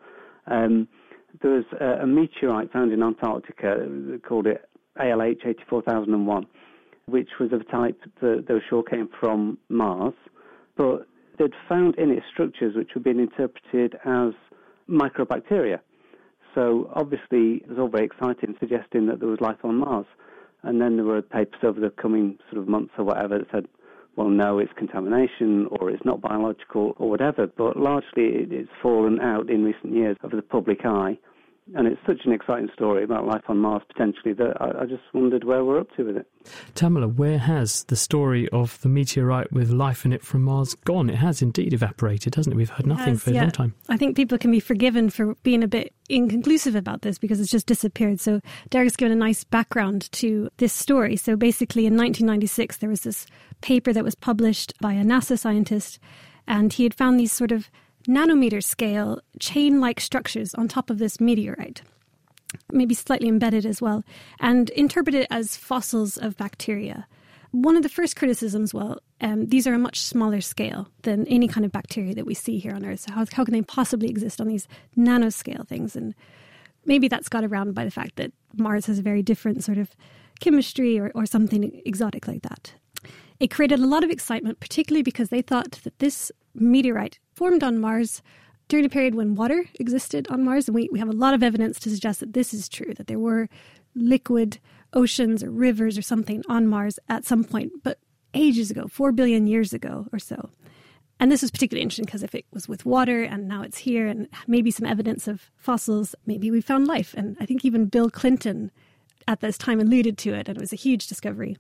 Um, 0.47 0.89
there 1.43 1.51
was 1.51 1.65
a, 1.79 2.03
a, 2.03 2.07
meteorite 2.07 2.73
found 2.73 2.93
in 2.93 3.03
Antarctica, 3.03 3.87
they 3.87 4.19
called 4.19 4.47
it 4.47 4.69
ALH 4.99 5.47
84001, 5.47 6.47
which 7.07 7.29
was 7.39 7.53
of 7.53 7.61
a 7.61 7.65
type 7.65 8.01
that 8.23 8.45
they 8.49 8.55
were 8.55 8.65
sure 8.71 8.83
came 8.83 9.09
from 9.21 9.59
Mars, 9.69 10.15
but 10.77 11.07
they'd 11.43 11.69
found 11.69 11.97
in 11.97 12.11
it 12.11 12.23
structures 12.33 12.77
which 12.77 12.91
were 12.95 13.01
being 13.01 13.19
interpreted 13.19 13.97
as 14.05 14.33
microbacteria. 14.89 15.81
So 16.55 16.91
obviously 16.95 17.63
it 17.63 17.69
was 17.69 17.79
all 17.79 17.89
very 17.89 18.05
exciting, 18.05 18.55
suggesting 18.61 19.07
that 19.07 19.21
there 19.21 19.29
was 19.29 19.41
life 19.41 19.65
on 19.65 19.77
Mars. 19.77 20.07
And 20.63 20.81
then 20.81 20.97
there 20.97 21.05
were 21.05 21.23
papers 21.23 21.61
over 21.65 21.81
the 21.81 21.91
coming 21.91 22.39
sort 22.51 22.63
of 22.63 22.69
months 22.69 22.93
or 22.97 23.05
whatever 23.05 23.39
that 23.39 23.49
said, 23.51 23.67
well, 24.15 24.29
no, 24.29 24.59
it's 24.59 24.73
contamination 24.77 25.67
or 25.73 25.91
it's 25.91 26.05
not 26.05 26.21
biological 26.21 26.95
or 26.99 27.09
whatever. 27.09 27.47
But 27.47 27.77
largely 27.77 28.47
it's 28.51 28.71
fallen 28.81 29.19
out 29.21 29.51
in 29.51 29.65
recent 29.65 29.95
years 29.95 30.17
of 30.23 30.31
the 30.31 30.43
public 30.43 30.85
eye. 30.85 31.19
And 31.75 31.87
it's 31.87 32.01
such 32.07 32.25
an 32.25 32.33
exciting 32.33 32.69
story 32.75 33.05
about 33.05 33.25
life 33.25 33.43
on 33.49 33.59
Mars 33.59 33.83
potentially 33.87 34.35
that 34.35 34.61
I, 34.61 34.83
I 34.83 34.85
just 34.85 35.03
wondered 35.15 35.45
where 35.45 35.65
we're 35.65 35.79
up 35.79 35.95
to 35.97 36.05
with 36.05 36.17
it. 36.17 36.27
Tamela, 36.75 37.15
where 37.15 37.39
has 37.39 37.85
the 37.85 37.95
story 37.95 38.49
of 38.49 38.81
the 38.81 38.89
meteorite 38.89 39.53
with 39.53 39.71
life 39.71 40.05
in 40.05 40.13
it 40.13 40.23
from 40.23 40.43
Mars 40.43 40.75
gone? 40.75 41.09
It 41.09 41.17
has 41.17 41.41
indeed 41.41 41.73
evaporated, 41.73 42.35
hasn't 42.35 42.55
it? 42.55 42.57
We've 42.57 42.69
heard 42.69 42.87
nothing 42.87 43.15
has, 43.15 43.23
for 43.23 43.31
a 43.31 43.35
yeah. 43.35 43.43
long 43.43 43.51
time. 43.53 43.75
I 43.89 43.97
think 43.97 44.17
people 44.17 44.39
can 44.39 44.51
be 44.51 44.59
forgiven 44.59 45.09
for 45.09 45.35
being 45.45 45.63
a 45.63 45.69
bit 45.69 45.95
inconclusive 46.09 46.75
about 46.75 47.03
this 47.03 47.17
because 47.19 47.41
it's 47.41 47.51
just 47.51 47.67
disappeared. 47.67 48.21
So 48.21 48.41
Derek's 48.71 48.97
given 48.97 49.13
a 49.13 49.17
nice 49.17 49.45
background 49.45 50.11
to 50.13 50.51
this 50.57 50.73
story. 50.73 51.17
So 51.17 51.37
basically, 51.37 51.87
in 51.87 51.97
1996, 51.97 52.79
there 52.79 52.91
was 52.91 53.03
this 53.03 53.25
paper 53.61 53.93
that 53.93 54.05
was 54.05 54.17
published 54.17 54.75
by 54.81 54.95
a 54.95 55.05
NASA 55.05 55.39
scientist, 55.39 56.01
and 56.49 56.73
he 56.73 56.83
had 56.83 56.93
found 56.93 57.21
these 57.21 57.33
sort 57.33 57.53
of 57.53 57.71
nanometer 58.09 58.63
scale 58.63 59.21
chain 59.39 59.81
like 59.81 60.01
structures 60.01 60.55
on 60.55 60.69
top 60.69 60.91
of 60.91 60.99
this 60.99 61.21
meteorite, 61.21 61.83
maybe 62.71 62.95
slightly 62.95 63.29
embedded 63.29 63.65
as 63.67 63.81
well, 63.81 64.05
and 64.41 64.71
interpreted 64.71 65.27
as 65.31 65.57
fossils 65.57 66.17
of 66.17 66.37
bacteria. 66.37 67.07
One 67.53 67.77
of 67.77 67.83
the 67.83 67.89
first 67.91 68.17
criticisms, 68.17 68.73
well, 68.73 68.99
um, 69.21 69.47
these 69.47 69.67
are 69.67 69.75
a 69.75 69.79
much 69.79 70.01
smaller 70.01 70.41
scale 70.41 70.89
than 71.03 71.27
any 71.27 71.49
kind 71.49 71.67
of 71.67 71.73
bacteria 71.73 72.15
that 72.15 72.25
we 72.25 72.35
see 72.35 72.59
here 72.59 72.75
on 72.75 72.85
Earth. 72.85 73.01
So, 73.01 73.13
how, 73.13 73.27
how 73.31 73.45
can 73.45 73.53
they 73.53 73.63
possibly 73.63 74.09
exist 74.09 74.41
on 74.41 74.49
these 74.49 74.67
nanoscale 74.97 75.69
things? 75.69 75.95
And 75.95 76.15
maybe 76.87 77.09
that's 77.09 77.29
got 77.29 77.45
around 77.45 77.75
by 77.75 77.85
the 77.85 77.91
fact 77.91 78.17
that 78.17 78.33
Mars 78.57 78.87
has 78.87 78.99
a 78.99 79.03
very 79.03 79.23
different 79.23 79.63
sort 79.63 79.77
of 79.79 79.95
chemistry 80.41 80.99
or, 80.99 81.13
or 81.15 81.27
something 81.27 81.83
exotic 81.85 82.27
like 82.27 82.43
that. 82.43 82.73
It 83.39 83.51
created 83.51 83.81
a 83.81 83.87
lot 83.87 84.05
of 84.05 84.11
excitement, 84.11 84.61
particularly 84.61 85.03
because 85.03 85.29
they 85.29 85.43
thought 85.43 85.73
that 85.85 85.99
this 85.99 86.33
meteorite 86.55 87.19
formed 87.33 87.63
on 87.63 87.79
Mars 87.79 88.23
during 88.69 88.85
a 88.85 88.89
period 88.89 89.15
when 89.15 89.35
water 89.35 89.65
existed 89.79 90.27
on 90.29 90.45
Mars. 90.45 90.69
And 90.69 90.75
we, 90.75 90.89
we 90.93 90.99
have 90.99 91.09
a 91.09 91.13
lot 91.13 91.35
of 91.35 91.43
evidence 91.43 91.79
to 91.81 91.91
suggest 91.91 92.21
that 92.21 92.33
this 92.33 92.55
is 92.55 92.69
true, 92.69 92.95
that 92.95 93.07
there 93.07 93.19
were 93.19 93.49
liquid 93.95 94.59
oceans 94.93 95.43
or 95.43 95.51
rivers 95.51 95.99
or 95.99 96.03
something 96.03 96.43
on 96.49 96.67
Mars 96.67 96.99
at 97.09 97.25
some 97.25 97.45
point, 97.45 97.73
but 97.83 97.99
ages 98.35 98.71
ago, 98.71 98.87
four 98.89 99.13
billion 99.13 99.47
years 99.47 99.73
ago 99.73 100.07
or 100.13 100.19
so. 100.19 100.51
And 101.21 101.31
this 101.31 101.43
is 101.43 101.51
particularly 101.51 101.83
interesting 101.83 102.05
because 102.05 102.23
if 102.23 102.35
it 102.35 102.47
was 102.53 102.69
with 102.69 102.85
water 102.85 103.23
and 103.23 103.47
now 103.47 103.63
it's 103.63 103.79
here 103.79 104.07
and 104.09 104.27
maybe 104.47 104.71
some 104.71 104.87
evidence 104.87 105.29
of 105.29 105.51
fossils, 105.57 106.15
maybe 106.27 106.51
we 106.51 106.61
found 106.61 106.89
life. 106.89 107.15
And 107.17 107.37
I 107.41 107.47
think 107.47 107.65
even 107.65 107.87
Bill 107.87 108.11
Clinton 108.11 108.71
at 109.29 109.41
this 109.41 109.57
time 109.57 109.81
alluded 109.81 110.19
to 110.19 110.35
it, 110.35 110.49
and 110.49 110.57
it 110.57 110.61
was 110.61 110.73
a 110.73 110.77
huge 110.77 111.07
discovery. 111.07 111.57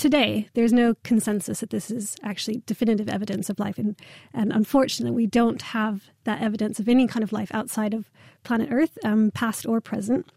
Today, 0.00 0.48
there's 0.54 0.72
no 0.72 0.94
consensus 1.04 1.60
that 1.60 1.68
this 1.68 1.90
is 1.90 2.16
actually 2.22 2.62
definitive 2.64 3.06
evidence 3.06 3.50
of 3.50 3.58
life. 3.58 3.76
And, 3.76 3.96
and 4.32 4.50
unfortunately, 4.50 5.14
we 5.14 5.26
don't 5.26 5.60
have 5.60 6.04
that 6.24 6.40
evidence 6.40 6.80
of 6.80 6.88
any 6.88 7.06
kind 7.06 7.22
of 7.22 7.34
life 7.34 7.50
outside 7.52 7.92
of 7.92 8.10
planet 8.42 8.70
Earth, 8.72 8.96
um, 9.04 9.30
past 9.32 9.66
or 9.66 9.78
present. 9.82 10.32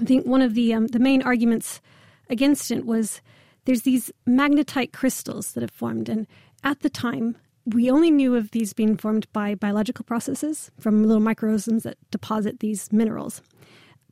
I 0.00 0.06
think 0.06 0.24
one 0.24 0.40
of 0.40 0.54
the, 0.54 0.72
um, 0.72 0.86
the 0.86 0.98
main 0.98 1.20
arguments 1.20 1.82
against 2.30 2.70
it 2.70 2.86
was 2.86 3.20
there's 3.66 3.82
these 3.82 4.10
magnetite 4.26 4.94
crystals 4.94 5.52
that 5.52 5.60
have 5.60 5.70
formed. 5.70 6.08
And 6.08 6.26
at 6.62 6.80
the 6.80 6.88
time, 6.88 7.36
we 7.66 7.90
only 7.90 8.10
knew 8.10 8.34
of 8.34 8.52
these 8.52 8.72
being 8.72 8.96
formed 8.96 9.30
by 9.34 9.54
biological 9.54 10.06
processes 10.06 10.70
from 10.80 11.04
little 11.04 11.20
microorganisms 11.20 11.82
that 11.82 11.98
deposit 12.10 12.60
these 12.60 12.90
minerals. 12.90 13.42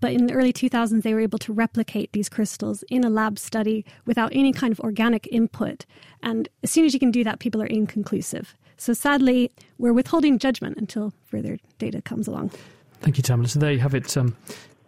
But 0.03 0.15
in 0.15 0.27
the 0.27 0.35
early 0.35 0.53
2000s, 0.53 1.05
they 1.05 1.15
were 1.15 1.21
able 1.21 1.39
to 1.39 1.53
replicate 1.53 2.11
these 2.13 2.29
crystals 2.29 2.83
in 2.91 3.05
a 3.05 3.09
lab 3.09 3.39
study 3.39 3.85
without 4.05 4.33
any 4.35 4.53
kind 4.53 4.73
of 4.73 4.81
organic 4.81 5.29
input. 5.29 5.87
And 6.25 6.49
as 6.65 6.73
soon 6.73 6.85
as 6.85 6.93
you 6.93 6.99
can 6.99 7.13
do 7.13 7.23
that, 7.23 7.39
people 7.39 7.63
are 7.63 7.67
inconclusive. 7.67 8.57
So 8.77 8.95
sadly, 8.95 9.53
we're 9.79 9.93
withholding 9.93 10.41
judgment 10.41 10.77
until 10.77 11.13
further 11.27 11.61
data 11.79 12.03
comes 12.03 12.27
along. 12.27 12.51
Thank 13.01 13.17
you, 13.17 13.23
Tamela. 13.23 13.49
So 13.49 13.61
there 13.61 13.71
you 13.71 13.79
have 13.79 13.95
it. 13.95 14.17
Um, 14.17 14.37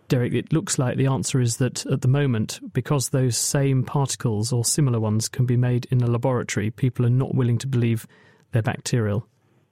Derek, 0.09 0.35
it 0.35 0.53
looks 0.53 0.81
like 0.81 0.97
the 0.97 1.07
answer 1.07 1.41
is 1.41 1.59
that 1.59 1.87
at 1.87 2.01
the 2.01 2.09
moment, 2.09 2.59
because 2.73 3.11
those 3.11 3.37
same 3.37 3.85
particles 3.85 4.53
or 4.53 4.65
similar 4.65 4.99
ones 4.99 5.29
can 5.29 5.47
be 5.47 5.57
made 5.57 5.87
in 5.93 6.03
a 6.03 6.09
laboratory, 6.09 6.73
people 6.73 7.07
are 7.07 7.11
not 7.11 7.37
willing 7.37 7.59
to 7.59 7.69
believe 7.69 8.09
they're 8.51 8.63
bacterial. 8.63 9.29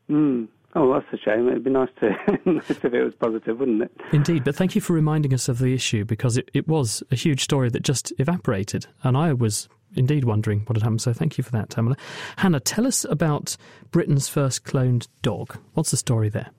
Mm. 0.08 0.46
Oh, 0.74 0.92
that's 0.92 1.06
a 1.12 1.18
shame. 1.18 1.48
It'd 1.48 1.64
be 1.64 1.70
nice 1.70 1.90
to 2.00 2.10
nice 2.44 2.70
if 2.70 2.84
it 2.84 3.04
was 3.04 3.14
positive, 3.14 3.58
wouldn't 3.58 3.82
it? 3.82 3.92
Indeed, 4.12 4.44
but 4.44 4.54
thank 4.56 4.74
you 4.74 4.80
for 4.80 4.94
reminding 4.94 5.34
us 5.34 5.48
of 5.48 5.58
the 5.58 5.74
issue 5.74 6.04
because 6.04 6.36
it, 6.36 6.50
it 6.54 6.66
was 6.66 7.02
a 7.10 7.16
huge 7.16 7.42
story 7.42 7.68
that 7.70 7.82
just 7.82 8.12
evaporated, 8.18 8.86
and 9.02 9.16
I 9.16 9.32
was 9.34 9.68
indeed 9.94 10.24
wondering 10.24 10.60
what 10.60 10.76
had 10.76 10.82
happened. 10.82 11.02
So 11.02 11.12
thank 11.12 11.36
you 11.36 11.44
for 11.44 11.50
that, 11.52 11.68
Tamela. 11.68 11.98
Hannah, 12.38 12.60
tell 12.60 12.86
us 12.86 13.04
about 13.04 13.56
Britain's 13.90 14.28
first 14.28 14.64
cloned 14.64 15.08
dog. 15.20 15.58
What's 15.74 15.90
the 15.90 15.96
story 15.98 16.30
there? 16.30 16.50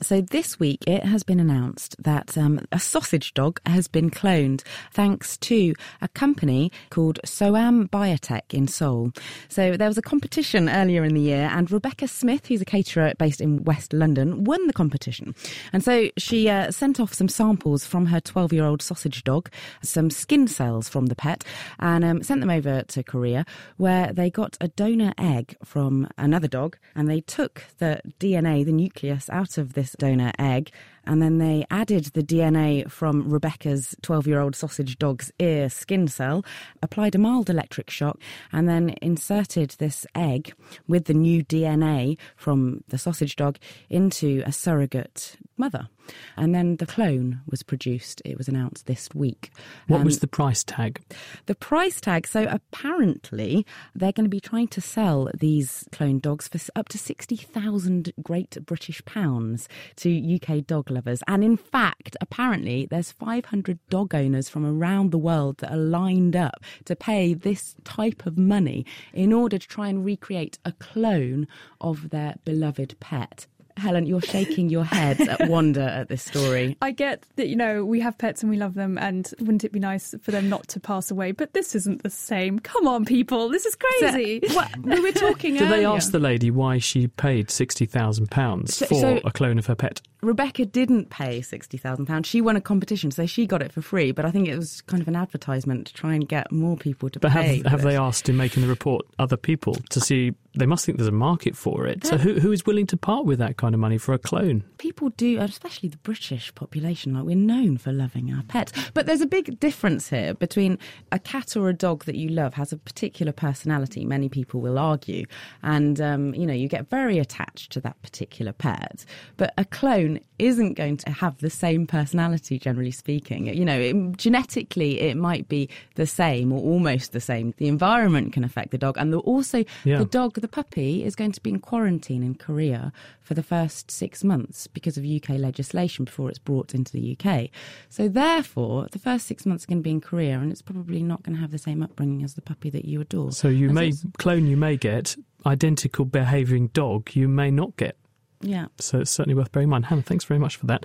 So 0.00 0.20
this 0.20 0.60
week 0.60 0.84
it 0.86 1.04
has 1.04 1.24
been 1.24 1.40
announced 1.40 1.96
that 2.02 2.38
um, 2.38 2.60
a 2.70 2.78
sausage 2.78 3.34
dog 3.34 3.60
has 3.66 3.88
been 3.88 4.10
cloned 4.10 4.62
thanks 4.92 5.36
to 5.38 5.74
a 6.00 6.08
company 6.08 6.70
called 6.90 7.18
Sooam 7.24 7.88
Biotech 7.88 8.54
in 8.54 8.68
Seoul. 8.68 9.12
So 9.48 9.76
there 9.76 9.88
was 9.88 9.98
a 9.98 10.02
competition 10.02 10.68
earlier 10.68 11.02
in 11.02 11.14
the 11.14 11.20
year, 11.20 11.50
and 11.52 11.70
Rebecca 11.70 12.06
Smith, 12.06 12.46
who's 12.46 12.62
a 12.62 12.64
caterer 12.64 13.12
based 13.18 13.40
in 13.40 13.64
West 13.64 13.92
London, 13.92 14.44
won 14.44 14.64
the 14.68 14.72
competition. 14.72 15.34
And 15.72 15.82
so 15.82 16.10
she 16.16 16.48
uh, 16.48 16.70
sent 16.70 17.00
off 17.00 17.12
some 17.12 17.28
samples 17.28 17.84
from 17.84 18.06
her 18.06 18.20
12-year-old 18.20 18.82
sausage 18.82 19.24
dog, 19.24 19.50
some 19.82 20.10
skin 20.10 20.46
cells 20.46 20.88
from 20.88 21.06
the 21.06 21.16
pet, 21.16 21.44
and 21.80 22.04
um, 22.04 22.22
sent 22.22 22.40
them 22.40 22.50
over 22.50 22.82
to 22.82 23.02
Korea, 23.02 23.44
where 23.78 24.12
they 24.12 24.30
got 24.30 24.56
a 24.60 24.68
donor 24.68 25.12
egg 25.18 25.56
from 25.64 26.08
another 26.16 26.48
dog, 26.48 26.78
and 26.94 27.08
they 27.08 27.20
took 27.20 27.64
the 27.78 28.00
DNA, 28.20 28.64
the 28.64 28.72
nucleus, 28.72 29.28
out 29.30 29.58
of 29.58 29.72
this 29.72 29.87
this 29.88 29.96
donor 29.98 30.32
egg, 30.38 30.70
and 31.04 31.22
then 31.22 31.38
they 31.38 31.64
added 31.70 32.06
the 32.06 32.22
DNA 32.22 32.90
from 32.90 33.30
Rebecca's 33.30 33.96
12 34.02 34.26
year 34.26 34.40
old 34.40 34.54
sausage 34.54 34.98
dog's 34.98 35.32
ear 35.38 35.70
skin 35.70 36.08
cell, 36.08 36.44
applied 36.82 37.14
a 37.14 37.18
mild 37.18 37.48
electric 37.48 37.88
shock, 37.88 38.20
and 38.52 38.68
then 38.68 38.94
inserted 39.00 39.70
this 39.78 40.06
egg 40.14 40.52
with 40.86 41.06
the 41.06 41.14
new 41.14 41.42
DNA 41.44 42.18
from 42.36 42.84
the 42.88 42.98
sausage 42.98 43.36
dog 43.36 43.58
into 43.88 44.42
a 44.44 44.52
surrogate 44.52 45.36
mother. 45.58 45.88
And 46.36 46.54
then 46.54 46.76
the 46.76 46.86
clone 46.86 47.40
was 47.50 47.62
produced. 47.62 48.22
It 48.24 48.38
was 48.38 48.48
announced 48.48 48.86
this 48.86 49.08
week. 49.14 49.50
What 49.86 49.98
um, 49.98 50.04
was 50.04 50.20
the 50.20 50.26
price 50.26 50.64
tag? 50.64 51.02
The 51.46 51.54
price 51.54 52.00
tag. 52.00 52.26
So 52.26 52.46
apparently, 52.48 53.66
they're 53.94 54.12
going 54.12 54.24
to 54.24 54.30
be 54.30 54.40
trying 54.40 54.68
to 54.68 54.80
sell 54.80 55.30
these 55.38 55.84
clone 55.92 56.18
dogs 56.18 56.48
for 56.48 56.58
up 56.76 56.88
to 56.90 56.98
60,000 56.98 58.12
Great 58.22 58.56
British 58.64 59.04
pounds 59.04 59.68
to 59.96 60.40
UK 60.40 60.66
dog 60.66 60.90
lovers. 60.90 61.22
And 61.26 61.44
in 61.44 61.56
fact, 61.56 62.16
apparently, 62.20 62.86
there's 62.86 63.12
500 63.12 63.78
dog 63.90 64.14
owners 64.14 64.48
from 64.48 64.64
around 64.64 65.10
the 65.10 65.18
world 65.18 65.58
that 65.58 65.72
are 65.72 65.76
lined 65.76 66.36
up 66.36 66.62
to 66.86 66.96
pay 66.96 67.34
this 67.34 67.74
type 67.84 68.26
of 68.26 68.38
money 68.38 68.86
in 69.12 69.32
order 69.32 69.58
to 69.58 69.68
try 69.68 69.88
and 69.88 70.04
recreate 70.04 70.58
a 70.64 70.72
clone 70.72 71.46
of 71.80 72.10
their 72.10 72.36
beloved 72.44 72.96
pet. 73.00 73.46
Helen, 73.78 74.06
you're 74.06 74.20
shaking 74.20 74.68
your 74.68 74.84
head 74.84 75.20
at 75.20 75.48
wonder 75.48 75.80
at 75.80 76.08
this 76.08 76.22
story. 76.22 76.76
I 76.82 76.90
get 76.90 77.24
that, 77.36 77.48
you 77.48 77.56
know, 77.56 77.84
we 77.84 78.00
have 78.00 78.18
pets 78.18 78.42
and 78.42 78.50
we 78.50 78.56
love 78.56 78.74
them, 78.74 78.98
and 78.98 79.32
wouldn't 79.40 79.64
it 79.64 79.72
be 79.72 79.78
nice 79.78 80.14
for 80.20 80.30
them 80.30 80.48
not 80.48 80.68
to 80.68 80.80
pass 80.80 81.10
away? 81.10 81.32
But 81.32 81.54
this 81.54 81.74
isn't 81.74 82.02
the 82.02 82.10
same. 82.10 82.58
Come 82.58 82.86
on, 82.86 83.04
people. 83.04 83.48
This 83.48 83.66
is 83.66 83.76
crazy. 83.76 84.40
So, 84.46 84.54
what, 84.54 84.76
we 84.78 85.00
were 85.00 85.12
talking 85.12 85.54
Did 85.58 85.62
earlier. 85.62 85.76
they 85.78 85.84
ask 85.84 86.12
the 86.12 86.18
lady 86.18 86.50
why 86.50 86.78
she 86.78 87.08
paid 87.08 87.48
£60,000 87.48 88.68
so, 88.68 88.86
for 88.86 88.94
so 88.94 89.20
a 89.24 89.30
clone 89.30 89.58
of 89.58 89.66
her 89.66 89.74
pet? 89.74 90.00
Rebecca 90.20 90.66
didn't 90.66 91.10
pay 91.10 91.40
£60,000. 91.40 92.26
She 92.26 92.40
won 92.40 92.56
a 92.56 92.60
competition, 92.60 93.10
so 93.10 93.24
she 93.26 93.46
got 93.46 93.62
it 93.62 93.72
for 93.72 93.82
free. 93.82 94.10
But 94.10 94.24
I 94.24 94.30
think 94.30 94.48
it 94.48 94.56
was 94.56 94.80
kind 94.82 95.00
of 95.00 95.06
an 95.06 95.14
advertisement 95.14 95.86
to 95.88 95.94
try 95.94 96.14
and 96.14 96.28
get 96.28 96.50
more 96.50 96.76
people 96.76 97.08
to 97.10 97.20
but 97.20 97.30
pay. 97.30 97.58
Have, 97.58 97.66
have 97.66 97.82
they 97.82 97.96
asked 97.96 98.28
in 98.28 98.36
making 98.36 98.62
the 98.62 98.68
report 98.68 99.06
other 99.18 99.36
people 99.36 99.74
to 99.90 100.00
see? 100.00 100.32
They 100.58 100.66
must 100.66 100.84
think 100.84 100.98
there's 100.98 101.08
a 101.08 101.12
market 101.12 101.56
for 101.56 101.86
it. 101.86 102.04
So 102.04 102.16
who, 102.18 102.40
who 102.40 102.50
is 102.50 102.66
willing 102.66 102.86
to 102.88 102.96
part 102.96 103.26
with 103.26 103.38
that 103.38 103.58
kind 103.58 103.74
of 103.74 103.80
money 103.80 103.96
for 103.96 104.12
a 104.12 104.18
clone? 104.18 104.64
People 104.78 105.10
do, 105.10 105.38
especially 105.38 105.88
the 105.88 105.98
British 105.98 106.52
population. 106.56 107.14
Like 107.14 107.24
we're 107.24 107.36
known 107.36 107.78
for 107.78 107.92
loving 107.92 108.32
our 108.32 108.42
pets. 108.42 108.72
But 108.94 109.06
there's 109.06 109.20
a 109.20 109.26
big 109.26 109.60
difference 109.60 110.08
here 110.08 110.34
between 110.34 110.78
a 111.12 111.20
cat 111.20 111.56
or 111.56 111.68
a 111.68 111.74
dog 111.74 112.06
that 112.06 112.16
you 112.16 112.28
love 112.28 112.54
has 112.54 112.72
a 112.72 112.76
particular 112.76 113.30
personality. 113.30 114.04
Many 114.04 114.28
people 114.28 114.60
will 114.60 114.78
argue, 114.78 115.26
and 115.62 116.00
um, 116.00 116.34
you 116.34 116.46
know 116.46 116.54
you 116.54 116.68
get 116.68 116.90
very 116.90 117.18
attached 117.18 117.70
to 117.72 117.80
that 117.82 118.00
particular 118.02 118.52
pet. 118.52 119.04
But 119.36 119.54
a 119.56 119.64
clone 119.64 120.07
clone 120.08 120.24
isn't 120.38 120.74
going 120.74 120.96
to 120.96 121.10
have 121.10 121.38
the 121.38 121.50
same 121.50 121.86
personality, 121.86 122.58
generally 122.58 122.90
speaking. 122.90 123.46
You 123.46 123.64
know, 123.64 123.78
it, 123.78 124.16
genetically, 124.16 125.00
it 125.00 125.16
might 125.16 125.48
be 125.48 125.68
the 125.96 126.06
same 126.06 126.52
or 126.52 126.60
almost 126.60 127.12
the 127.12 127.20
same. 127.20 127.54
The 127.56 127.66
environment 127.66 128.32
can 128.32 128.44
affect 128.44 128.70
the 128.70 128.78
dog. 128.78 128.96
And 128.98 129.12
the, 129.12 129.18
also, 129.18 129.64
yeah. 129.84 129.98
the 129.98 130.04
dog, 130.04 130.34
the 130.34 130.48
puppy, 130.48 131.04
is 131.04 131.16
going 131.16 131.32
to 131.32 131.42
be 131.42 131.50
in 131.50 131.58
quarantine 131.58 132.22
in 132.22 132.34
Korea 132.36 132.92
for 133.20 133.34
the 133.34 133.42
first 133.42 133.90
six 133.90 134.22
months 134.22 134.68
because 134.68 134.96
of 134.96 135.04
UK 135.04 135.30
legislation 135.30 136.04
before 136.04 136.28
it's 136.30 136.38
brought 136.38 136.74
into 136.74 136.92
the 136.92 137.16
UK. 137.18 137.50
So, 137.88 138.08
therefore, 138.08 138.86
the 138.92 138.98
first 138.98 139.26
six 139.26 139.44
months 139.44 139.64
are 139.64 139.68
going 139.68 139.78
to 139.78 139.82
be 139.82 139.90
in 139.90 140.00
Korea 140.00 140.38
and 140.38 140.52
it's 140.52 140.62
probably 140.62 141.02
not 141.02 141.22
going 141.24 141.34
to 141.34 141.40
have 141.40 141.50
the 141.50 141.58
same 141.58 141.82
upbringing 141.82 142.22
as 142.22 142.34
the 142.34 142.42
puppy 142.42 142.70
that 142.70 142.84
you 142.84 143.00
adore. 143.00 143.32
So, 143.32 143.48
you 143.48 143.70
may, 143.70 143.92
clone 144.18 144.46
you 144.46 144.56
may 144.56 144.76
get, 144.76 145.16
identical 145.44 146.04
behaving 146.04 146.68
dog 146.68 147.10
you 147.14 147.28
may 147.28 147.50
not 147.50 147.76
get. 147.76 147.96
Yeah. 148.40 148.66
So 148.78 149.00
it's 149.00 149.10
certainly 149.10 149.34
worth 149.34 149.52
bearing 149.52 149.66
in 149.66 149.70
mind. 149.70 149.86
Hannah, 149.86 150.02
thanks 150.02 150.24
very 150.24 150.38
much 150.38 150.56
for 150.56 150.66
that. 150.66 150.84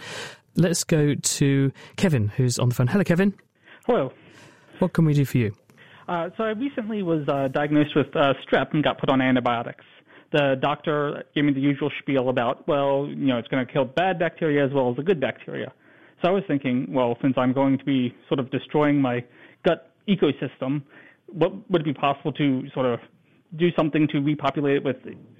Let's 0.55 0.83
go 0.83 1.15
to 1.15 1.71
Kevin, 1.95 2.29
who's 2.29 2.59
on 2.59 2.69
the 2.69 2.75
phone. 2.75 2.87
Hello, 2.87 3.03
Kevin. 3.03 3.33
Hello. 3.85 4.11
What 4.79 4.93
can 4.93 5.05
we 5.05 5.13
do 5.13 5.25
for 5.25 5.37
you? 5.37 5.53
Uh, 6.07 6.29
so 6.37 6.43
I 6.43 6.49
recently 6.49 7.01
was 7.03 7.27
uh, 7.27 7.47
diagnosed 7.47 7.95
with 7.95 8.13
uh, 8.15 8.33
strep 8.45 8.73
and 8.73 8.83
got 8.83 8.99
put 8.99 9.09
on 9.09 9.21
antibiotics. 9.21 9.85
The 10.31 10.55
doctor 10.59 11.23
gave 11.35 11.45
me 11.45 11.53
the 11.53 11.61
usual 11.61 11.91
spiel 11.99 12.29
about, 12.29 12.67
well, 12.67 13.07
you 13.07 13.27
know, 13.27 13.37
it's 13.37 13.47
going 13.47 13.65
to 13.65 13.71
kill 13.71 13.85
bad 13.85 14.19
bacteria 14.19 14.65
as 14.65 14.71
well 14.73 14.89
as 14.89 14.97
the 14.97 15.03
good 15.03 15.21
bacteria. 15.21 15.71
So 16.21 16.29
I 16.29 16.31
was 16.31 16.43
thinking, 16.47 16.87
well, 16.91 17.17
since 17.21 17.35
I'm 17.37 17.53
going 17.53 17.77
to 17.77 17.85
be 17.85 18.15
sort 18.27 18.39
of 18.39 18.49
destroying 18.49 18.99
my 18.99 19.23
gut 19.65 19.91
ecosystem, 20.07 20.81
what 21.27 21.69
would 21.69 21.81
it 21.81 21.85
be 21.85 21.93
possible 21.93 22.31
to 22.33 22.63
sort 22.73 22.85
of 22.85 22.99
do 23.57 23.69
something 23.77 24.07
to 24.09 24.19
repopulate 24.19 24.77
it 24.77 24.83
with 24.83 24.97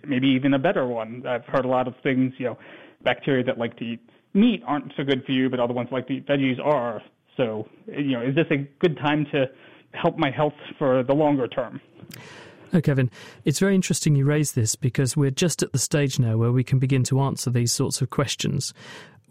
maybe 0.08 0.28
even 0.28 0.54
a 0.54 0.60
better 0.60 0.86
one. 0.88 1.24
I've 1.28 1.46
heard 1.46 1.66
a 1.66 1.68
lot 1.68 1.88
of 1.88 1.96
things, 2.04 2.34
you 2.38 2.46
know, 2.46 2.58
bacteria 3.04 3.44
that 3.44 3.58
like 3.58 3.78
to 3.78 3.84
eat 3.84 4.00
meat 4.34 4.62
aren't 4.66 4.92
so 4.98 5.04
good 5.04 5.24
for 5.26 5.32
you, 5.32 5.50
but 5.50 5.60
other 5.60 5.74
ones 5.74 5.90
like 5.92 6.08
to 6.08 6.14
eat 6.14 6.28
veggies 6.28 6.60
are. 6.64 7.02
So, 7.38 7.68
you 7.88 8.12
know, 8.12 8.22
is 8.22 8.36
this 8.36 8.46
a 8.52 8.58
good 8.80 8.98
time 8.98 9.26
to 9.32 9.46
help 9.94 10.18
my 10.18 10.32
health 10.32 10.54
for 10.78 11.04
the 11.04 11.14
longer 11.14 11.48
term? 11.48 11.82
Oh, 12.76 12.82
Kevin, 12.82 13.12
it's 13.46 13.60
very 13.60 13.76
interesting 13.76 14.16
you 14.16 14.26
raise 14.26 14.54
this 14.54 14.76
because 14.76 15.16
we're 15.16 15.30
just 15.30 15.62
at 15.62 15.72
the 15.74 15.78
stage 15.78 16.18
now 16.18 16.38
where 16.38 16.52
we 16.52 16.64
can 16.64 16.80
begin 16.80 17.04
to 17.04 17.20
answer 17.22 17.52
these 17.52 17.72
sorts 17.72 18.02
of 18.02 18.10
questions 18.10 18.74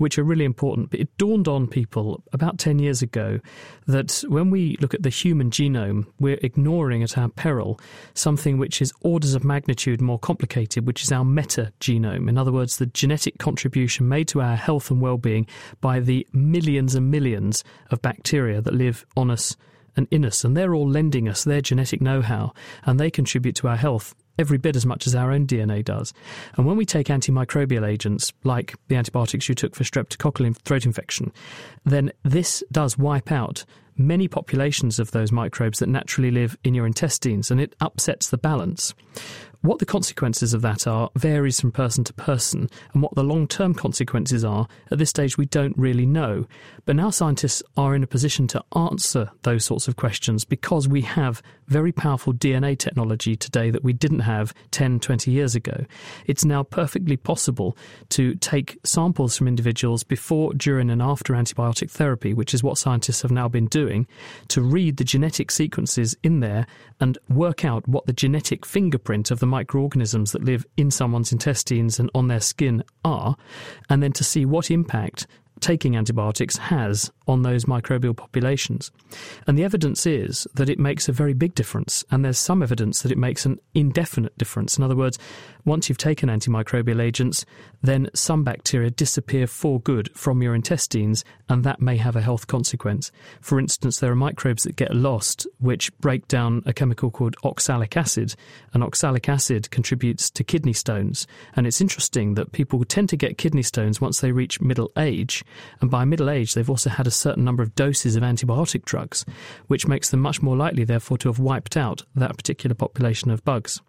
which 0.03 0.19
are 0.19 0.25
really 0.25 0.45
important. 0.45 0.91
But 0.91 1.01
it 1.01 1.17
dawned 1.17 1.49
on 1.49 1.67
people 1.67 2.23
about 2.33 2.59
10 2.59 2.79
years 2.79 3.01
ago 3.01 3.41
that 3.87 4.23
when 4.29 4.51
we 4.51 4.77
look 4.81 4.93
at 4.93 5.03
the 5.03 5.09
human 5.09 5.51
genome, 5.51 6.07
we're 6.21 6.39
ignoring 6.43 7.03
at 7.03 7.17
our 7.17 7.29
peril 7.29 7.81
something 8.15 8.59
which 8.59 8.83
is 8.83 8.93
orders 9.01 9.35
of 9.35 9.45
magnitude 9.45 10.01
more 10.01 10.19
complicated, 10.19 10.87
which 10.87 11.03
is 11.03 11.13
our 11.13 11.25
metagenome. 11.25 12.29
In 12.29 12.37
other 12.37 12.53
words, 12.53 12.77
the 12.77 12.87
genetic 12.87 13.39
contribution 13.39 14.09
made 14.09 14.29
to 14.29 14.43
our 14.43 14.57
health 14.57 14.91
and 14.91 15.01
well 15.01 15.17
being 15.17 15.47
by 15.81 16.01
the 16.01 16.27
millions 16.33 16.95
and 16.95 17.11
millions 17.11 17.65
of 17.91 18.03
bacteria 18.03 18.61
that 18.61 18.75
live 18.75 19.07
on 19.17 19.31
us 19.31 19.57
and 19.97 20.09
in 20.11 20.25
us, 20.25 20.45
and 20.45 20.57
they're 20.57 20.75
all 20.75 20.89
lending 20.89 21.29
us 21.29 21.45
their 21.45 21.61
genetic 21.61 22.01
know 22.01 22.23
how, 22.23 22.53
and 22.85 22.99
they 22.99 23.11
contribute 23.11 23.55
to 23.57 23.69
our 23.69 23.77
health 23.77 24.15
every 24.39 24.59
bit 24.59 24.77
as 24.77 24.87
much 24.87 25.07
as 25.07 25.15
our 25.15 25.31
own 25.31 25.47
DNA 25.47 25.85
does. 25.85 26.13
And 26.57 26.67
when 26.67 26.77
we 26.77 26.87
take 26.87 27.09
antimicrobial 27.09 27.87
agents, 27.87 28.33
like 28.45 28.75
the 28.89 28.97
antibiotics 28.97 29.49
you 29.49 29.55
took 29.55 29.75
for 29.75 29.85
streptococcal 29.85 30.57
throat 30.59 30.85
infection, 30.85 31.33
then 31.85 32.13
this 32.23 32.63
does 32.73 32.99
wipe 32.99 33.31
out 33.31 33.65
many 33.97 34.29
populations 34.29 34.99
of 34.99 35.11
those 35.11 35.33
microbes 35.33 35.79
that 35.79 35.89
naturally 35.89 36.31
live 36.31 36.57
in 36.65 36.75
your 36.75 36.87
intestines, 36.87 37.51
and 37.51 37.61
it 37.61 37.75
upsets 37.81 38.31
the 38.31 38.39
balance. 38.39 38.95
What 39.63 39.79
the 39.79 39.87
consequences 39.87 40.55
of 40.55 40.63
that 40.63 40.89
are 40.89 41.09
varies 41.15 41.61
from 41.61 41.71
person 41.71 42.03
to 42.05 42.13
person, 42.13 42.69
and 42.93 43.01
what 43.01 43.15
the 43.15 43.23
long 43.23 43.47
term 43.47 43.75
consequences 43.75 44.45
are, 44.45 44.67
at 44.91 44.99
this 44.99 45.11
stage, 45.11 45.39
we 45.39 45.47
don't 45.47 45.79
really 45.79 46.05
know. 46.05 46.49
But 46.85 46.97
now 46.97 47.11
scientists 47.11 47.63
are 47.77 47.95
in 47.95 48.03
a 48.03 48.09
position 48.09 48.49
to 48.49 48.65
answer 48.75 49.31
those 49.43 49.65
sorts 49.65 49.87
of 49.87 49.95
questions 49.95 50.45
because 50.45 50.89
we 50.89 51.03
have 51.03 51.43
very 51.69 51.93
powerful 51.93 52.35
DNA 52.35 52.77
technology 52.77 53.37
today 53.37 53.71
that 53.71 53.85
we 53.85 53.93
didn't 53.93 54.21
have 54.21 54.53
10, 54.73 54.99
20 54.99 55.31
years 55.31 55.55
ago. 55.55 55.87
It's 56.27 56.45
now 56.45 56.65
perfectly 56.65 57.17
possible 57.17 57.77
to 58.11 58.35
take 58.35 58.81
samples 58.83 59.37
from 59.37 59.47
individuals 59.47 60.03
before, 60.03 60.55
during, 60.55 60.91
and 60.91 61.01
after 61.01 61.35
antibiotic 61.35 61.89
therapy, 61.89 62.35
which 62.35 62.53
is 62.53 62.65
what 62.65 62.79
scientists 62.79 63.23
have 63.23 63.31
now 63.31 63.47
been 63.47 63.67
doing, 63.67 64.09
to 64.49 64.61
read 64.61 64.97
the 64.97 65.05
genetic 65.05 65.53
sequences 65.53 66.17
in 66.25 66.41
there 66.41 66.67
and 67.01 67.17
work 67.29 67.65
out 67.65 67.87
what 67.87 68.07
the 68.07 68.13
genetic 68.13 68.67
fingerprint 68.67 69.31
of 69.31 69.39
the 69.39 69.52
microorganisms 69.53 70.33
that 70.33 70.43
live 70.43 70.67
in 70.77 70.91
someone's 70.91 71.31
intestines 71.31 72.01
and 72.01 72.11
on 72.15 72.27
their 72.27 72.41
skin 72.41 72.83
are, 73.05 73.37
and 73.89 74.03
then 74.03 74.13
to 74.13 74.25
see 74.25 74.45
what 74.45 74.71
impact 74.71 75.27
taking 75.61 75.97
antibiotics 75.97 76.57
has 76.57 77.13
on 77.29 77.43
those 77.43 77.67
microbial 77.67 78.17
populations. 78.17 78.91
And 79.47 79.57
the 79.57 79.65
evidence 79.65 80.07
is 80.07 80.47
that 80.55 80.69
it 80.69 80.79
makes 80.79 81.09
a 81.09 81.13
very 81.13 81.35
big 81.35 81.55
difference, 81.55 82.05
and 82.11 82.25
there's 82.25 82.39
some 82.39 82.63
evidence 82.63 83.03
that 83.03 83.13
it 83.13 83.19
makes 83.19 83.47
an 83.47 83.59
indefinite 83.75 84.37
difference. 84.37 84.77
In 84.77 84.83
other 84.83 84.97
words, 84.97 85.19
Once 85.65 85.89
you've 85.89 85.99
taken 85.99 86.29
antimicrobial 86.29 87.01
agents, 87.01 87.45
then 87.83 88.09
some 88.15 88.43
bacteria 88.43 88.91
disappear 88.91 89.47
for 89.47 89.81
good 89.81 90.11
from 90.17 90.43
your 90.43 90.55
intestines, 90.55 91.25
and 91.49 91.63
that 91.63 91.81
may 91.81 91.97
have 91.97 92.17
a 92.17 92.21
health 92.21 92.49
consequence. 92.49 93.13
For 93.41 93.61
instance, 93.61 94.01
there 94.01 94.11
are 94.11 94.17
microbes 94.17 94.65
that 94.65 94.77
get 94.77 94.95
lost 94.95 95.47
which 95.59 95.97
break 95.99 96.27
down 96.27 96.63
a 96.67 96.73
chemical 96.73 97.11
called 97.11 97.37
oxalic 97.45 97.97
acid, 97.97 98.35
and 98.75 98.83
oxalic 98.83 99.29
acid 99.29 99.71
contributes 99.71 100.31
to 100.31 100.43
kidney 100.43 100.73
stones. 100.73 101.27
And 101.55 101.67
it's 101.67 101.81
interesting 101.81 102.35
that 102.35 102.53
people 102.53 102.85
tend 102.85 103.09
to 103.11 103.17
get 103.17 103.39
kidney 103.39 103.63
stones 103.63 104.01
once 104.01 104.21
they 104.21 104.33
reach 104.33 104.61
middle 104.61 104.91
age, 104.97 105.45
and 105.81 105.91
by 105.91 106.05
middle 106.05 106.29
age, 106.29 106.55
they've 106.55 106.71
also 106.71 106.91
had 106.91 107.07
a 107.07 107.13
certain 107.13 107.45
number 107.45 107.63
of 107.63 107.75
doses 107.77 108.17
of 108.17 108.25
antibiotic 108.25 108.85
drugs, 108.85 109.25
which 109.69 109.87
makes 109.87 110.11
them 110.11 110.21
much 110.21 110.43
more 110.43 110.57
likely, 110.57 110.83
therefore, 110.83 111.19
to 111.19 111.29
have 111.29 111.39
wiped 111.39 111.77
out 111.77 112.03
that 112.17 112.37
particular 112.37 112.75
population 112.75 113.31
of 113.31 113.45
bugs. 113.45 113.81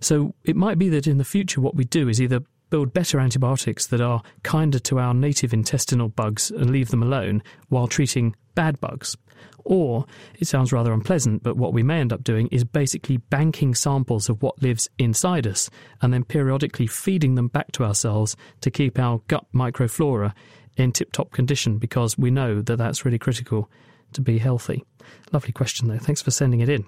So 0.00 0.34
it 0.44 0.56
might 0.56 0.78
be 0.78 0.88
that 0.90 1.06
in 1.06 1.18
the 1.18 1.24
future, 1.24 1.60
what 1.60 1.74
we 1.74 1.84
do 1.84 2.08
is 2.08 2.20
either 2.20 2.40
build 2.70 2.92
better 2.92 3.20
antibiotics 3.20 3.86
that 3.86 4.00
are 4.00 4.22
kinder 4.42 4.78
to 4.80 4.98
our 4.98 5.14
native 5.14 5.52
intestinal 5.52 6.08
bugs 6.08 6.50
and 6.50 6.70
leave 6.70 6.88
them 6.88 7.02
alone 7.02 7.42
while 7.68 7.86
treating 7.86 8.34
bad 8.54 8.80
bugs. 8.80 9.16
Or, 9.64 10.04
it 10.38 10.46
sounds 10.46 10.72
rather 10.72 10.92
unpleasant, 10.92 11.42
but 11.42 11.56
what 11.56 11.72
we 11.72 11.82
may 11.82 12.00
end 12.00 12.12
up 12.12 12.22
doing 12.22 12.48
is 12.48 12.64
basically 12.64 13.16
banking 13.16 13.74
samples 13.74 14.28
of 14.28 14.42
what 14.42 14.60
lives 14.60 14.90
inside 14.98 15.46
us 15.46 15.70
and 16.02 16.12
then 16.12 16.24
periodically 16.24 16.86
feeding 16.86 17.34
them 17.34 17.48
back 17.48 17.72
to 17.72 17.84
ourselves 17.84 18.36
to 18.60 18.70
keep 18.70 18.98
our 18.98 19.20
gut 19.28 19.46
microflora 19.54 20.34
in 20.76 20.92
tip 20.92 21.12
top 21.12 21.30
condition 21.32 21.78
because 21.78 22.18
we 22.18 22.30
know 22.30 22.60
that 22.60 22.76
that's 22.76 23.04
really 23.04 23.18
critical 23.18 23.70
to 24.12 24.20
be 24.20 24.38
healthy. 24.38 24.84
Lovely 25.32 25.52
question, 25.52 25.88
though. 25.88 25.98
Thanks 25.98 26.22
for 26.22 26.30
sending 26.30 26.60
it 26.60 26.68
in. 26.68 26.84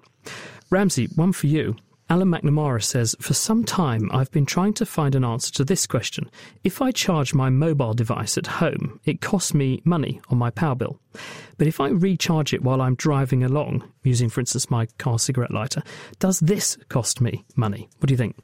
Ramsey, 0.70 1.06
one 1.14 1.32
for 1.32 1.46
you. 1.46 1.76
Alan 2.08 2.28
McNamara 2.28 2.82
says, 2.82 3.16
For 3.20 3.34
some 3.34 3.64
time 3.64 4.08
I've 4.12 4.30
been 4.30 4.46
trying 4.46 4.74
to 4.74 4.86
find 4.86 5.16
an 5.16 5.24
answer 5.24 5.52
to 5.54 5.64
this 5.64 5.88
question. 5.88 6.30
If 6.62 6.80
I 6.80 6.92
charge 6.92 7.34
my 7.34 7.50
mobile 7.50 7.94
device 7.94 8.38
at 8.38 8.46
home, 8.46 9.00
it 9.04 9.20
costs 9.20 9.52
me 9.52 9.82
money 9.84 10.20
on 10.28 10.38
my 10.38 10.50
power 10.50 10.76
bill. 10.76 11.00
But 11.58 11.66
if 11.66 11.80
I 11.80 11.88
recharge 11.88 12.54
it 12.54 12.62
while 12.62 12.80
I'm 12.80 12.94
driving 12.94 13.42
along, 13.42 13.90
using, 14.04 14.28
for 14.28 14.38
instance, 14.38 14.70
my 14.70 14.86
car 14.98 15.18
cigarette 15.18 15.50
lighter, 15.50 15.82
does 16.20 16.38
this 16.38 16.78
cost 16.88 17.20
me 17.20 17.44
money? 17.56 17.88
What 17.98 18.06
do 18.06 18.14
you 18.14 18.18
think? 18.18 18.36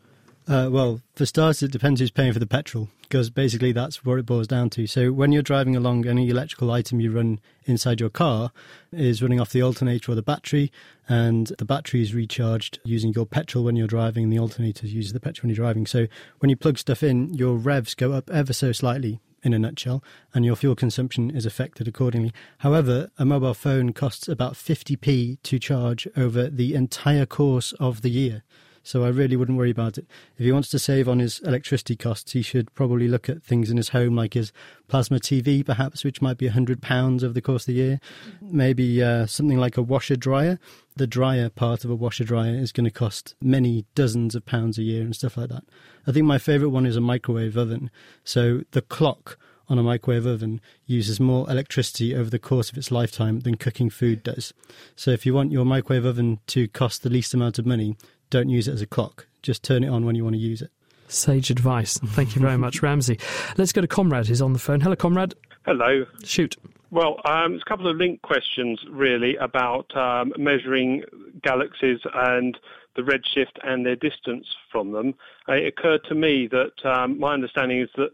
Uh, 0.49 0.68
well, 0.70 1.01
for 1.14 1.24
starters, 1.24 1.62
it 1.62 1.70
depends 1.70 2.01
who's 2.01 2.11
paying 2.11 2.32
for 2.32 2.40
the 2.40 2.47
petrol, 2.47 2.88
because 3.03 3.30
basically 3.30 3.70
that's 3.70 4.05
what 4.05 4.18
it 4.18 4.26
boils 4.26 4.49
down 4.49 4.68
to. 4.70 4.88
So 4.88 5.12
when 5.12 5.30
you're 5.30 5.40
driving 5.40 5.76
along, 5.76 6.07
any 6.07 6.28
electrical 6.28 6.72
item 6.72 7.01
you 7.01 7.12
run 7.12 7.38
inside 7.64 8.01
your 8.01 8.11
car 8.11 8.51
is 8.93 9.22
running 9.22 9.40
off 9.40 9.53
the 9.53 9.62
alternator 9.62 10.11
or 10.11 10.14
the 10.16 10.22
battery, 10.22 10.72
and 11.09 11.53
the 11.59 11.64
battery 11.64 12.03
is 12.03 12.12
recharged 12.12 12.80
using 12.84 13.12
your 13.12 13.24
petrol 13.24 13.64
when 13.64 13.76
you're 13.76 13.86
driving, 13.86 14.24
and 14.24 14.32
the 14.32 14.38
alternator 14.38 14.86
uses 14.86 15.12
the 15.12 15.20
petrol 15.20 15.45
when 15.45 15.51
you're 15.51 15.64
driving. 15.64 15.86
So 15.86 16.09
when 16.40 16.51
you 16.51 16.57
plug 16.57 16.76
stuff 16.76 17.05
in, 17.05 17.32
your 17.34 17.55
revs 17.55 17.95
go 17.95 18.12
up 18.12 18.28
ever 18.28 18.53
so 18.53 18.72
slightly 18.72 19.20
in 19.45 19.55
a 19.55 19.59
nutshell, 19.61 20.03
and 20.34 20.45
your 20.45 20.57
fuel 20.57 20.74
consumption 20.74 21.30
is 21.30 21.47
affected 21.47 21.86
accordingly. 21.86 22.32
However, 22.59 23.11
a 23.16 23.24
mobile 23.24 23.55
phone 23.55 23.93
costs 23.93 24.28
about 24.28 24.55
50p 24.55 25.38
to 25.43 25.59
charge 25.61 26.09
over 26.16 26.49
the 26.49 26.74
entire 26.74 27.26
course 27.26 27.72
of 27.74 28.03
the 28.03 28.11
year. 28.11 28.43
So 28.83 29.05
I 29.05 29.09
really 29.09 29.37
wouldn't 29.37 29.59
worry 29.59 29.70
about 29.70 29.99
it. 29.99 30.07
If 30.37 30.45
he 30.45 30.53
wants 30.53 30.68
to 30.70 30.78
save 30.78 31.09
on 31.09 31.18
his 31.18 31.39
electricity 31.41 31.97
costs, 31.97 32.33
he 32.33 32.43
should 32.43 32.74
probably 32.74 33.09
look 33.09 33.28
at 33.28 33.43
things 33.43 33.70
in 33.70 33.76
his 33.76 33.91
home 33.91 34.16
like 34.16 34.35
his 34.35 34.53
plasma 34.89 35.18
TV, 35.18 35.64
perhaps, 35.64 36.05
which 36.05 36.20
might 36.20 36.39
be 36.39 36.49
£100 36.49 37.22
over 37.22 37.33
the 37.33 37.41
course 37.41 37.62
of 37.62 37.66
the 37.66 37.72
year. 37.74 38.01
Maybe 38.41 39.03
uh, 39.03 39.26
something 39.26 39.59
like 39.59 39.76
a 39.76 39.83
washer 39.83 40.16
dryer. 40.16 40.59
The 40.97 41.07
dryer 41.07 41.49
part 41.49 41.85
of 41.85 41.91
a 41.91 41.95
washer 41.95 42.24
dryer 42.24 42.55
is 42.55 42.72
going 42.72 42.85
to 42.85 42.91
cost 42.91 43.35
many 43.41 43.85
dozens 43.95 44.35
of 44.35 44.45
pounds 44.45 44.78
a 44.78 44.83
year 44.83 45.03
and 45.03 45.14
stuff 45.14 45.37
like 45.37 45.49
that. 45.51 45.64
I 46.07 46.12
think 46.12 46.26
my 46.26 46.39
favourite 46.39 46.72
one 46.72 46.87
is 46.87 46.97
a 46.97 47.01
microwave 47.01 47.57
oven. 47.57 47.91
So 48.24 48.62
the 48.72 48.83
clock 48.83 49.39
on 49.68 49.78
a 49.78 49.83
microwave 49.83 50.26
oven 50.26 50.61
uses 50.87 51.18
more 51.18 51.49
electricity 51.51 52.14
over 52.14 52.28
the 52.28 52.39
course 52.39 52.70
of 52.70 52.76
its 52.76 52.91
lifetime 52.91 53.41
than 53.41 53.57
cooking 53.57 53.89
food 53.89 54.22
does. 54.22 54.53
So 54.97 55.12
if 55.12 55.24
you 55.24 55.33
want 55.33 55.53
your 55.53 55.64
microwave 55.64 56.05
oven 56.05 56.41
to 56.49 56.68
cost 56.68 57.03
the 57.03 57.11
least 57.11 57.33
amount 57.33 57.59
of 57.59 57.64
money, 57.64 57.97
don't 58.33 58.49
use 58.49 58.66
it 58.66 58.72
as 58.72 58.83
a 58.83 58.87
clock. 58.87 59.26
Just 59.43 59.62
turn 59.62 59.85
it 59.85 59.89
on 59.89 60.05
when 60.05 60.16
you 60.16 60.24
want 60.24 60.35
to 60.35 60.41
use 60.41 60.62
it. 60.62 60.70
Sage 61.07 61.51
advice. 61.51 61.99
Thank 61.99 62.35
you 62.35 62.41
very 62.41 62.57
much, 62.57 62.83
Ramsey. 62.83 63.18
Let's 63.59 63.72
go 63.72 63.83
to 63.83 63.87
Conrad, 63.87 64.26
who's 64.26 64.41
on 64.41 64.55
the 64.55 64.59
phone. 64.59 64.80
Hello, 64.80 64.97
Conrad. 64.97 65.35
Hello. 65.66 66.07
Shoot. 66.24 66.57
Well, 66.91 67.20
um, 67.26 67.55
it's 67.55 67.62
a 67.66 67.68
couple 67.68 67.89
of 67.89 67.97
link 67.97 68.22
questions 68.22 68.80
really 68.91 69.37
about 69.37 69.95
um, 69.95 70.33
measuring 70.39 71.05
galaxies 71.43 72.01
and 72.14 72.59
the 72.97 73.03
redshift 73.03 73.59
and 73.62 73.85
their 73.85 73.97
distance 73.97 74.47
from 74.70 74.93
them. 74.93 75.14
Uh, 75.49 75.55
it 75.55 75.66
occurred 75.66 76.03
to 76.09 76.14
me 76.14 76.49
that 76.49 76.72
um, 76.85 77.18
my 77.18 77.35
understanding 77.35 77.80
is 77.80 77.89
that 77.97 78.11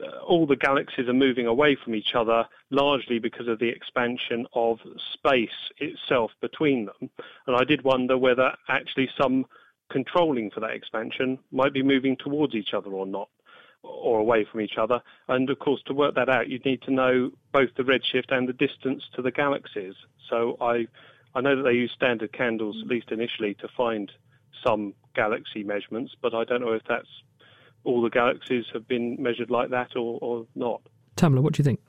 Uh, 0.00 0.18
all 0.24 0.46
the 0.46 0.56
galaxies 0.56 1.08
are 1.08 1.12
moving 1.12 1.46
away 1.46 1.76
from 1.82 1.94
each 1.94 2.14
other 2.14 2.44
largely 2.70 3.18
because 3.18 3.48
of 3.48 3.58
the 3.58 3.68
expansion 3.68 4.46
of 4.54 4.78
space 5.12 5.48
itself 5.78 6.30
between 6.40 6.86
them. 6.86 7.10
And 7.46 7.56
I 7.56 7.64
did 7.64 7.82
wonder 7.82 8.16
whether 8.16 8.52
actually 8.68 9.08
some 9.20 9.46
controlling 9.90 10.50
for 10.50 10.60
that 10.60 10.72
expansion 10.72 11.38
might 11.50 11.72
be 11.72 11.82
moving 11.82 12.16
towards 12.16 12.54
each 12.54 12.74
other 12.74 12.90
or 12.90 13.06
not, 13.06 13.28
or 13.82 14.18
away 14.18 14.44
from 14.50 14.60
each 14.60 14.76
other. 14.78 15.00
And 15.28 15.48
of 15.50 15.58
course, 15.58 15.82
to 15.86 15.94
work 15.94 16.14
that 16.14 16.28
out, 16.28 16.48
you'd 16.48 16.64
need 16.64 16.82
to 16.82 16.92
know 16.92 17.30
both 17.52 17.70
the 17.76 17.84
redshift 17.84 18.30
and 18.30 18.48
the 18.48 18.52
distance 18.52 19.02
to 19.14 19.22
the 19.22 19.30
galaxies. 19.30 19.94
So 20.28 20.56
I, 20.60 20.86
I 21.34 21.40
know 21.40 21.56
that 21.56 21.62
they 21.62 21.72
use 21.72 21.92
standard 21.92 22.32
candles, 22.32 22.76
at 22.82 22.88
least 22.88 23.10
initially, 23.10 23.54
to 23.54 23.68
find 23.76 24.12
some 24.64 24.94
galaxy 25.14 25.62
measurements, 25.62 26.14
but 26.20 26.34
I 26.34 26.44
don't 26.44 26.60
know 26.60 26.72
if 26.72 26.82
that's 26.88 27.08
all 27.88 28.02
the 28.02 28.10
galaxies 28.10 28.66
have 28.72 28.86
been 28.86 29.16
measured 29.18 29.50
like 29.50 29.70
that 29.70 29.96
or, 29.96 30.18
or 30.20 30.46
not. 30.54 30.82
Tamela, 31.16 31.40
what 31.40 31.54
do 31.54 31.60
you 31.60 31.64
think? 31.64 31.80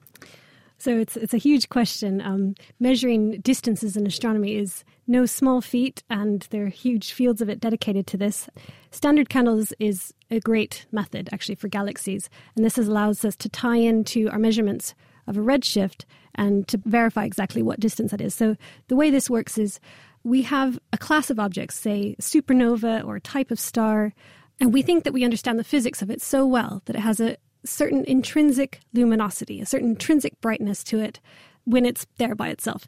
So 0.77 0.97
it's 0.97 1.17
it's 1.17 1.33
a 1.33 1.37
huge 1.37 1.67
question. 1.67 2.21
Um, 2.21 2.55
measuring 2.79 3.41
distances 3.41 3.97
in 3.97 4.07
astronomy 4.07 4.55
is 4.55 4.85
no 5.07 5.25
small 5.25 5.59
feat, 5.59 6.03
and 6.09 6.47
there 6.51 6.65
are 6.65 6.69
huge 6.69 7.11
fields 7.11 7.41
of 7.41 7.49
it 7.49 7.59
dedicated 7.59 8.07
to 8.07 8.17
this. 8.17 8.49
Standard 8.91 9.27
candles 9.27 9.73
is 9.79 10.13
a 10.31 10.39
great 10.39 10.85
method 10.93 11.27
actually 11.33 11.55
for 11.55 11.67
galaxies, 11.67 12.29
and 12.55 12.63
this 12.63 12.77
allows 12.77 13.25
us 13.25 13.35
to 13.35 13.49
tie 13.49 13.75
into 13.75 14.29
our 14.29 14.39
measurements 14.39 14.95
of 15.27 15.37
a 15.37 15.41
redshift 15.41 16.05
and 16.35 16.65
to 16.69 16.77
verify 16.85 17.25
exactly 17.25 17.61
what 17.61 17.81
distance 17.81 18.11
that 18.11 18.21
is. 18.21 18.33
So 18.33 18.55
the 18.87 18.95
way 18.95 19.11
this 19.11 19.29
works 19.29 19.57
is 19.57 19.81
we 20.23 20.43
have 20.43 20.79
a 20.93 20.97
class 20.97 21.29
of 21.29 21.39
objects, 21.39 21.75
say 21.75 22.15
supernova 22.21 23.05
or 23.05 23.17
a 23.17 23.21
type 23.21 23.51
of 23.51 23.59
star, 23.59 24.13
and 24.59 24.73
we 24.73 24.81
think 24.81 25.03
that 25.03 25.13
we 25.13 25.23
understand 25.23 25.57
the 25.57 25.63
physics 25.63 26.01
of 26.01 26.09
it 26.09 26.21
so 26.21 26.45
well 26.45 26.81
that 26.85 26.95
it 26.95 27.01
has 27.01 27.19
a 27.19 27.37
certain 27.65 28.03
intrinsic 28.05 28.79
luminosity, 28.93 29.61
a 29.61 29.65
certain 29.65 29.89
intrinsic 29.89 30.39
brightness 30.41 30.83
to 30.85 30.99
it 30.99 31.19
when 31.65 31.85
it's 31.85 32.05
there 32.17 32.35
by 32.35 32.49
itself. 32.49 32.87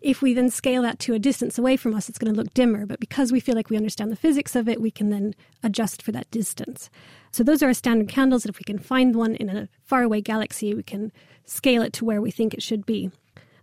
If 0.00 0.22
we 0.22 0.34
then 0.34 0.50
scale 0.50 0.82
that 0.82 0.98
to 1.00 1.14
a 1.14 1.18
distance 1.18 1.58
away 1.58 1.76
from 1.76 1.94
us, 1.94 2.08
it's 2.08 2.18
going 2.18 2.32
to 2.32 2.38
look 2.38 2.52
dimmer. 2.54 2.86
But 2.86 3.00
because 3.00 3.32
we 3.32 3.40
feel 3.40 3.54
like 3.54 3.70
we 3.70 3.76
understand 3.76 4.12
the 4.12 4.16
physics 4.16 4.54
of 4.54 4.68
it, 4.68 4.80
we 4.80 4.90
can 4.90 5.10
then 5.10 5.34
adjust 5.62 6.02
for 6.02 6.12
that 6.12 6.30
distance. 6.30 6.90
So 7.32 7.42
those 7.42 7.62
are 7.62 7.66
our 7.66 7.74
standard 7.74 8.08
candles. 8.08 8.44
And 8.44 8.54
if 8.54 8.58
we 8.58 8.64
can 8.64 8.78
find 8.78 9.16
one 9.16 9.34
in 9.36 9.48
a 9.48 9.68
faraway 9.84 10.20
galaxy, 10.20 10.74
we 10.74 10.82
can 10.82 11.12
scale 11.44 11.82
it 11.82 11.92
to 11.94 12.04
where 12.04 12.20
we 12.20 12.30
think 12.30 12.52
it 12.52 12.62
should 12.62 12.84
be. 12.84 13.10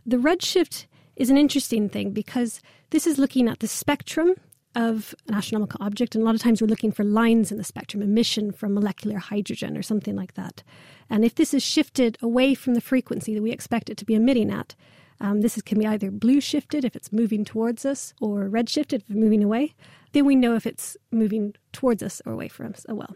The 0.06 0.18
redshift 0.18 0.88
is 1.16 1.30
an 1.30 1.38
interesting 1.38 1.88
thing 1.88 2.12
because 2.12 2.62
this 2.90 3.06
is 3.08 3.20
looking 3.20 3.48
at 3.48 3.60
the 3.60 3.68
spectrum 3.68 4.34
of 4.76 5.14
an 5.28 5.36
astronomical 5.36 5.84
object. 5.84 6.16
And 6.16 6.24
a 6.24 6.26
lot 6.26 6.36
of 6.36 6.42
times 6.42 6.62
we're 6.62 6.68
looking 6.68 6.92
for 6.92 7.04
lines 7.04 7.52
in 7.52 7.58
the 7.58 7.64
spectrum, 7.64 8.02
emission 8.02 8.52
from 8.52 8.74
molecular 8.74 9.18
hydrogen 9.18 9.78
or 9.78 9.82
something 9.82 10.16
like 10.16 10.34
that. 10.34 10.64
And 11.10 11.24
if 11.24 11.36
this 11.36 11.54
is 11.54 11.64
shifted 11.64 12.18
away 12.22 12.56
from 12.56 12.74
the 12.74 12.82
frequency 12.82 13.34
that 13.34 13.44
we 13.44 13.52
expect 13.52 13.90
it 13.90 13.98
to 13.98 14.06
be 14.06 14.16
emitting 14.16 14.52
at, 14.52 14.76
um, 15.20 15.42
this 15.42 15.58
is, 15.58 15.64
can 15.64 15.80
be 15.80 15.86
either 15.86 16.12
blue 16.12 16.42
shifted 16.42 16.84
if 16.84 16.96
it's 16.96 17.14
moving 17.14 17.46
towards 17.46 17.86
us 17.86 18.14
or 18.20 18.50
red 18.50 18.70
shifted 18.70 19.02
if 19.02 19.10
it's 19.10 19.20
moving 19.20 19.44
away. 19.44 19.76
Then 20.12 20.26
we 20.26 20.36
know 20.36 20.56
if 20.56 20.66
it's 20.66 20.98
moving 21.12 21.56
towards 21.72 22.04
us 22.04 22.22
or 22.26 22.34
away 22.34 22.48
from 22.48 22.74
us 22.74 22.86
as 22.86 22.96
well. 22.96 23.16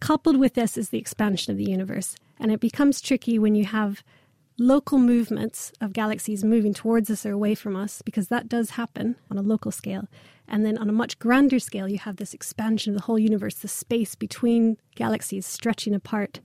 Coupled 0.00 0.38
with 0.38 0.54
this 0.54 0.76
is 0.76 0.88
the 0.88 0.98
expansion 0.98 1.52
of 1.52 1.58
the 1.58 1.70
universe. 1.70 2.16
And 2.40 2.50
it 2.50 2.60
becomes 2.60 3.00
tricky 3.00 3.38
when 3.38 3.54
you 3.54 3.66
have 3.66 4.02
local 4.58 4.98
movements 4.98 5.72
of 5.80 5.92
galaxies 5.92 6.44
moving 6.44 6.74
towards 6.74 7.10
us 7.10 7.24
or 7.24 7.32
away 7.32 7.54
from 7.54 7.76
us, 7.76 8.02
because 8.02 8.28
that 8.28 8.48
does 8.48 8.70
happen 8.70 9.16
on 9.30 9.38
a 9.38 9.42
local 9.42 9.70
scale. 9.70 10.08
And 10.52 10.66
then 10.66 10.76
on 10.76 10.90
a 10.90 10.92
much 10.92 11.18
grander 11.18 11.58
scale, 11.58 11.88
you 11.88 11.98
have 11.98 12.16
this 12.16 12.34
expansion 12.34 12.92
of 12.92 12.98
the 12.98 13.04
whole 13.04 13.18
universe, 13.18 13.56
the 13.56 13.68
space 13.68 14.14
between 14.14 14.76
galaxies 14.94 15.46
stretching 15.46 15.94
apart. 15.94 16.40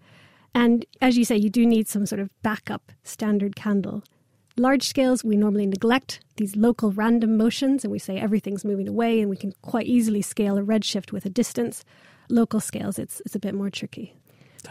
And 0.55 0.85
as 1.01 1.17
you 1.17 1.25
say, 1.25 1.35
you 1.35 1.49
do 1.49 1.65
need 1.65 1.89
some 1.89 2.05
sort 2.05 2.21
of 2.21 2.29
backup 2.41 2.93
standard 3.03 3.57
candle. 3.57 4.03
Large 4.55 4.87
scales, 4.87 5.23
we 5.23 5.35
normally 5.35 5.67
neglect 5.67 6.21
these 6.37 6.55
local 6.55 6.91
random 6.91 7.37
motions 7.37 7.83
and 7.83 7.91
we 7.91 7.99
say 7.99 8.17
everything's 8.17 8.65
moving 8.65 8.87
away 8.87 9.19
and 9.19 9.29
we 9.29 9.37
can 9.37 9.53
quite 9.61 9.85
easily 9.85 10.21
scale 10.21 10.57
a 10.57 10.63
redshift 10.63 11.11
with 11.11 11.25
a 11.25 11.29
distance. 11.29 11.83
Local 12.29 12.59
scales, 12.59 12.97
it's, 12.97 13.21
it's 13.25 13.35
a 13.35 13.39
bit 13.39 13.53
more 13.53 13.69
tricky. 13.69 14.15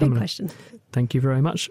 Big 0.01 0.17
question. 0.17 0.51
Thank 0.93 1.15
you 1.15 1.21
very 1.21 1.41
much. 1.41 1.71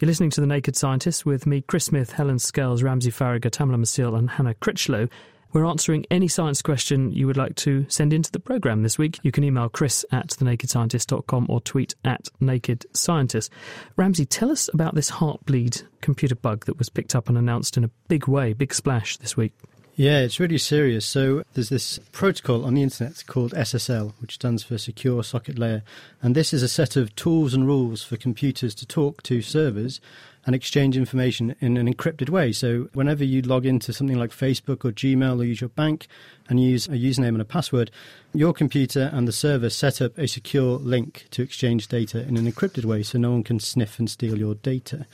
You're 0.00 0.06
listening 0.06 0.30
to 0.30 0.40
The 0.40 0.46
Naked 0.46 0.76
Scientist 0.76 1.24
with 1.24 1.46
me, 1.46 1.60
Chris 1.60 1.86
Smith, 1.86 2.12
Helen 2.12 2.38
Scales, 2.38 2.82
Ramsey 2.82 3.10
Faragher, 3.10 3.50
Tamela 3.50 3.76
Maciel, 3.76 4.18
and 4.18 4.30
Hannah 4.30 4.54
Critchlow. 4.54 5.08
We're 5.52 5.66
answering 5.66 6.06
any 6.12 6.28
science 6.28 6.62
question 6.62 7.10
you 7.10 7.26
would 7.26 7.36
like 7.36 7.56
to 7.56 7.84
send 7.88 8.12
into 8.12 8.30
the 8.30 8.38
programme 8.38 8.84
this 8.84 8.98
week. 8.98 9.18
You 9.22 9.32
can 9.32 9.42
email 9.42 9.68
chris 9.68 10.04
at 10.12 10.28
thenakedscientist.com 10.28 11.46
or 11.48 11.60
tweet 11.60 11.96
at 12.04 12.28
Naked 12.38 12.86
Scientist. 12.92 13.50
Ramsey, 13.96 14.26
tell 14.26 14.52
us 14.52 14.70
about 14.72 14.94
this 14.94 15.10
heartbleed 15.10 15.82
computer 16.02 16.36
bug 16.36 16.66
that 16.66 16.78
was 16.78 16.88
picked 16.88 17.16
up 17.16 17.28
and 17.28 17.36
announced 17.36 17.76
in 17.76 17.82
a 17.82 17.90
big 18.06 18.28
way, 18.28 18.52
big 18.52 18.72
splash 18.72 19.16
this 19.16 19.36
week. 19.36 19.52
Yeah, 19.96 20.20
it's 20.20 20.38
really 20.38 20.56
serious. 20.56 21.04
So 21.04 21.42
there's 21.54 21.68
this 21.68 21.98
protocol 22.12 22.64
on 22.64 22.74
the 22.74 22.82
internet 22.82 23.24
called 23.26 23.52
SSL, 23.52 24.12
which 24.20 24.36
stands 24.36 24.62
for 24.62 24.78
Secure 24.78 25.24
Socket 25.24 25.58
Layer. 25.58 25.82
And 26.22 26.36
this 26.36 26.54
is 26.54 26.62
a 26.62 26.68
set 26.68 26.94
of 26.96 27.14
tools 27.16 27.54
and 27.54 27.66
rules 27.66 28.04
for 28.04 28.16
computers 28.16 28.74
to 28.76 28.86
talk 28.86 29.22
to 29.24 29.42
servers 29.42 30.00
and 30.46 30.54
exchange 30.54 30.96
information 30.96 31.54
in 31.60 31.76
an 31.76 31.92
encrypted 31.92 32.30
way. 32.30 32.52
So 32.52 32.88
whenever 32.94 33.24
you 33.24 33.42
log 33.42 33.66
into 33.66 33.92
something 33.92 34.18
like 34.18 34.30
Facebook 34.30 34.84
or 34.84 34.92
Gmail 34.92 35.40
or 35.40 35.44
use 35.44 35.60
your 35.60 35.70
bank 35.70 36.06
and 36.48 36.62
use 36.62 36.86
a 36.86 36.92
username 36.92 37.28
and 37.28 37.42
a 37.42 37.44
password, 37.44 37.90
your 38.32 38.52
computer 38.52 39.10
and 39.12 39.28
the 39.28 39.32
server 39.32 39.70
set 39.70 40.00
up 40.00 40.16
a 40.16 40.26
secure 40.26 40.78
link 40.78 41.26
to 41.32 41.42
exchange 41.42 41.88
data 41.88 42.26
in 42.26 42.36
an 42.36 42.50
encrypted 42.50 42.84
way 42.84 43.02
so 43.02 43.18
no 43.18 43.32
one 43.32 43.44
can 43.44 43.60
sniff 43.60 43.98
and 43.98 44.08
steal 44.10 44.38
your 44.38 44.54
data. 44.54 45.06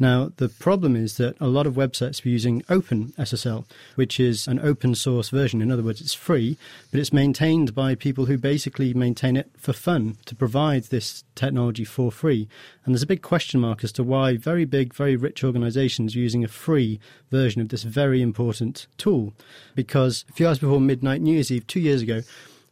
Now, 0.00 0.32
the 0.38 0.48
problem 0.48 0.96
is 0.96 1.18
that 1.18 1.36
a 1.40 1.46
lot 1.46 1.66
of 1.66 1.74
websites 1.74 2.24
are 2.24 2.30
using 2.30 2.62
OpenSSL, 2.62 3.66
which 3.96 4.18
is 4.18 4.48
an 4.48 4.58
open 4.58 4.94
source 4.94 5.28
version. 5.28 5.60
In 5.60 5.70
other 5.70 5.82
words, 5.82 6.00
it's 6.00 6.14
free, 6.14 6.56
but 6.90 6.98
it's 6.98 7.12
maintained 7.12 7.74
by 7.74 7.94
people 7.94 8.24
who 8.24 8.38
basically 8.38 8.94
maintain 8.94 9.36
it 9.36 9.50
for 9.58 9.74
fun 9.74 10.16
to 10.24 10.34
provide 10.34 10.84
this 10.84 11.22
technology 11.34 11.84
for 11.84 12.10
free. 12.10 12.48
And 12.86 12.94
there's 12.94 13.02
a 13.02 13.06
big 13.06 13.20
question 13.20 13.60
mark 13.60 13.84
as 13.84 13.92
to 13.92 14.02
why 14.02 14.38
very 14.38 14.64
big, 14.64 14.94
very 14.94 15.16
rich 15.16 15.44
organizations 15.44 16.16
are 16.16 16.20
using 16.20 16.44
a 16.44 16.48
free 16.48 16.98
version 17.30 17.60
of 17.60 17.68
this 17.68 17.82
very 17.82 18.22
important 18.22 18.86
tool. 18.96 19.34
Because 19.74 20.24
a 20.30 20.32
few 20.32 20.48
hours 20.48 20.60
before 20.60 20.80
midnight 20.80 21.20
New 21.20 21.34
Year's 21.34 21.50
Eve, 21.50 21.66
two 21.66 21.80
years 21.80 22.00
ago, 22.00 22.22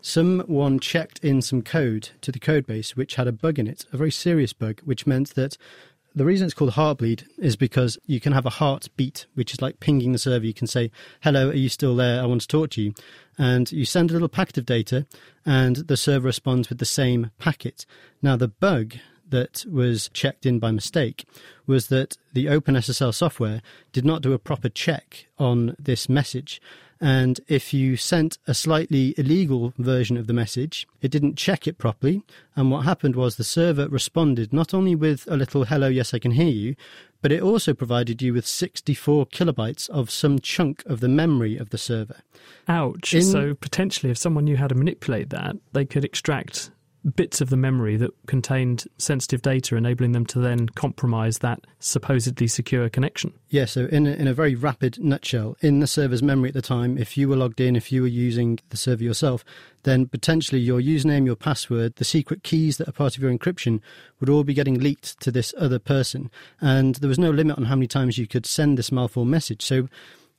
someone 0.00 0.78
checked 0.78 1.18
in 1.24 1.42
some 1.42 1.60
code 1.60 2.10
to 2.20 2.30
the 2.32 2.38
code 2.38 2.66
base 2.66 2.96
which 2.96 3.16
had 3.16 3.26
a 3.26 3.32
bug 3.32 3.58
in 3.58 3.66
it, 3.66 3.84
a 3.92 3.96
very 3.96 4.10
serious 4.10 4.52
bug, 4.52 4.80
which 4.84 5.06
meant 5.06 5.34
that 5.34 5.58
the 6.18 6.24
reason 6.24 6.46
it's 6.46 6.54
called 6.54 6.72
heartbleed 6.72 7.26
is 7.38 7.54
because 7.54 7.96
you 8.06 8.20
can 8.20 8.32
have 8.32 8.44
a 8.44 8.50
heartbeat, 8.50 9.26
which 9.34 9.52
is 9.52 9.62
like 9.62 9.78
pinging 9.78 10.12
the 10.12 10.18
server. 10.18 10.44
You 10.44 10.52
can 10.52 10.66
say, 10.66 10.90
Hello, 11.20 11.50
are 11.50 11.54
you 11.54 11.68
still 11.68 11.94
there? 11.94 12.20
I 12.20 12.26
want 12.26 12.40
to 12.40 12.48
talk 12.48 12.70
to 12.70 12.82
you. 12.82 12.94
And 13.38 13.70
you 13.70 13.84
send 13.84 14.10
a 14.10 14.14
little 14.14 14.28
packet 14.28 14.58
of 14.58 14.66
data, 14.66 15.06
and 15.46 15.76
the 15.76 15.96
server 15.96 16.26
responds 16.26 16.68
with 16.68 16.78
the 16.78 16.84
same 16.84 17.30
packet. 17.38 17.86
Now, 18.20 18.34
the 18.34 18.48
bug 18.48 18.94
that 19.28 19.64
was 19.70 20.10
checked 20.12 20.44
in 20.44 20.58
by 20.58 20.72
mistake 20.72 21.24
was 21.66 21.86
that 21.86 22.16
the 22.32 22.46
OpenSSL 22.46 23.14
software 23.14 23.62
did 23.92 24.04
not 24.04 24.22
do 24.22 24.32
a 24.32 24.38
proper 24.38 24.68
check 24.68 25.26
on 25.38 25.76
this 25.78 26.08
message. 26.08 26.60
And 27.00 27.40
if 27.46 27.72
you 27.72 27.96
sent 27.96 28.38
a 28.46 28.54
slightly 28.54 29.14
illegal 29.16 29.72
version 29.78 30.16
of 30.16 30.26
the 30.26 30.32
message, 30.32 30.86
it 31.00 31.10
didn't 31.10 31.36
check 31.36 31.66
it 31.66 31.78
properly. 31.78 32.22
And 32.56 32.70
what 32.70 32.84
happened 32.84 33.14
was 33.14 33.36
the 33.36 33.44
server 33.44 33.88
responded 33.88 34.52
not 34.52 34.74
only 34.74 34.94
with 34.94 35.26
a 35.30 35.36
little 35.36 35.64
hello, 35.64 35.88
yes, 35.88 36.12
I 36.12 36.18
can 36.18 36.32
hear 36.32 36.48
you, 36.48 36.74
but 37.20 37.32
it 37.32 37.42
also 37.42 37.74
provided 37.74 38.20
you 38.22 38.32
with 38.32 38.46
64 38.46 39.26
kilobytes 39.26 39.88
of 39.90 40.10
some 40.10 40.38
chunk 40.38 40.84
of 40.86 41.00
the 41.00 41.08
memory 41.08 41.56
of 41.56 41.70
the 41.70 41.78
server. 41.78 42.22
Ouch. 42.66 43.14
In, 43.14 43.22
so 43.22 43.54
potentially, 43.54 44.10
if 44.10 44.18
someone 44.18 44.44
knew 44.44 44.56
how 44.56 44.68
to 44.68 44.74
manipulate 44.74 45.30
that, 45.30 45.56
they 45.72 45.84
could 45.84 46.04
extract 46.04 46.70
bits 47.08 47.40
of 47.40 47.50
the 47.50 47.56
memory 47.56 47.96
that 47.96 48.10
contained 48.26 48.84
sensitive 48.98 49.42
data, 49.42 49.76
enabling 49.76 50.12
them 50.12 50.26
to 50.26 50.38
then 50.38 50.68
compromise 50.70 51.38
that 51.38 51.60
supposedly 51.80 52.46
secure 52.46 52.88
connection. 52.88 53.32
Yeah, 53.48 53.64
so 53.64 53.86
in 53.86 54.06
a, 54.06 54.10
in 54.10 54.26
a 54.26 54.34
very 54.34 54.54
rapid 54.54 55.02
nutshell, 55.02 55.56
in 55.60 55.80
the 55.80 55.86
server's 55.86 56.22
memory 56.22 56.48
at 56.48 56.54
the 56.54 56.62
time, 56.62 56.98
if 56.98 57.16
you 57.16 57.28
were 57.28 57.36
logged 57.36 57.60
in, 57.60 57.76
if 57.76 57.90
you 57.90 58.02
were 58.02 58.08
using 58.08 58.58
the 58.70 58.76
server 58.76 59.02
yourself, 59.02 59.44
then 59.84 60.06
potentially 60.06 60.60
your 60.60 60.80
username, 60.80 61.24
your 61.24 61.36
password, 61.36 61.96
the 61.96 62.04
secret 62.04 62.42
keys 62.42 62.76
that 62.76 62.88
are 62.88 62.92
part 62.92 63.16
of 63.16 63.22
your 63.22 63.32
encryption 63.32 63.80
would 64.20 64.28
all 64.28 64.44
be 64.44 64.54
getting 64.54 64.78
leaked 64.78 65.18
to 65.20 65.30
this 65.30 65.54
other 65.58 65.78
person. 65.78 66.30
And 66.60 66.96
there 66.96 67.08
was 67.08 67.18
no 67.18 67.30
limit 67.30 67.58
on 67.58 67.64
how 67.64 67.76
many 67.76 67.86
times 67.86 68.18
you 68.18 68.26
could 68.26 68.46
send 68.46 68.76
this 68.76 68.92
malformed 68.92 69.30
message. 69.30 69.64
So 69.64 69.88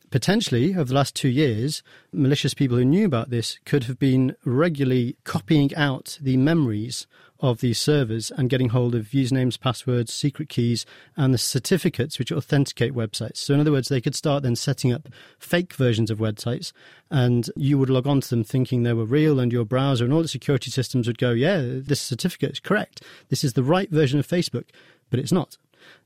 potentially 0.09 0.73
over 0.73 0.85
the 0.85 0.93
last 0.93 1.15
two 1.15 1.29
years, 1.29 1.83
malicious 2.11 2.53
people 2.53 2.77
who 2.77 2.85
knew 2.85 3.05
about 3.05 3.29
this 3.29 3.59
could 3.65 3.85
have 3.85 3.99
been 3.99 4.35
regularly 4.43 5.15
copying 5.23 5.73
out 5.75 6.17
the 6.21 6.37
memories 6.37 7.07
of 7.41 7.61
these 7.61 7.79
servers 7.79 8.31
and 8.31 8.49
getting 8.49 8.69
hold 8.69 8.93
of 8.93 9.07
usernames, 9.07 9.59
passwords, 9.59 10.13
secret 10.13 10.49
keys, 10.49 10.85
and 11.15 11.33
the 11.33 11.37
certificates 11.37 12.19
which 12.19 12.31
authenticate 12.31 12.93
websites. 12.93 13.37
So, 13.37 13.53
in 13.53 13.59
other 13.59 13.71
words, 13.71 13.87
they 13.87 14.01
could 14.01 14.15
start 14.15 14.43
then 14.43 14.55
setting 14.55 14.91
up 14.91 15.07
fake 15.37 15.73
versions 15.73 16.11
of 16.11 16.17
websites, 16.17 16.73
and 17.09 17.49
you 17.55 17.77
would 17.77 17.89
log 17.89 18.07
on 18.07 18.21
to 18.21 18.29
them 18.29 18.43
thinking 18.43 18.83
they 18.83 18.93
were 18.93 19.05
real, 19.05 19.39
and 19.39 19.53
your 19.53 19.65
browser 19.65 20.03
and 20.03 20.13
all 20.13 20.21
the 20.21 20.27
security 20.27 20.69
systems 20.69 21.07
would 21.07 21.17
go, 21.17 21.31
Yeah, 21.31 21.61
this 21.63 22.01
certificate 22.01 22.51
is 22.51 22.59
correct. 22.59 23.01
This 23.29 23.43
is 23.43 23.53
the 23.53 23.63
right 23.63 23.89
version 23.89 24.19
of 24.19 24.27
Facebook, 24.27 24.65
but 25.09 25.19
it's 25.19 25.31
not. 25.31 25.57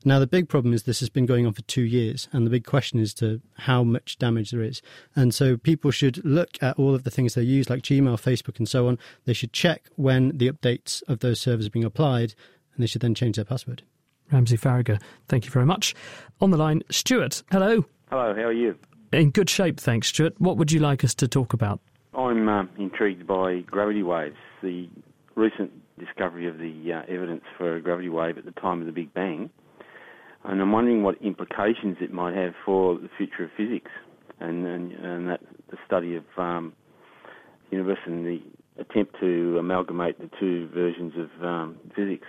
Now, 0.04 0.18
the 0.18 0.26
big 0.26 0.48
problem 0.48 0.74
is 0.74 0.82
this 0.82 1.00
has 1.00 1.08
been 1.08 1.26
going 1.26 1.46
on 1.46 1.52
for 1.52 1.62
two 1.62 1.82
years, 1.82 2.28
and 2.32 2.46
the 2.46 2.50
big 2.50 2.64
question 2.64 2.98
is 2.98 3.14
to 3.14 3.40
how 3.58 3.82
much 3.82 4.18
damage 4.18 4.50
there 4.50 4.62
is. 4.62 4.82
And 5.16 5.34
so 5.34 5.56
people 5.56 5.90
should 5.90 6.24
look 6.24 6.50
at 6.62 6.78
all 6.78 6.94
of 6.94 7.04
the 7.04 7.10
things 7.10 7.34
they 7.34 7.42
use, 7.42 7.70
like 7.70 7.82
Gmail, 7.82 8.20
Facebook, 8.20 8.58
and 8.58 8.68
so 8.68 8.88
on. 8.88 8.98
They 9.24 9.32
should 9.32 9.52
check 9.52 9.88
when 9.96 10.36
the 10.36 10.50
updates 10.50 11.02
of 11.08 11.20
those 11.20 11.40
servers 11.40 11.66
are 11.66 11.70
being 11.70 11.84
applied, 11.84 12.34
and 12.74 12.82
they 12.82 12.86
should 12.86 13.02
then 13.02 13.14
change 13.14 13.36
their 13.36 13.44
password. 13.44 13.82
Ramsey 14.32 14.56
Faragher, 14.56 15.00
thank 15.28 15.44
you 15.44 15.50
very 15.50 15.66
much. 15.66 15.94
On 16.40 16.50
the 16.50 16.56
line, 16.56 16.82
Stuart. 16.90 17.42
Hello. 17.50 17.84
Hello, 18.10 18.34
how 18.34 18.42
are 18.42 18.52
you? 18.52 18.76
In 19.12 19.30
good 19.30 19.48
shape, 19.48 19.78
thanks, 19.78 20.08
Stuart. 20.08 20.34
What 20.38 20.56
would 20.56 20.72
you 20.72 20.80
like 20.80 21.04
us 21.04 21.14
to 21.16 21.28
talk 21.28 21.52
about? 21.52 21.80
I'm 22.16 22.48
uh, 22.48 22.64
intrigued 22.78 23.26
by 23.26 23.60
gravity 23.60 24.02
waves. 24.02 24.36
The 24.62 24.88
recent 25.34 25.70
discovery 25.98 26.48
of 26.48 26.58
the 26.58 26.92
uh, 26.92 27.02
evidence 27.12 27.42
for 27.56 27.76
a 27.76 27.80
gravity 27.80 28.08
wave 28.08 28.38
at 28.38 28.44
the 28.44 28.52
time 28.52 28.80
of 28.80 28.86
the 28.86 28.92
Big 28.92 29.12
Bang 29.14 29.50
and 30.44 30.60
I'm 30.60 30.72
wondering 30.72 31.02
what 31.02 31.20
implications 31.22 31.96
it 32.00 32.12
might 32.12 32.34
have 32.34 32.52
for 32.64 32.98
the 32.98 33.08
future 33.16 33.44
of 33.44 33.50
physics 33.56 33.90
and 34.40 34.66
and, 34.66 34.92
and 34.92 35.28
that 35.28 35.40
the 35.70 35.76
study 35.86 36.16
of 36.16 36.24
um, 36.36 36.72
universe 37.70 37.98
and 38.06 38.26
the 38.26 38.40
attempt 38.78 39.16
to 39.20 39.56
amalgamate 39.58 40.18
the 40.18 40.30
two 40.38 40.68
versions 40.74 41.12
of 41.16 41.44
um, 41.44 41.76
physics. 41.94 42.26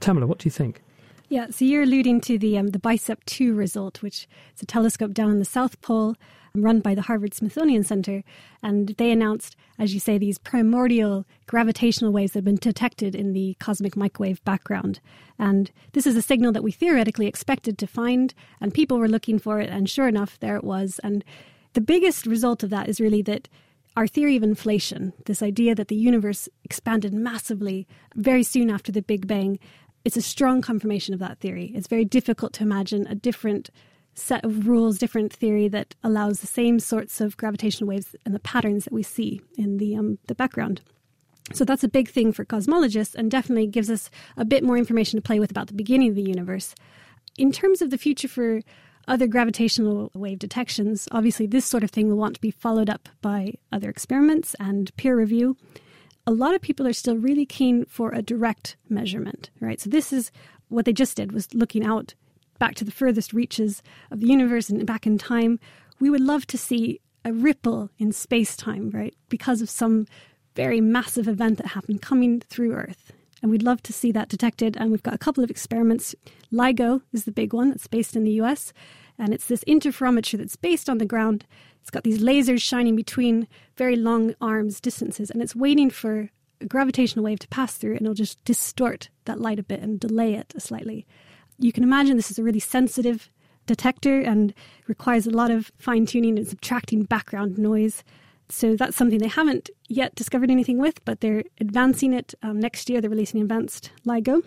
Tamela, 0.00 0.26
what 0.26 0.38
do 0.38 0.46
you 0.46 0.50
think? 0.50 0.82
Yeah, 1.28 1.46
so 1.50 1.64
you're 1.64 1.82
alluding 1.82 2.20
to 2.22 2.38
the 2.38 2.58
um, 2.58 2.68
the 2.68 2.78
BICEP 2.78 3.24
2 3.24 3.54
result, 3.54 4.02
which 4.02 4.28
is 4.54 4.62
a 4.62 4.66
telescope 4.66 5.12
down 5.12 5.30
in 5.30 5.38
the 5.38 5.44
South 5.44 5.80
Pole 5.80 6.16
run 6.56 6.80
by 6.80 6.94
the 6.94 7.02
Harvard 7.02 7.34
Smithsonian 7.34 7.82
Center. 7.82 8.22
And 8.62 8.90
they 8.96 9.10
announced, 9.10 9.56
as 9.78 9.92
you 9.92 10.00
say, 10.00 10.18
these 10.18 10.38
primordial 10.38 11.26
gravitational 11.46 12.12
waves 12.12 12.32
that 12.32 12.38
have 12.38 12.44
been 12.44 12.56
detected 12.56 13.14
in 13.14 13.32
the 13.32 13.56
cosmic 13.58 13.96
microwave 13.96 14.44
background. 14.44 15.00
And 15.38 15.70
this 15.92 16.06
is 16.06 16.16
a 16.16 16.22
signal 16.22 16.52
that 16.52 16.62
we 16.62 16.70
theoretically 16.70 17.26
expected 17.26 17.76
to 17.78 17.86
find, 17.86 18.34
and 18.60 18.72
people 18.72 18.98
were 18.98 19.08
looking 19.08 19.38
for 19.38 19.60
it, 19.60 19.68
and 19.68 19.90
sure 19.90 20.06
enough, 20.06 20.38
there 20.38 20.56
it 20.56 20.64
was. 20.64 21.00
And 21.02 21.24
the 21.72 21.80
biggest 21.80 22.24
result 22.24 22.62
of 22.62 22.70
that 22.70 22.88
is 22.88 23.00
really 23.00 23.22
that 23.22 23.48
our 23.96 24.06
theory 24.06 24.36
of 24.36 24.42
inflation, 24.42 25.12
this 25.26 25.42
idea 25.42 25.74
that 25.74 25.88
the 25.88 25.96
universe 25.96 26.48
expanded 26.64 27.12
massively 27.12 27.86
very 28.14 28.42
soon 28.42 28.70
after 28.70 28.92
the 28.92 29.02
Big 29.02 29.26
Bang, 29.26 29.58
it's 30.04 30.16
a 30.16 30.22
strong 30.22 30.60
confirmation 30.60 31.14
of 31.14 31.20
that 31.20 31.38
theory. 31.38 31.72
It's 31.74 31.88
very 31.88 32.04
difficult 32.04 32.52
to 32.54 32.62
imagine 32.62 33.06
a 33.06 33.14
different 33.14 33.70
set 34.14 34.44
of 34.44 34.66
rules, 34.66 34.98
different 34.98 35.32
theory 35.32 35.68
that 35.68 35.94
allows 36.02 36.40
the 36.40 36.46
same 36.46 36.78
sorts 36.78 37.20
of 37.20 37.36
gravitational 37.36 37.88
waves 37.88 38.14
and 38.24 38.34
the 38.34 38.40
patterns 38.40 38.84
that 38.84 38.92
we 38.92 39.02
see 39.02 39.40
in 39.56 39.78
the 39.78 39.96
um, 39.96 40.18
the 40.26 40.34
background. 40.34 40.80
So 41.52 41.64
that's 41.64 41.84
a 41.84 41.88
big 41.88 42.08
thing 42.08 42.32
for 42.32 42.44
cosmologists 42.44 43.14
and 43.14 43.30
definitely 43.30 43.66
gives 43.66 43.90
us 43.90 44.08
a 44.36 44.44
bit 44.44 44.64
more 44.64 44.78
information 44.78 45.18
to 45.18 45.22
play 45.22 45.38
with 45.38 45.50
about 45.50 45.66
the 45.66 45.74
beginning 45.74 46.08
of 46.08 46.14
the 46.14 46.22
universe. 46.22 46.74
In 47.36 47.52
terms 47.52 47.82
of 47.82 47.90
the 47.90 47.98
future 47.98 48.28
for 48.28 48.60
other 49.06 49.26
gravitational 49.26 50.10
wave 50.14 50.38
detections, 50.38 51.06
obviously 51.12 51.46
this 51.46 51.66
sort 51.66 51.84
of 51.84 51.90
thing 51.90 52.08
will 52.08 52.16
want 52.16 52.36
to 52.36 52.40
be 52.40 52.50
followed 52.50 52.88
up 52.88 53.10
by 53.20 53.54
other 53.70 53.90
experiments 53.90 54.56
and 54.58 54.94
peer 54.96 55.16
review. 55.16 55.56
A 56.26 56.32
lot 56.32 56.54
of 56.54 56.62
people 56.62 56.86
are 56.86 56.94
still 56.94 57.18
really 57.18 57.44
keen 57.44 57.84
for 57.84 58.12
a 58.12 58.22
direct 58.22 58.76
measurement, 58.88 59.50
right? 59.60 59.78
So 59.78 59.90
this 59.90 60.10
is 60.10 60.32
what 60.68 60.86
they 60.86 60.94
just 60.94 61.18
did 61.18 61.32
was 61.32 61.52
looking 61.52 61.84
out 61.84 62.14
back 62.58 62.74
to 62.76 62.84
the 62.84 62.90
furthest 62.90 63.32
reaches 63.32 63.82
of 64.10 64.20
the 64.20 64.26
universe 64.26 64.68
and 64.70 64.86
back 64.86 65.06
in 65.06 65.18
time, 65.18 65.58
we 66.00 66.10
would 66.10 66.20
love 66.20 66.46
to 66.48 66.58
see 66.58 67.00
a 67.24 67.32
ripple 67.32 67.90
in 67.98 68.12
space 68.12 68.56
time, 68.56 68.90
right? 68.90 69.14
Because 69.28 69.62
of 69.62 69.70
some 69.70 70.06
very 70.54 70.80
massive 70.80 71.26
event 71.26 71.58
that 71.58 71.68
happened 71.68 72.02
coming 72.02 72.40
through 72.40 72.74
Earth. 72.74 73.12
And 73.42 73.50
we'd 73.50 73.62
love 73.62 73.82
to 73.84 73.92
see 73.92 74.12
that 74.12 74.28
detected. 74.28 74.76
And 74.76 74.90
we've 74.90 75.02
got 75.02 75.14
a 75.14 75.18
couple 75.18 75.44
of 75.44 75.50
experiments. 75.50 76.14
LIGO 76.52 77.02
is 77.12 77.24
the 77.24 77.32
big 77.32 77.52
one 77.52 77.70
that's 77.70 77.86
based 77.86 78.16
in 78.16 78.24
the 78.24 78.40
US. 78.42 78.72
And 79.18 79.34
it's 79.34 79.46
this 79.46 79.64
interferometry 79.64 80.38
that's 80.38 80.56
based 80.56 80.88
on 80.88 80.98
the 80.98 81.04
ground. 81.04 81.44
It's 81.80 81.90
got 81.90 82.04
these 82.04 82.22
lasers 82.22 82.62
shining 82.62 82.96
between 82.96 83.46
very 83.76 83.96
long 83.96 84.34
arms 84.40 84.80
distances. 84.80 85.30
And 85.30 85.42
it's 85.42 85.54
waiting 85.54 85.90
for 85.90 86.30
a 86.60 86.66
gravitational 86.66 87.24
wave 87.24 87.40
to 87.40 87.48
pass 87.48 87.76
through. 87.76 87.92
And 87.92 88.02
it'll 88.02 88.14
just 88.14 88.42
distort 88.44 89.10
that 89.26 89.40
light 89.40 89.58
a 89.58 89.62
bit 89.62 89.80
and 89.80 90.00
delay 90.00 90.34
it 90.34 90.54
slightly 90.58 91.06
you 91.58 91.72
can 91.72 91.82
imagine 91.82 92.16
this 92.16 92.30
is 92.30 92.38
a 92.38 92.42
really 92.42 92.60
sensitive 92.60 93.30
detector 93.66 94.20
and 94.20 94.52
requires 94.86 95.26
a 95.26 95.30
lot 95.30 95.50
of 95.50 95.72
fine 95.78 96.06
tuning 96.06 96.38
and 96.38 96.46
subtracting 96.46 97.04
background 97.04 97.58
noise. 97.58 98.04
So 98.48 98.76
that's 98.76 98.96
something 98.96 99.18
they 99.18 99.28
haven't 99.28 99.70
yet 99.88 100.14
discovered 100.14 100.50
anything 100.50 100.78
with, 100.78 101.02
but 101.04 101.20
they're 101.20 101.44
advancing 101.60 102.12
it. 102.12 102.34
Um, 102.42 102.60
next 102.60 102.90
year, 102.90 103.00
they're 103.00 103.10
releasing 103.10 103.40
advanced 103.40 103.90
LIGO. 104.06 104.42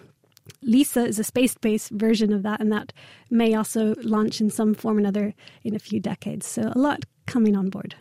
LISA 0.62 1.06
is 1.06 1.20
a 1.20 1.24
space 1.24 1.56
based 1.56 1.90
version 1.92 2.32
of 2.32 2.44
that, 2.44 2.62
and 2.62 2.72
that 2.72 2.94
may 3.30 3.54
also 3.54 3.96
launch 4.04 4.40
in 4.40 4.50
some 4.50 4.74
form 4.74 4.98
or 4.98 5.00
another 5.00 5.34
in 5.64 5.76
a 5.76 5.80
few 5.80 6.00
decades. 6.00 6.46
So 6.46 6.72
a 6.74 6.78
lot 6.78 7.06
coming 7.26 7.58
on 7.58 7.70
board. 7.70 7.96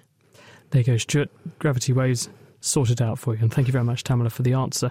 There 0.71 0.81
you 0.81 0.87
go, 0.87 0.97
Stuart. 0.97 1.31
Gravity 1.59 1.93
waves 1.93 2.29
sorted 2.61 3.01
out 3.03 3.19
for 3.19 3.35
you. 3.35 3.43
And 3.43 3.53
thank 3.53 3.67
you 3.69 3.73
very 3.73 3.85
much, 3.85 4.05
Tamela, 4.05 4.31
for 4.31 4.43
the 4.43 4.53
answer. 4.53 4.91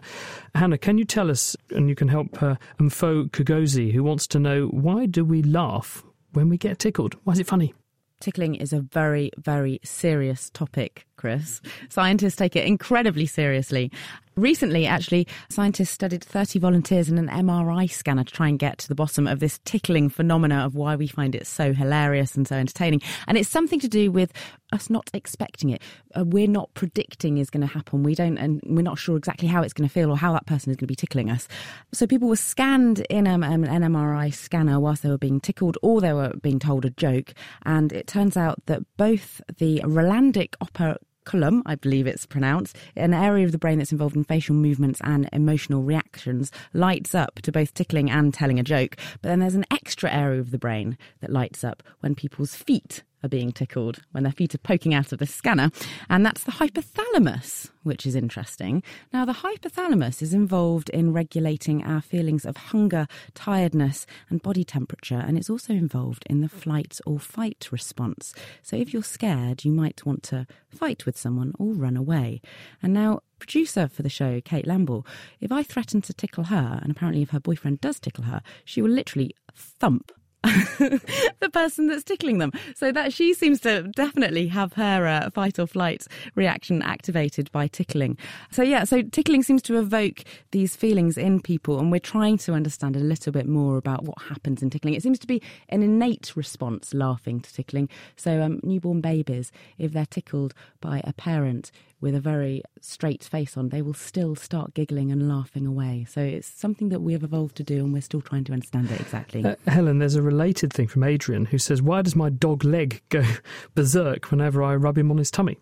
Hannah, 0.54 0.78
can 0.78 0.98
you 0.98 1.06
tell 1.06 1.30
us, 1.30 1.56
and 1.72 1.90
you 1.90 1.96
can 1.96 2.08
help 2.08 2.42
uh, 2.42 2.56
Mfo 2.80 3.30
Kugozi, 3.30 3.92
who 3.92 4.04
wants 4.04 4.28
to 4.28 4.40
know 4.40 4.68
why 4.68 5.06
do 5.06 5.26
we 5.26 5.42
laugh 5.44 6.04
when 6.34 6.50
we 6.50 6.58
get 6.58 6.80
tickled? 6.80 7.16
Why 7.24 7.34
is 7.34 7.40
it 7.40 7.48
funny? 7.48 7.74
Tickling 8.22 8.56
is 8.56 8.72
a 8.72 8.80
very, 8.80 9.30
very 9.38 9.80
serious 9.84 10.50
topic, 10.50 11.06
Chris. 11.18 11.62
Scientists 11.90 12.38
take 12.38 12.56
it 12.56 12.66
incredibly 12.66 13.26
seriously. 13.26 13.92
Recently, 14.38 14.86
actually, 14.86 15.30
scientists 15.48 15.92
studied 15.92 16.22
30 16.22 16.60
volunteers 16.60 17.08
in 17.08 17.18
an 17.18 17.30
MRI 17.30 17.90
scanner 17.90 18.26
to 18.26 18.34
try 18.34 18.50
and 18.50 18.60
get 18.60 18.80
to 18.80 18.90
the 18.90 18.96
bottom 18.96 19.28
of 19.28 19.40
this 19.40 19.62
tickling 19.64 20.10
phenomena 20.10 20.66
of 20.66 20.76
why 20.76 20.98
we 20.98 21.08
find 21.08 21.36
it 21.36 21.48
so 21.48 21.72
hilarious 21.72 22.36
and 22.36 22.46
so 22.46 22.58
entertaining. 22.58 23.02
And 23.30 23.38
it's 23.38 23.48
something 23.48 23.80
to 23.80 23.88
do 23.88 24.12
with 24.12 24.34
us 24.74 24.90
not 24.90 25.10
expecting 25.14 25.70
it. 25.70 25.82
Uh, 26.18 26.26
we're 26.26 26.50
not 26.50 26.74
predicting 26.74 27.38
is 27.38 27.50
going 27.50 27.66
to 27.66 27.74
happen. 27.74 28.04
We 28.04 28.14
don't, 28.14 28.38
and 28.38 28.62
we're 28.66 28.82
not 28.82 29.00
sure 29.00 29.16
exactly 29.16 29.48
how 29.48 29.62
it's 29.62 29.72
going 29.72 29.88
to 29.88 29.94
feel 29.94 30.12
or 30.12 30.18
how 30.18 30.34
that 30.34 30.48
person 30.48 30.70
is 30.70 30.76
going 30.76 30.88
to 30.88 30.92
be 30.92 30.96
tickling 30.96 31.32
us. 31.32 31.48
So 31.94 32.06
people 32.06 32.28
were 32.28 32.36
scanned 32.36 33.06
in 33.10 33.28
um, 33.28 33.42
an 33.42 33.64
MRI 33.64 34.34
scanner 34.34 34.82
whilst 34.82 35.04
they 35.04 35.10
were 35.10 35.18
being 35.18 35.40
tickled 35.40 35.78
or 35.82 36.02
they 36.02 36.12
were 36.12 36.34
being 36.42 36.60
told 36.60 36.84
a 36.84 36.90
joke. 36.90 37.34
And 37.66 37.94
it 37.94 38.06
turns 38.06 38.36
out 38.36 38.62
that 38.66 38.82
both 38.98 39.40
the 39.60 39.82
Rolandic 39.86 40.58
upper 40.60 40.98
column, 41.26 41.62
I 41.66 41.76
believe 41.76 42.08
it's 42.08 42.26
pronounced, 42.26 42.78
an 42.96 43.14
area 43.14 43.46
of 43.46 43.52
the 43.52 43.58
brain 43.58 43.80
that's 43.80 43.92
involved 43.92 44.16
in 44.16 44.24
facial 44.24 44.56
movements 44.56 45.02
and 45.04 45.28
emotional 45.34 45.84
reactions, 45.84 46.52
lights 46.74 47.14
up 47.14 47.42
to 47.42 47.52
both 47.52 47.74
tickling 47.74 48.10
and 48.10 48.34
telling 48.34 48.60
a 48.60 48.64
joke. 48.64 48.96
But 49.22 49.30
then 49.30 49.40
there's 49.40 49.56
an 49.56 49.66
extra 49.72 50.12
area 50.12 50.40
of 50.40 50.52
the 50.52 50.58
brain 50.58 50.98
that 51.20 51.32
lights 51.32 51.64
up 51.64 51.84
when 52.00 52.16
people's 52.16 52.56
feet 52.56 53.04
are 53.26 53.30
being 53.30 53.52
tickled 53.52 54.00
when 54.12 54.24
their 54.24 54.32
feet 54.32 54.56
are 54.56 54.60
poking 54.60 54.94
out 54.94 55.12
of 55.12 55.20
the 55.20 55.26
scanner, 55.26 55.72
and 56.10 56.26
that's 56.26 56.44
the 56.44 56.52
hypothalamus, 56.54 57.70
which 57.84 58.06
is 58.06 58.16
interesting. 58.16 58.84
Now, 59.12 59.26
the 59.26 59.34
hypothalamus 59.34 60.22
is 60.22 60.34
involved 60.34 60.90
in 60.92 61.12
regulating 61.12 61.84
our 61.84 62.02
feelings 62.02 62.46
of 62.46 62.56
hunger, 62.56 63.08
tiredness, 63.34 64.06
and 64.30 64.42
body 64.42 64.64
temperature, 64.64 65.20
and 65.20 65.38
it's 65.38 65.50
also 65.50 65.74
involved 65.74 66.24
in 66.30 66.42
the 66.42 66.50
flight 66.50 67.00
or 67.06 67.20
fight 67.20 67.68
response. 67.72 68.34
So, 68.62 68.78
if 68.78 68.94
you're 68.94 69.04
scared, 69.04 69.66
you 69.66 69.72
might 69.72 70.06
want 70.06 70.24
to 70.24 70.48
fight 70.70 71.06
with 71.06 71.18
someone 71.18 71.54
or 71.58 71.74
run 71.74 71.98
away. 71.98 72.42
And 72.82 72.94
now, 72.94 73.22
producer 73.40 73.88
for 73.88 74.04
the 74.04 74.10
show, 74.10 74.40
Kate 74.42 74.66
Lamble, 74.68 75.06
if 75.42 75.52
I 75.52 75.64
threaten 75.64 76.02
to 76.04 76.14
tickle 76.14 76.46
her, 76.46 76.80
and 76.82 76.92
apparently 76.92 77.24
if 77.24 77.32
her 77.32 77.40
boyfriend 77.40 77.82
does 77.82 78.00
tickle 78.00 78.26
her, 78.26 78.42
she 78.64 78.82
will 78.82 78.92
literally 78.92 79.36
thump 79.54 80.12
the 81.40 81.50
person 81.52 81.88
that's 81.88 82.04
tickling 82.04 82.38
them. 82.38 82.52
So 82.76 82.92
that 82.92 83.14
she 83.14 83.34
seems 83.34 83.60
to 83.62 83.84
definitely 83.84 84.48
have 84.48 84.74
her 84.74 85.08
uh, 85.08 85.30
fight 85.32 85.60
or 85.60 85.68
flight 85.68 86.06
reaction 86.36 86.82
activated 86.82 87.52
by 87.52 87.68
tickling. 87.68 88.18
So 88.52 88.62
yeah, 88.62 88.84
so 88.84 89.02
tickling 89.02 89.44
seems 89.44 89.62
to 89.64 89.78
evoke 89.78 90.24
these 90.52 90.76
feelings 90.76 91.18
in 91.18 91.42
people, 91.42 91.80
and 91.80 91.92
we're 91.92 92.00
trying 92.00 92.38
to 92.40 92.54
understand 92.54 92.96
a 92.96 93.00
little 93.00 93.32
bit 93.32 93.48
more 93.48 93.78
about 93.78 94.04
what 94.04 94.22
happens 94.24 94.62
in 94.62 94.70
tickling. 94.70 94.94
It 94.94 95.04
seems 95.04 95.20
to 95.20 95.28
be 95.28 95.42
an 95.70 95.84
innate 95.84 96.36
response, 96.36 96.94
laughing 96.94 97.40
to 97.42 97.54
tickling. 97.54 97.90
So 98.16 98.42
um, 98.42 98.60
newborn 98.64 99.02
babies, 99.02 99.52
if 99.78 99.94
they're 99.94 100.06
tickled 100.06 100.54
by 100.82 101.02
a 101.04 101.14
parent 101.14 101.72
with 102.06 102.14
a 102.14 102.20
very 102.20 102.62
straight 102.82 103.24
face 103.24 103.58
on, 103.58 103.70
they 103.70 103.82
will 103.82 103.96
still 103.96 104.36
start 104.36 104.76
giggling 104.76 105.12
and 105.12 105.28
laughing 105.28 105.66
away. 105.66 106.06
So 106.08 106.22
it's 106.22 106.48
something 106.48 106.90
that 106.90 107.00
we 107.00 107.14
have 107.14 107.24
evolved 107.24 107.56
to 107.56 107.64
do, 107.64 107.84
and 107.84 107.92
we're 107.92 108.04
still 108.04 108.22
trying 108.22 108.44
to 108.44 108.54
understand 108.54 108.92
it 108.92 109.02
exactly. 109.02 109.44
Uh, 109.44 109.56
Helen, 109.66 109.98
there's 109.98 110.14
a 110.14 110.22
related 110.22 110.72
thing 110.72 110.88
from 110.88 111.04
Adrian 111.04 111.46
who 111.46 111.58
says, 111.58 111.82
Why 111.82 112.04
does 112.04 112.16
my 112.16 112.30
dog 112.30 112.64
leg 112.64 113.02
go 113.10 113.24
berserk 113.74 114.30
whenever 114.30 114.62
I 114.62 114.76
rub 114.76 115.00
him 115.00 115.10
on 115.10 115.18
his 115.18 115.32
tummy? 115.32 115.58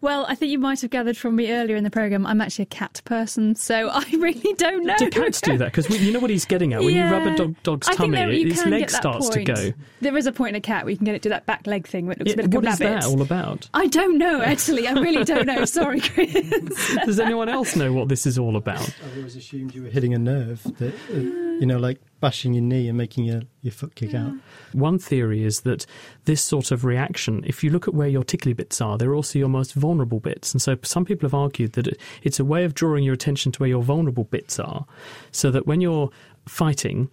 Well, 0.00 0.26
I 0.28 0.34
think 0.34 0.52
you 0.52 0.58
might 0.58 0.80
have 0.82 0.90
gathered 0.90 1.16
from 1.16 1.36
me 1.36 1.52
earlier 1.52 1.76
in 1.76 1.84
the 1.84 1.90
programme, 1.90 2.26
I'm 2.26 2.40
actually 2.40 2.64
a 2.64 2.66
cat 2.66 3.00
person, 3.04 3.54
so 3.54 3.88
I 3.92 4.04
really 4.18 4.54
don't 4.54 4.84
know. 4.84 4.96
Do 4.98 5.10
cats 5.10 5.40
do 5.40 5.56
that? 5.58 5.72
Because 5.72 5.88
you 6.00 6.12
know 6.12 6.20
what 6.20 6.30
he's 6.30 6.44
getting 6.44 6.72
at? 6.72 6.80
When 6.80 6.94
yeah. 6.94 7.08
you 7.08 7.16
rub 7.16 7.26
a 7.26 7.36
dog, 7.36 7.54
dog's 7.62 7.88
I 7.88 7.94
tummy, 7.94 8.16
there, 8.16 8.30
its 8.30 8.64
leg 8.66 8.90
starts 8.90 9.30
point. 9.30 9.46
to 9.46 9.52
go. 9.52 9.72
There 10.00 10.16
is 10.16 10.26
a 10.26 10.32
point 10.32 10.50
in 10.50 10.54
a 10.56 10.60
cat 10.60 10.84
where 10.84 10.90
you 10.90 10.96
can 10.96 11.06
get 11.06 11.14
it 11.14 11.22
to 11.22 11.28
that 11.30 11.46
back 11.46 11.66
leg 11.66 11.86
thing 11.86 12.06
where 12.06 12.12
it 12.12 12.18
looks 12.18 12.30
Yeah, 12.30 12.34
a 12.34 12.36
bit 12.36 12.44
like 12.46 12.54
what 12.54 12.64
a 12.66 12.70
is 12.70 12.78
that 12.78 13.04
all 13.04 13.22
about? 13.22 13.68
I 13.74 13.86
don't 13.86 14.18
know, 14.18 14.42
actually. 14.42 14.86
I 14.86 14.92
really 14.92 15.24
don't 15.24 15.46
know. 15.46 15.64
Sorry, 15.76 16.00
Chris. 16.00 16.96
Does 17.04 17.20
anyone 17.20 17.48
else 17.48 17.76
know 17.76 17.92
what 17.92 18.08
this 18.08 18.26
is 18.26 18.38
all 18.38 18.56
about? 18.56 18.80
I've 18.80 19.16
always 19.16 19.36
assumed 19.36 19.74
you 19.74 19.82
were 19.82 19.90
hitting 19.90 20.14
a 20.14 20.18
nerve 20.18 20.62
that, 20.78 20.94
uh, 21.10 21.14
you 21.14 21.66
know, 21.66 21.78
like 21.78 22.00
bashing 22.20 22.54
your 22.54 22.62
knee 22.62 22.88
and 22.88 22.96
making 22.96 23.24
your, 23.24 23.42
your 23.62 23.72
foot 23.72 23.94
kick 23.94 24.14
out. 24.14 24.32
Mm. 24.32 24.40
One 24.72 24.98
theory 24.98 25.44
is 25.44 25.60
that 25.60 25.84
this 26.24 26.42
sort 26.42 26.70
of 26.70 26.84
reaction, 26.84 27.44
if 27.46 27.62
you 27.62 27.70
look 27.70 27.86
at 27.86 27.94
where 27.94 28.08
your 28.08 28.24
tickly 28.24 28.52
bits 28.52 28.80
are, 28.80 28.96
they're 28.96 29.14
also 29.14 29.38
your 29.38 29.48
most 29.48 29.74
vulnerable 29.74 30.20
bits. 30.20 30.52
And 30.52 30.62
so 30.62 30.76
some 30.82 31.04
people 31.04 31.26
have 31.26 31.34
argued 31.34 31.74
that 31.74 31.88
it, 31.88 32.00
it's 32.22 32.40
a 32.40 32.44
way 32.44 32.64
of 32.64 32.74
drawing 32.74 33.04
your 33.04 33.14
attention 33.14 33.52
to 33.52 33.58
where 33.58 33.68
your 33.68 33.82
vulnerable 33.82 34.24
bits 34.24 34.58
are, 34.58 34.86
so 35.30 35.50
that 35.50 35.66
when 35.66 35.80
you're 35.80 36.10
fighting, 36.46 37.10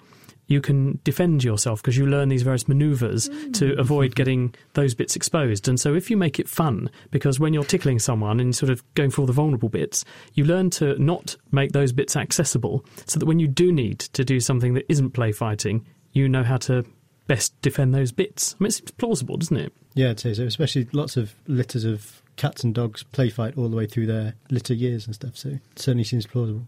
you 0.47 0.61
can 0.61 0.99
defend 1.03 1.43
yourself 1.43 1.81
because 1.81 1.97
you 1.97 2.05
learn 2.05 2.29
these 2.29 2.43
various 2.43 2.67
maneuvers 2.67 3.29
mm. 3.29 3.53
to 3.53 3.79
avoid 3.79 4.15
getting 4.15 4.53
those 4.73 4.93
bits 4.93 5.15
exposed. 5.15 5.67
And 5.67 5.79
so, 5.79 5.93
if 5.93 6.09
you 6.09 6.17
make 6.17 6.39
it 6.39 6.49
fun, 6.49 6.89
because 7.11 7.39
when 7.39 7.53
you're 7.53 7.63
tickling 7.63 7.99
someone 7.99 8.39
and 8.39 8.55
sort 8.55 8.69
of 8.69 8.83
going 8.95 9.11
for 9.11 9.21
all 9.21 9.27
the 9.27 9.33
vulnerable 9.33 9.69
bits, 9.69 10.03
you 10.33 10.45
learn 10.45 10.69
to 10.71 11.01
not 11.01 11.35
make 11.51 11.71
those 11.71 11.91
bits 11.91 12.15
accessible 12.15 12.85
so 13.05 13.19
that 13.19 13.25
when 13.25 13.39
you 13.39 13.47
do 13.47 13.71
need 13.71 13.99
to 13.99 14.23
do 14.23 14.39
something 14.39 14.73
that 14.73 14.85
isn't 14.89 15.11
play 15.11 15.31
fighting, 15.31 15.85
you 16.11 16.27
know 16.27 16.43
how 16.43 16.57
to 16.57 16.85
best 17.27 17.59
defend 17.61 17.93
those 17.93 18.11
bits. 18.11 18.55
I 18.59 18.63
mean, 18.63 18.67
it 18.67 18.73
seems 18.73 18.91
plausible, 18.91 19.37
doesn't 19.37 19.57
it? 19.57 19.73
Yeah, 19.93 20.09
it 20.09 20.25
is. 20.25 20.39
Especially 20.39 20.87
lots 20.91 21.17
of 21.17 21.35
litters 21.47 21.85
of 21.85 22.21
cats 22.35 22.63
and 22.63 22.73
dogs 22.73 23.03
play 23.03 23.29
fight 23.29 23.57
all 23.57 23.69
the 23.69 23.77
way 23.77 23.85
through 23.85 24.07
their 24.07 24.35
litter 24.49 24.73
years 24.73 25.05
and 25.05 25.15
stuff. 25.15 25.37
So 25.37 25.49
it 25.49 25.61
certainly 25.75 26.03
seems 26.03 26.25
plausible. 26.25 26.67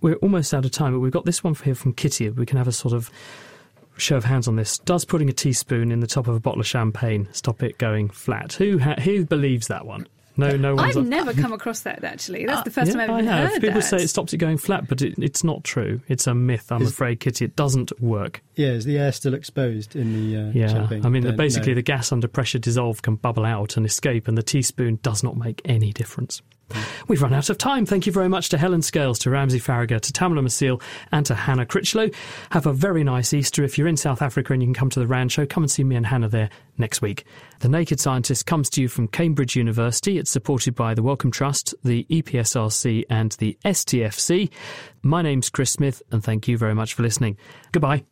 We're 0.00 0.16
almost 0.16 0.52
out 0.54 0.64
of 0.64 0.70
time, 0.70 0.92
but 0.92 1.00
we've 1.00 1.12
got 1.12 1.24
this 1.24 1.42
one 1.44 1.54
here 1.54 1.74
from 1.74 1.92
Kitty. 1.92 2.28
We 2.30 2.46
can 2.46 2.58
have 2.58 2.68
a 2.68 2.72
sort 2.72 2.94
of 2.94 3.10
show 3.96 4.16
of 4.16 4.24
hands 4.24 4.46
on 4.46 4.56
this. 4.56 4.78
Does 4.78 5.04
putting 5.04 5.28
a 5.28 5.32
teaspoon 5.32 5.90
in 5.90 6.00
the 6.00 6.06
top 6.06 6.28
of 6.28 6.34
a 6.34 6.40
bottle 6.40 6.60
of 6.60 6.66
champagne 6.66 7.28
stop 7.32 7.62
it 7.62 7.78
going 7.78 8.08
flat? 8.10 8.52
Who 8.54 8.78
ha- 8.78 9.00
who 9.00 9.24
believes 9.24 9.68
that 9.68 9.86
one? 9.86 10.06
No, 10.38 10.54
no 10.54 10.74
one's. 10.74 10.98
I've 10.98 11.06
never 11.06 11.32
come 11.32 11.54
across 11.54 11.80
that, 11.80 12.04
actually. 12.04 12.44
That's 12.44 12.62
the 12.62 12.70
first 12.70 12.88
yeah, 12.94 13.06
time 13.06 13.10
I've 13.10 13.20
ever 13.20 13.30
I 13.30 13.32
ever 13.32 13.42
have. 13.44 13.50
heard 13.52 13.60
People 13.62 13.80
that. 13.80 13.86
say 13.86 13.96
it 13.96 14.08
stops 14.08 14.34
it 14.34 14.36
going 14.36 14.58
flat, 14.58 14.86
but 14.86 15.00
it, 15.00 15.14
it's 15.16 15.42
not 15.42 15.64
true. 15.64 16.02
It's 16.08 16.26
a 16.26 16.34
myth, 16.34 16.70
I'm 16.70 16.82
Is- 16.82 16.90
afraid, 16.90 17.20
Kitty. 17.20 17.46
It 17.46 17.56
doesn't 17.56 17.98
work. 18.02 18.42
Yeah, 18.54 18.68
is 18.72 18.84
the 18.84 18.98
air 18.98 19.12
still 19.12 19.32
exposed 19.32 19.96
in 19.96 20.12
the 20.12 20.42
uh, 20.42 20.50
Yeah, 20.52 20.66
champagne? 20.68 21.06
I 21.06 21.08
mean, 21.08 21.22
Then 21.22 21.36
basically, 21.36 21.72
no. 21.72 21.76
the 21.76 21.82
gas 21.82 22.12
under 22.12 22.28
pressure 22.28 22.58
dissolved 22.58 23.02
can 23.02 23.14
bubble 23.16 23.46
out 23.46 23.78
and 23.78 23.86
escape, 23.86 24.28
and 24.28 24.36
the 24.36 24.42
teaspoon 24.42 24.98
does 25.02 25.22
not 25.22 25.38
make 25.38 25.62
any 25.64 25.90
difference. 25.90 26.42
We've 27.08 27.22
run 27.22 27.32
out 27.32 27.50
of 27.50 27.58
time. 27.58 27.86
Thank 27.86 28.06
you 28.06 28.12
very 28.12 28.28
much 28.28 28.48
to 28.48 28.58
Helen 28.58 28.82
Scales, 28.82 29.18
to 29.20 29.30
Ramsey 29.30 29.60
Faragher, 29.60 30.00
to 30.00 30.12
Tamela 30.12 30.40
Maciel, 30.40 30.82
and 31.12 31.24
to 31.26 31.34
Hannah 31.34 31.66
Critchlow. 31.66 32.10
Have 32.50 32.66
a 32.66 32.72
very 32.72 33.04
nice 33.04 33.32
Easter. 33.32 33.62
If 33.62 33.78
you're 33.78 33.86
in 33.86 33.96
South 33.96 34.22
Africa 34.22 34.52
and 34.52 34.62
you 34.62 34.66
can 34.66 34.74
come 34.74 34.90
to 34.90 35.00
the 35.00 35.06
Rand 35.06 35.32
Show, 35.32 35.46
come 35.46 35.62
and 35.62 35.70
see 35.70 35.84
me 35.84 35.96
and 35.96 36.06
Hannah 36.06 36.28
there 36.28 36.50
next 36.78 37.02
week. 37.02 37.24
The 37.60 37.68
Naked 37.68 38.00
Scientist 38.00 38.46
comes 38.46 38.68
to 38.70 38.82
you 38.82 38.88
from 38.88 39.08
Cambridge 39.08 39.56
University. 39.56 40.18
It's 40.18 40.30
supported 40.30 40.74
by 40.74 40.94
the 40.94 41.02
Wellcome 41.02 41.30
Trust, 41.30 41.74
the 41.84 42.04
EPSRC, 42.10 43.04
and 43.08 43.32
the 43.32 43.56
STFC. 43.64 44.50
My 45.02 45.22
name's 45.22 45.50
Chris 45.50 45.70
Smith, 45.70 46.02
and 46.10 46.22
thank 46.22 46.48
you 46.48 46.58
very 46.58 46.74
much 46.74 46.94
for 46.94 47.02
listening. 47.02 47.36
Goodbye. 47.72 48.04